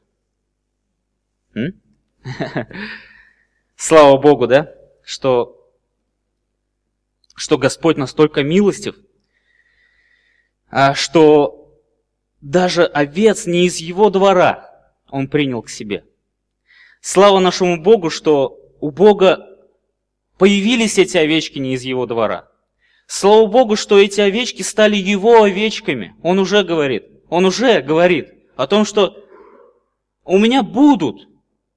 Слава 3.77 4.21
Богу, 4.21 4.47
да, 4.47 4.75
что, 5.03 5.71
что 7.35 7.59
Господь 7.59 7.97
настолько 7.97 8.43
милостив, 8.43 8.97
а 10.71 10.95
что 10.95 11.81
даже 12.41 12.85
овец 12.85 13.47
не 13.47 13.67
из 13.67 13.77
его 13.77 14.11
двора 14.11 14.71
он 15.09 15.29
принял 15.29 15.63
к 15.63 15.71
себе. 15.71 16.05
Слава 17.01 17.41
нашему 17.41 17.83
Богу, 17.83 18.11
что 18.11 18.59
у 18.81 18.91
Бога 18.91 19.55
Появились 20.39 20.99
эти 20.99 21.17
овечки 21.17 21.59
не 21.59 21.75
из 21.75 21.83
его 21.83 22.07
двора. 22.07 22.49
Слава 23.07 23.47
Богу, 23.47 23.77
что 23.77 23.99
эти 23.99 24.21
овечки 24.21 24.63
стали 24.63 24.97
его 24.97 25.43
овечками. 25.43 26.17
Он 26.23 26.39
уже 26.39 26.65
говорит, 26.65 27.05
он 27.29 27.45
уже 27.45 27.83
говорит 27.83 28.31
о 28.57 28.67
том, 28.67 28.85
что 28.85 29.17
у 30.25 30.39
меня 30.39 30.63
будут 30.63 31.29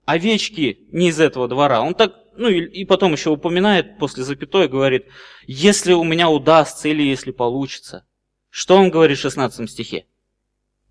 овечки 0.07 0.87
не 0.93 1.09
из 1.09 1.19
этого 1.19 1.47
двора. 1.49 1.81
Он 1.81 1.93
так, 1.93 2.15
ну 2.37 2.47
и, 2.47 2.61
и 2.63 2.85
потом 2.85 3.11
еще 3.11 3.29
упоминает 3.29 3.99
после 3.99 4.23
запятой, 4.23 4.69
говорит, 4.69 5.07
если 5.45 5.91
у 5.91 6.03
меня 6.05 6.29
удастся 6.29 6.87
или 6.87 7.03
если 7.03 7.31
получится. 7.31 8.05
Что 8.49 8.77
он 8.77 8.89
говорит 8.89 9.17
в 9.17 9.21
16 9.21 9.69
стихе? 9.69 10.05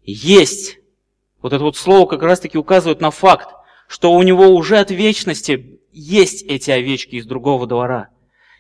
Есть. 0.03 0.79
Вот 1.41 1.55
это 1.55 1.65
вот 1.65 1.79
слово 1.79 2.07
как 2.07 2.23
раз 2.23 2.41
таки 2.41 2.59
указывает 2.59 3.01
на 3.01 3.11
факт, 3.11 3.49
что 3.89 4.13
у 4.13 4.23
него 4.23 4.49
уже 4.49 4.77
от 4.77 4.91
вечности 4.91 5.81
есть 5.93 6.43
эти 6.43 6.71
овечки 6.71 7.17
из 7.17 7.25
другого 7.25 7.67
двора. 7.67 8.11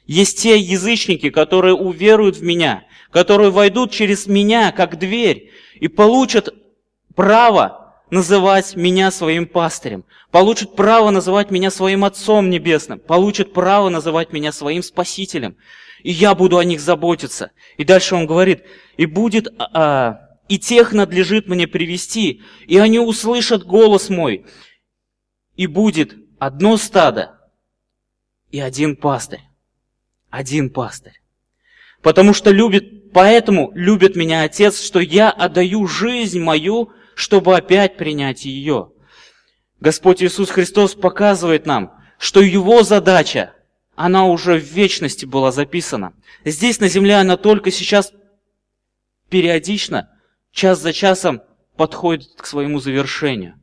Есть 0.06 0.40
те 0.40 0.56
язычники, 0.56 1.28
которые 1.28 1.74
уверуют 1.74 2.36
в 2.36 2.42
меня, 2.42 2.86
которые 3.10 3.50
войдут 3.50 3.90
через 3.90 4.26
меня, 4.26 4.72
как 4.72 4.98
дверь, 4.98 5.50
и 5.74 5.88
получат 5.88 6.54
право 7.14 7.85
называть 8.10 8.76
меня 8.76 9.10
своим 9.10 9.46
пастырем, 9.46 10.04
получат 10.30 10.76
право 10.76 11.10
называть 11.10 11.50
меня 11.50 11.70
своим 11.70 12.04
Отцом 12.04 12.50
Небесным, 12.50 12.98
получат 12.98 13.52
право 13.52 13.88
называть 13.88 14.32
меня 14.32 14.52
своим 14.52 14.82
Спасителем. 14.82 15.56
И 16.02 16.12
я 16.12 16.34
буду 16.34 16.58
о 16.58 16.64
них 16.64 16.80
заботиться. 16.80 17.50
И 17.78 17.84
дальше 17.84 18.14
он 18.14 18.26
говорит, 18.26 18.62
и 18.96 19.06
будет, 19.06 19.48
а, 19.58 19.70
а 19.74 20.38
и 20.48 20.58
тех 20.58 20.92
надлежит 20.92 21.48
мне 21.48 21.66
привести, 21.66 22.42
и 22.66 22.78
они 22.78 23.00
услышат 23.00 23.64
голос 23.64 24.08
мой, 24.08 24.46
и 25.56 25.66
будет 25.66 26.14
одно 26.38 26.76
стадо 26.76 27.36
и 28.50 28.60
один 28.60 28.96
пастырь. 28.96 29.42
Один 30.30 30.70
пастырь. 30.70 31.20
Потому 32.02 32.32
что 32.34 32.50
любит, 32.50 33.12
поэтому 33.12 33.72
любит 33.74 34.16
меня 34.16 34.42
Отец, 34.42 34.80
что 34.80 35.00
я 35.00 35.30
отдаю 35.30 35.86
жизнь 35.86 36.40
мою, 36.40 36.92
чтобы 37.16 37.56
опять 37.56 37.96
принять 37.96 38.44
ее. 38.44 38.92
Господь 39.80 40.22
Иисус 40.22 40.50
Христос 40.50 40.94
показывает 40.94 41.64
нам, 41.64 41.98
что 42.18 42.42
Его 42.42 42.82
задача, 42.82 43.54
она 43.94 44.26
уже 44.26 44.58
в 44.58 44.62
вечности 44.62 45.24
была 45.24 45.50
записана. 45.50 46.12
Здесь 46.44 46.78
на 46.78 46.88
земле 46.88 47.16
она 47.16 47.38
только 47.38 47.70
сейчас 47.70 48.12
периодично, 49.30 50.10
час 50.52 50.78
за 50.80 50.92
часом 50.92 51.40
подходит 51.78 52.34
к 52.36 52.44
своему 52.44 52.80
завершению. 52.80 53.58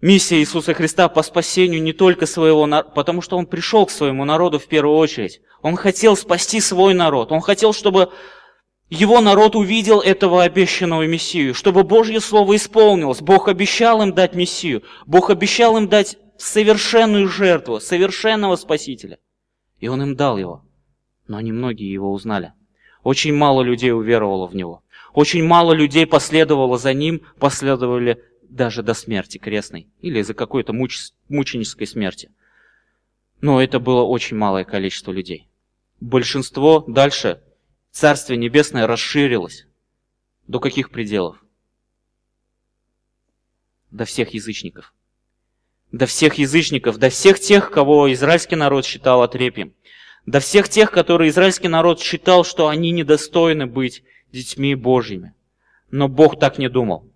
Миссия 0.00 0.40
Иисуса 0.40 0.74
Христа 0.74 1.08
по 1.08 1.22
спасению 1.22 1.80
не 1.80 1.92
только 1.92 2.26
своего 2.26 2.66
народа, 2.66 2.90
потому 2.90 3.22
что 3.22 3.38
Он 3.38 3.46
пришел 3.46 3.86
к 3.86 3.92
своему 3.92 4.24
народу 4.24 4.58
в 4.58 4.66
первую 4.66 4.98
очередь. 4.98 5.40
Он 5.62 5.76
хотел 5.76 6.16
спасти 6.16 6.60
свой 6.60 6.92
народ. 6.92 7.30
Он 7.30 7.40
хотел, 7.40 7.72
чтобы 7.72 8.12
его 8.94 9.20
народ 9.20 9.56
увидел 9.56 10.00
этого 10.00 10.42
обещанного 10.42 11.06
Мессию, 11.06 11.54
чтобы 11.54 11.84
Божье 11.84 12.20
Слово 12.20 12.56
исполнилось. 12.56 13.20
Бог 13.20 13.48
обещал 13.48 14.02
им 14.02 14.12
дать 14.12 14.34
Мессию. 14.34 14.82
Бог 15.06 15.30
обещал 15.30 15.76
им 15.76 15.88
дать 15.88 16.16
совершенную 16.38 17.28
жертву, 17.28 17.80
совершенного 17.80 18.56
Спасителя. 18.56 19.18
И 19.80 19.88
Он 19.88 20.02
им 20.02 20.16
дал 20.16 20.38
его. 20.38 20.64
Но 21.26 21.40
немногие 21.40 21.92
его 21.92 22.12
узнали. 22.12 22.52
Очень 23.02 23.34
мало 23.34 23.62
людей 23.62 23.92
уверовало 23.92 24.46
в 24.46 24.54
Него. 24.54 24.82
Очень 25.12 25.44
мало 25.44 25.72
людей 25.72 26.06
последовало 26.06 26.78
за 26.78 26.92
Ним, 26.92 27.22
последовали 27.38 28.22
даже 28.42 28.82
до 28.82 28.94
смерти 28.94 29.38
крестной 29.38 29.88
или 30.00 30.22
за 30.22 30.34
какой-то 30.34 30.72
муч... 30.72 30.98
мученической 31.28 31.86
смерти. 31.86 32.30
Но 33.40 33.62
это 33.62 33.78
было 33.78 34.02
очень 34.02 34.36
малое 34.36 34.64
количество 34.64 35.12
людей. 35.12 35.48
Большинство 36.00 36.84
дальше 36.86 37.42
Царствие 37.94 38.36
Небесное 38.36 38.88
расширилось. 38.88 39.68
До 40.48 40.58
каких 40.58 40.90
пределов? 40.90 41.44
До 43.92 44.04
всех 44.04 44.34
язычников. 44.34 44.92
До 45.92 46.06
всех 46.06 46.34
язычников, 46.34 46.98
до 46.98 47.08
всех 47.08 47.38
тех, 47.38 47.70
кого 47.70 48.12
израильский 48.12 48.56
народ 48.56 48.84
считал 48.84 49.22
отрепьем. 49.22 49.74
До 50.26 50.40
всех 50.40 50.68
тех, 50.68 50.90
которые 50.90 51.30
израильский 51.30 51.68
народ 51.68 52.00
считал, 52.00 52.42
что 52.42 52.66
они 52.66 52.90
недостойны 52.90 53.66
быть 53.66 54.02
детьми 54.32 54.74
Божьими. 54.74 55.32
Но 55.92 56.08
Бог 56.08 56.40
так 56.40 56.58
не 56.58 56.68
думал. 56.68 57.08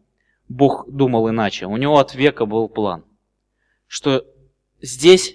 Бог 0.48 0.88
думал 0.88 1.28
иначе. 1.28 1.66
У 1.66 1.76
него 1.76 1.98
от 1.98 2.14
века 2.14 2.46
был 2.46 2.68
план, 2.68 3.04
что 3.88 4.24
здесь 4.80 5.34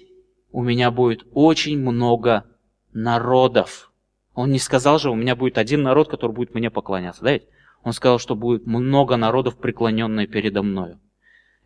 у 0.52 0.62
меня 0.62 0.90
будет 0.90 1.26
очень 1.32 1.78
много 1.78 2.46
народов. 2.94 3.92
Он 4.34 4.50
не 4.50 4.58
сказал 4.58 4.98
же, 4.98 5.10
у 5.10 5.14
меня 5.14 5.36
будет 5.36 5.58
один 5.58 5.82
народ, 5.82 6.08
который 6.08 6.32
будет 6.32 6.54
мне 6.54 6.70
поклоняться, 6.70 7.22
да 7.22 7.32
ведь? 7.32 7.44
Он 7.82 7.92
сказал, 7.92 8.18
что 8.18 8.34
будет 8.34 8.66
много 8.66 9.16
народов, 9.16 9.58
преклоненные 9.58 10.26
передо 10.26 10.62
мною. 10.62 11.00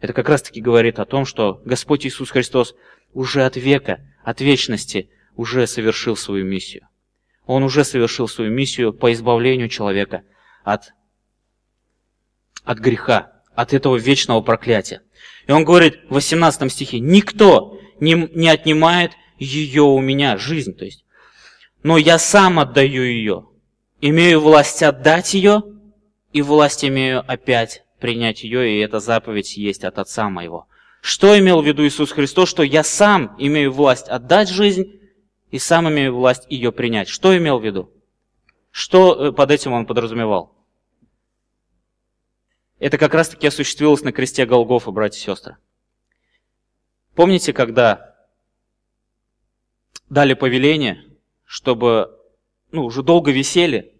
Это 0.00 0.12
как 0.12 0.28
раз-таки 0.28 0.60
говорит 0.60 0.98
о 0.98 1.04
том, 1.04 1.24
что 1.24 1.62
Господь 1.64 2.06
Иисус 2.06 2.30
Христос 2.30 2.74
уже 3.14 3.44
от 3.44 3.56
века, 3.56 4.00
от 4.22 4.40
вечности 4.40 5.10
уже 5.36 5.66
совершил 5.66 6.16
свою 6.16 6.44
миссию. 6.44 6.86
Он 7.46 7.62
уже 7.62 7.84
совершил 7.84 8.28
свою 8.28 8.50
миссию 8.50 8.92
по 8.92 9.12
избавлению 9.12 9.68
человека 9.68 10.22
от, 10.64 10.92
от 12.64 12.78
греха, 12.78 13.32
от 13.54 13.72
этого 13.72 13.96
вечного 13.96 14.40
проклятия. 14.42 15.02
И 15.46 15.52
он 15.52 15.64
говорит 15.64 16.00
в 16.10 16.14
18 16.14 16.70
стихе, 16.70 17.00
«Никто 17.00 17.80
не, 18.00 18.28
не 18.34 18.48
отнимает 18.48 19.12
ее 19.38 19.82
у 19.82 20.00
меня, 20.00 20.36
жизнь, 20.36 20.74
то 20.74 20.84
есть, 20.84 21.04
но 21.82 21.98
я 21.98 22.18
сам 22.18 22.58
отдаю 22.58 23.02
ее, 23.02 23.46
имею 24.00 24.40
власть 24.40 24.82
отдать 24.82 25.34
ее, 25.34 25.62
и 26.32 26.42
власть 26.42 26.84
имею 26.84 27.24
опять 27.30 27.84
принять 28.00 28.44
ее, 28.44 28.76
и 28.76 28.80
эта 28.80 29.00
заповедь 29.00 29.56
есть 29.56 29.84
от 29.84 29.98
Отца 29.98 30.28
моего». 30.28 30.68
Что 31.00 31.38
имел 31.38 31.62
в 31.62 31.66
виду 31.66 31.86
Иисус 31.86 32.10
Христос, 32.10 32.48
что 32.48 32.62
я 32.62 32.82
сам 32.82 33.34
имею 33.38 33.72
власть 33.72 34.08
отдать 34.08 34.48
жизнь 34.48 35.00
и 35.50 35.58
сам 35.58 35.88
имею 35.88 36.14
власть 36.14 36.46
ее 36.50 36.72
принять? 36.72 37.08
Что 37.08 37.36
имел 37.36 37.58
в 37.58 37.64
виду? 37.64 37.90
Что 38.70 39.28
э, 39.28 39.32
под 39.32 39.50
этим 39.50 39.72
он 39.72 39.86
подразумевал? 39.86 40.54
Это 42.78 42.98
как 42.98 43.14
раз-таки 43.14 43.46
осуществилось 43.46 44.02
на 44.02 44.12
кресте 44.12 44.46
Голгофа, 44.46 44.90
братья 44.90 45.18
и 45.18 45.22
сестры. 45.22 45.56
Помните, 47.14 47.52
когда 47.52 48.14
дали 50.08 50.34
повеление, 50.34 51.04
чтобы, 51.48 52.14
ну, 52.72 52.84
уже 52.84 53.02
долго 53.02 53.32
висели 53.32 53.94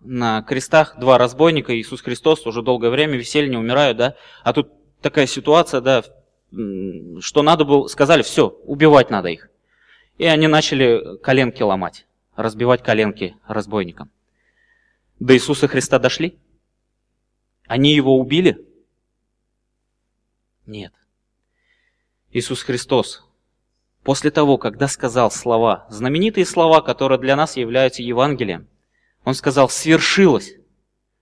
на 0.00 0.42
крестах 0.42 0.98
два 0.98 1.16
разбойника, 1.16 1.74
Иисус 1.74 2.02
Христос 2.02 2.46
уже 2.46 2.60
долгое 2.60 2.90
время 2.90 3.16
висели, 3.16 3.48
не 3.48 3.56
умирают, 3.56 3.96
да? 3.96 4.16
А 4.42 4.52
тут 4.52 4.70
такая 5.00 5.26
ситуация, 5.26 5.80
да, 5.80 6.04
что 7.20 7.42
надо 7.42 7.64
было, 7.64 7.88
сказали, 7.88 8.20
все, 8.20 8.48
убивать 8.48 9.08
надо 9.08 9.30
их. 9.30 9.48
И 10.18 10.26
они 10.26 10.46
начали 10.46 11.16
коленки 11.22 11.62
ломать, 11.62 12.06
разбивать 12.36 12.82
коленки 12.82 13.34
разбойникам. 13.48 14.10
До 15.18 15.34
Иисуса 15.34 15.68
Христа 15.68 15.98
дошли? 15.98 16.38
Они 17.66 17.94
его 17.94 18.18
убили? 18.18 18.62
Нет. 20.66 20.92
Иисус 22.30 22.62
Христос, 22.62 23.23
после 24.04 24.30
того, 24.30 24.58
когда 24.58 24.86
сказал 24.86 25.30
слова, 25.30 25.86
знаменитые 25.88 26.46
слова, 26.46 26.82
которые 26.82 27.18
для 27.18 27.34
нас 27.34 27.56
являются 27.56 28.02
Евангелием, 28.02 28.68
Он 29.24 29.34
сказал, 29.34 29.68
свершилось. 29.68 30.52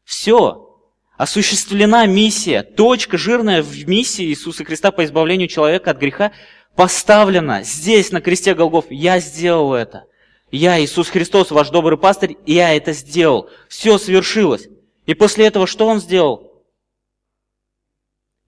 Все, 0.05 0.69
осуществлена 1.17 2.07
миссия, 2.07 2.63
точка 2.65 3.17
жирная 3.17 3.63
в 3.63 3.89
миссии 3.89 4.27
Иисуса 4.27 4.65
Христа 4.65 4.91
по 4.91 5.05
избавлению 5.05 5.49
человека 5.49 5.93
от 5.93 5.99
греха 5.99 6.33
поставлена 6.75 7.63
здесь, 7.63 8.11
на 8.11 8.21
кресте 8.21 8.55
Голгоф. 8.55 8.87
Я 8.91 9.21
сделал 9.21 9.75
это. 9.75 10.07
Я, 10.51 10.83
Иисус 10.83 11.09
Христос, 11.09 11.51
ваш 11.51 11.71
добрый 11.71 11.97
пастырь, 11.97 12.37
я 12.47 12.75
это 12.75 12.93
сделал. 12.93 13.49
Все 13.69 13.97
свершилось. 13.97 14.69
И 15.07 15.15
после 15.15 15.47
этого 15.47 15.67
что 15.67 15.87
Он 15.87 16.01
сделал? 16.01 16.65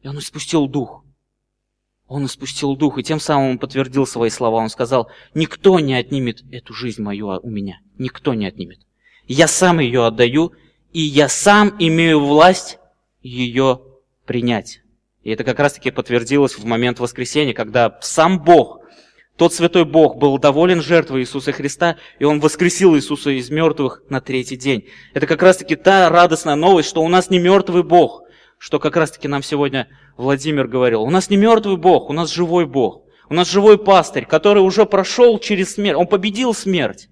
И 0.03 0.09
Он 0.09 0.19
испустил 0.19 0.67
дух. 0.67 1.04
Он 2.07 2.27
испустил 2.27 2.77
дух, 2.77 2.99
и 2.99 3.03
тем 3.03 3.19
самым 3.19 3.59
подтвердил 3.59 4.07
свои 4.07 4.31
слова. 4.31 4.57
Он 4.57 4.69
сказал, 4.69 5.11
никто 5.35 5.81
не 5.81 5.95
отнимет 5.95 6.43
эту 6.53 6.75
жизнь 6.75 7.03
мою 7.03 7.41
у 7.43 7.51
меня. 7.51 7.79
Никто 7.99 8.35
не 8.35 8.47
отнимет. 8.47 8.81
Я 9.27 9.49
сам 9.49 9.81
ее 9.81 10.05
отдаю, 10.05 10.53
и 10.93 11.01
я 11.01 11.29
сам 11.29 11.75
имею 11.79 12.21
власть 12.21 12.79
ее 13.23 13.81
принять. 14.27 14.83
И 15.23 15.31
это 15.31 15.45
как 15.45 15.59
раз-таки 15.59 15.91
подтвердилось 15.91 16.59
в 16.59 16.65
момент 16.67 17.01
воскресения, 17.01 17.55
когда 17.55 17.99
сам 18.03 18.39
Бог, 18.39 18.81
тот 19.37 19.55
святой 19.55 19.87
Бог, 19.87 20.17
был 20.17 20.39
доволен 20.39 20.83
жертвой 20.83 21.23
Иисуса 21.23 21.53
Христа, 21.53 21.97
и 22.19 22.25
Он 22.25 22.41
воскресил 22.41 22.95
Иисуса 22.95 23.31
из 23.31 23.49
мертвых 23.49 24.03
на 24.11 24.21
третий 24.21 24.57
день. 24.57 24.87
Это 25.15 25.27
как 25.27 25.43
раз-таки 25.43 25.77
та 25.77 26.11
радостная 26.11 26.55
новость, 26.55 26.91
что 26.91 27.03
у 27.03 27.09
нас 27.09 27.31
не 27.31 27.39
мертвый 27.39 27.83
Бог, 27.83 28.24
что 28.65 28.79
как 28.79 28.97
раз-таки 28.97 29.29
нам 29.29 29.43
сегодня 29.43 29.89
Владимир 30.17 30.67
говорил. 30.67 31.03
У 31.03 31.11
нас 31.11 31.29
не 31.29 31.37
мертвый 31.37 31.77
Бог, 31.77 32.09
у 32.09 32.15
нас 32.15 32.33
живой 32.33 32.65
Бог. 32.65 33.03
У 33.29 33.35
нас 33.35 33.51
живой 33.51 33.77
пастырь, 33.77 34.25
который 34.25 34.61
уже 34.61 34.87
прошел 34.87 35.39
через 35.39 35.75
смерть, 35.75 35.99
он 35.99 36.07
победил 36.07 36.55
смерть. 36.55 37.09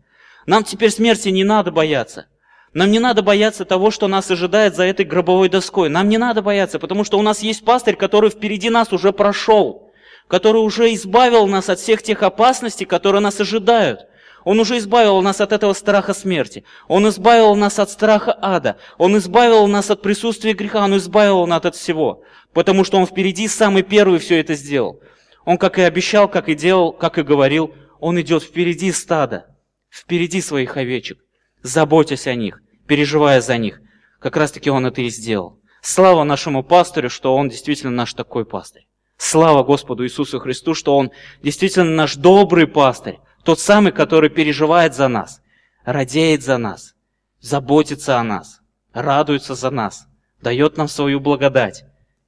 Нам 0.46 0.64
теперь 0.64 0.90
смерти 0.90 1.28
не 1.28 1.44
надо 1.44 1.70
бояться. 1.70 2.24
Нам 2.72 2.90
не 2.90 3.00
надо 3.00 3.20
бояться 3.20 3.66
того, 3.66 3.90
что 3.90 4.09
нас 4.09 4.30
ожидает 4.30 4.76
за 4.76 4.84
этой 4.84 5.05
гробовой 5.05 5.50
доской. 5.50 5.90
Нам 5.90 6.09
не 6.09 6.16
надо 6.16 6.40
бояться, 6.40 6.78
потому 6.78 7.05
что 7.05 7.18
у 7.18 7.22
нас 7.22 7.42
есть 7.42 7.66
пастырь, 7.66 7.96
который 7.96 8.30
впереди 8.30 8.70
нас 8.70 8.90
уже 8.90 9.12
прошел, 9.12 9.92
который 10.28 10.62
уже 10.62 10.94
избавил 10.94 11.46
нас 11.46 11.68
от 11.68 11.78
всех 11.80 12.03
тех 12.03 12.22
опасностей, 12.22 12.86
которые 12.86 13.20
нас 13.20 13.38
ожидают. 13.38 14.07
Он 14.45 14.61
уже 14.61 14.78
избавил 14.78 15.20
нас 15.22 15.40
от 15.40 15.53
этого 15.53 15.72
страха 15.72 16.14
смерти. 16.14 16.64
Он 16.88 17.09
избавил 17.09 17.55
нас 17.55 17.78
от 17.78 17.90
страха 17.90 18.36
ада. 18.40 18.76
Он 18.99 19.16
избавил 19.18 19.66
нас 19.66 19.90
от 19.90 20.03
присутствия 20.03 20.53
греха. 20.53 20.84
Он 20.84 20.97
избавил 20.97 21.47
нас 21.47 21.64
от 21.64 21.76
всего. 21.76 22.22
Потому 22.53 22.84
что 22.84 22.99
Он 22.99 23.07
впереди 23.07 23.49
самый 23.49 23.82
первый 23.82 24.18
все 24.18 24.40
это 24.40 24.55
сделал. 24.55 25.01
Он 25.45 25.59
как 25.59 25.78
и 25.78 25.82
обещал, 25.82 26.28
как 26.28 26.49
и 26.49 26.55
делал, 26.55 26.93
как 26.93 27.18
и 27.18 27.22
говорил, 27.22 27.74
Он 28.01 28.20
идет 28.20 28.43
впереди 28.43 28.93
стада, 28.93 29.47
впереди 29.90 30.40
своих 30.40 30.76
овечек 30.76 31.18
заботясь 31.62 32.26
о 32.26 32.34
них, 32.34 32.61
переживая 32.86 33.40
за 33.40 33.57
них. 33.57 33.80
Как 34.18 34.36
раз 34.36 34.53
таки 34.53 34.70
он 34.70 34.86
это 34.86 35.01
и 35.01 35.09
сделал. 35.09 35.61
Слава 35.80 36.24
нашему 36.24 36.62
пастырю, 36.62 37.11
что 37.11 37.34
он 37.34 37.49
действительно 37.49 37.90
наш 37.90 38.14
такой 38.14 38.45
пастырь. 38.45 38.86
Слава 39.16 39.62
Господу 39.62 40.05
Иисусу 40.05 40.38
Христу, 40.40 40.74
что 40.74 40.97
он 40.97 41.11
действительно 41.43 41.90
наш 41.90 42.16
добрый 42.16 42.66
пастырь. 42.66 43.18
Тот 43.45 43.59
самый, 43.59 43.93
который 43.93 44.30
переживает 44.30 44.95
за 44.95 45.09
нас, 45.09 45.43
радеет 45.84 46.43
за 46.43 46.59
нас, 46.59 46.95
заботится 47.40 48.18
о 48.18 48.22
нас, 48.24 48.61
радуется 48.93 49.55
за 49.55 49.70
нас, 49.70 50.07
дает 50.40 50.76
нам 50.76 50.88
свою 50.88 51.20
благодать, 51.20 51.84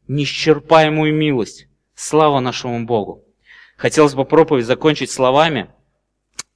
неисчерпаемую 0.09 1.15
милость. 1.15 1.69
Слава 1.95 2.41
нашему 2.41 2.85
Богу. 2.85 3.25
Хотелось 3.77 4.15
бы 4.15 4.25
проповедь 4.25 4.67
закончить 4.67 5.11
словами 5.11 5.71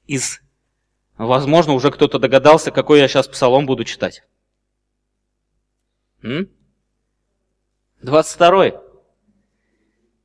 из 0.07 0.41
Возможно, 1.19 1.73
уже 1.73 1.91
кто-то 1.91 2.21
догадался, 2.21 2.71
какой 2.71 3.01
я 3.01 3.09
сейчас 3.09 3.27
псалом 3.27 3.67
буду 3.67 3.83
читать. 3.85 4.23
М? 6.23 6.49
22. 8.03 8.81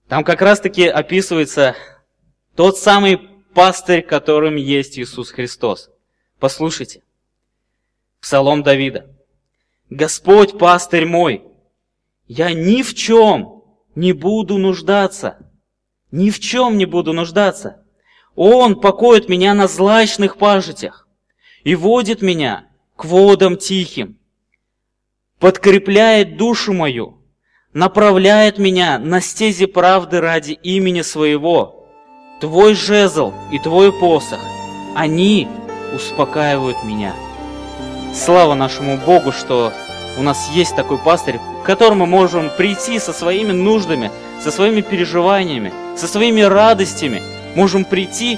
Там 0.08 0.24
как 0.24 0.44
раз-таки 0.44 0.86
описывается 0.86 1.76
тот 2.56 2.78
самый 2.78 3.33
пастырь, 3.54 4.01
которым 4.01 4.56
есть 4.56 4.97
Иисус 4.97 5.32
Христос. 5.32 5.89
Послушайте. 6.39 7.04
Псалом 8.20 8.64
Давида. 8.64 9.10
Господь 9.89 10.58
пастырь 10.58 11.06
мой, 11.06 11.43
я 12.28 12.54
ни 12.54 12.82
в 12.82 12.95
чем 12.95 13.64
не 13.95 14.14
буду 14.14 14.58
нуждаться. 14.58 15.38
Ни 16.12 16.30
в 16.30 16.39
чем 16.39 16.78
не 16.78 16.86
буду 16.86 17.14
нуждаться. 17.14 17.84
Он 18.36 18.80
покоит 18.80 19.30
меня 19.30 19.54
на 19.54 19.68
злачных 19.68 20.38
пажитях 20.38 21.08
и 21.64 21.76
водит 21.76 22.22
меня 22.22 22.68
к 22.95 23.06
водам 23.06 23.58
тихим, 23.58 24.18
подкрепляет 25.39 26.38
душу 26.38 26.74
мою, 26.74 27.22
направляет 27.74 28.58
меня 28.58 28.99
на 28.99 29.22
стези 29.22 29.66
правды 29.66 30.20
ради 30.22 30.54
имени 30.54 31.01
своего. 31.01 31.83
Твой 32.40 32.74
жезл 32.74 33.34
и 33.52 33.60
твой 33.60 33.92
посох, 33.92 34.40
они 34.96 35.48
успокаивают 35.96 36.84
меня. 36.84 37.14
Слава 38.14 38.54
нашему 38.54 38.98
Богу, 38.98 39.32
что 39.32 39.72
у 40.18 40.22
нас 40.22 40.50
есть 40.54 40.76
такой 40.76 40.98
пастырь, 40.98 41.40
к 41.64 41.66
которому 41.66 42.06
мы 42.06 42.12
можем 42.20 42.50
прийти 42.58 43.00
со 43.00 43.14
своими 43.14 43.52
нуждами, 43.52 44.12
со 44.42 44.52
своими 44.52 44.82
переживаниями, 44.82 45.74
со 45.96 46.08
своими 46.08 46.42
радостями– 46.42 47.22
можем 47.56 47.86
прийти 47.86 48.38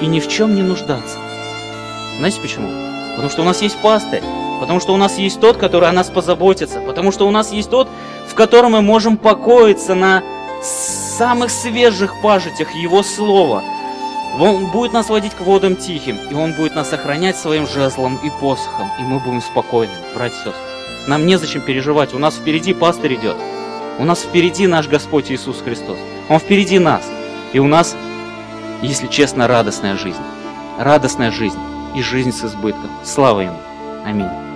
и 0.00 0.06
ни 0.06 0.20
в 0.20 0.28
чем 0.28 0.54
не 0.54 0.62
нуждаться. 0.62 1.18
Знаете 2.18 2.40
почему? 2.40 2.68
Потому 3.12 3.30
что 3.30 3.42
у 3.42 3.44
нас 3.44 3.62
есть 3.62 3.76
пастырь, 3.78 4.22
потому 4.60 4.80
что 4.80 4.94
у 4.94 4.96
нас 4.96 5.18
есть 5.18 5.40
тот, 5.40 5.56
который 5.56 5.88
о 5.88 5.92
нас 5.92 6.08
позаботится, 6.08 6.80
потому 6.80 7.12
что 7.12 7.26
у 7.26 7.30
нас 7.30 7.52
есть 7.52 7.70
тот, 7.70 7.88
в 8.26 8.34
котором 8.34 8.72
мы 8.72 8.82
можем 8.82 9.16
покоиться 9.16 9.94
на 9.94 10.22
самых 11.22 11.52
свежих 11.52 12.20
пажитях 12.20 12.74
Его 12.74 13.04
Слова. 13.04 13.62
Он 14.40 14.66
будет 14.66 14.92
нас 14.92 15.08
водить 15.08 15.34
к 15.34 15.40
водам 15.40 15.76
тихим, 15.76 16.18
и 16.28 16.34
Он 16.34 16.52
будет 16.52 16.74
нас 16.74 16.92
охранять 16.92 17.36
своим 17.36 17.64
жезлом 17.68 18.18
и 18.24 18.30
посохом, 18.40 18.90
и 18.98 19.02
мы 19.02 19.20
будем 19.20 19.40
спокойны, 19.40 19.92
братья 20.16 20.34
и 20.34 20.38
сестры. 20.38 20.54
Нам 21.06 21.24
незачем 21.24 21.60
переживать, 21.60 22.12
у 22.12 22.18
нас 22.18 22.34
впереди 22.34 22.74
пастырь 22.74 23.14
идет. 23.14 23.36
У 24.00 24.04
нас 24.04 24.22
впереди 24.22 24.66
наш 24.66 24.88
Господь 24.88 25.30
Иисус 25.30 25.62
Христос. 25.62 25.98
Он 26.28 26.40
впереди 26.40 26.80
нас. 26.80 27.04
И 27.52 27.60
у 27.60 27.68
нас 27.68 27.94
если 28.82 29.06
честно, 29.06 29.46
радостная 29.46 29.96
жизнь. 29.96 30.24
радостная 30.76 31.30
жизнь 31.30 31.60
и 31.94 32.02
жизнь 32.02 32.32
с 32.32 32.44
избытком. 32.44 32.90
Слава 33.04 33.42
Ему! 33.42 33.58
Аминь. 34.04 34.51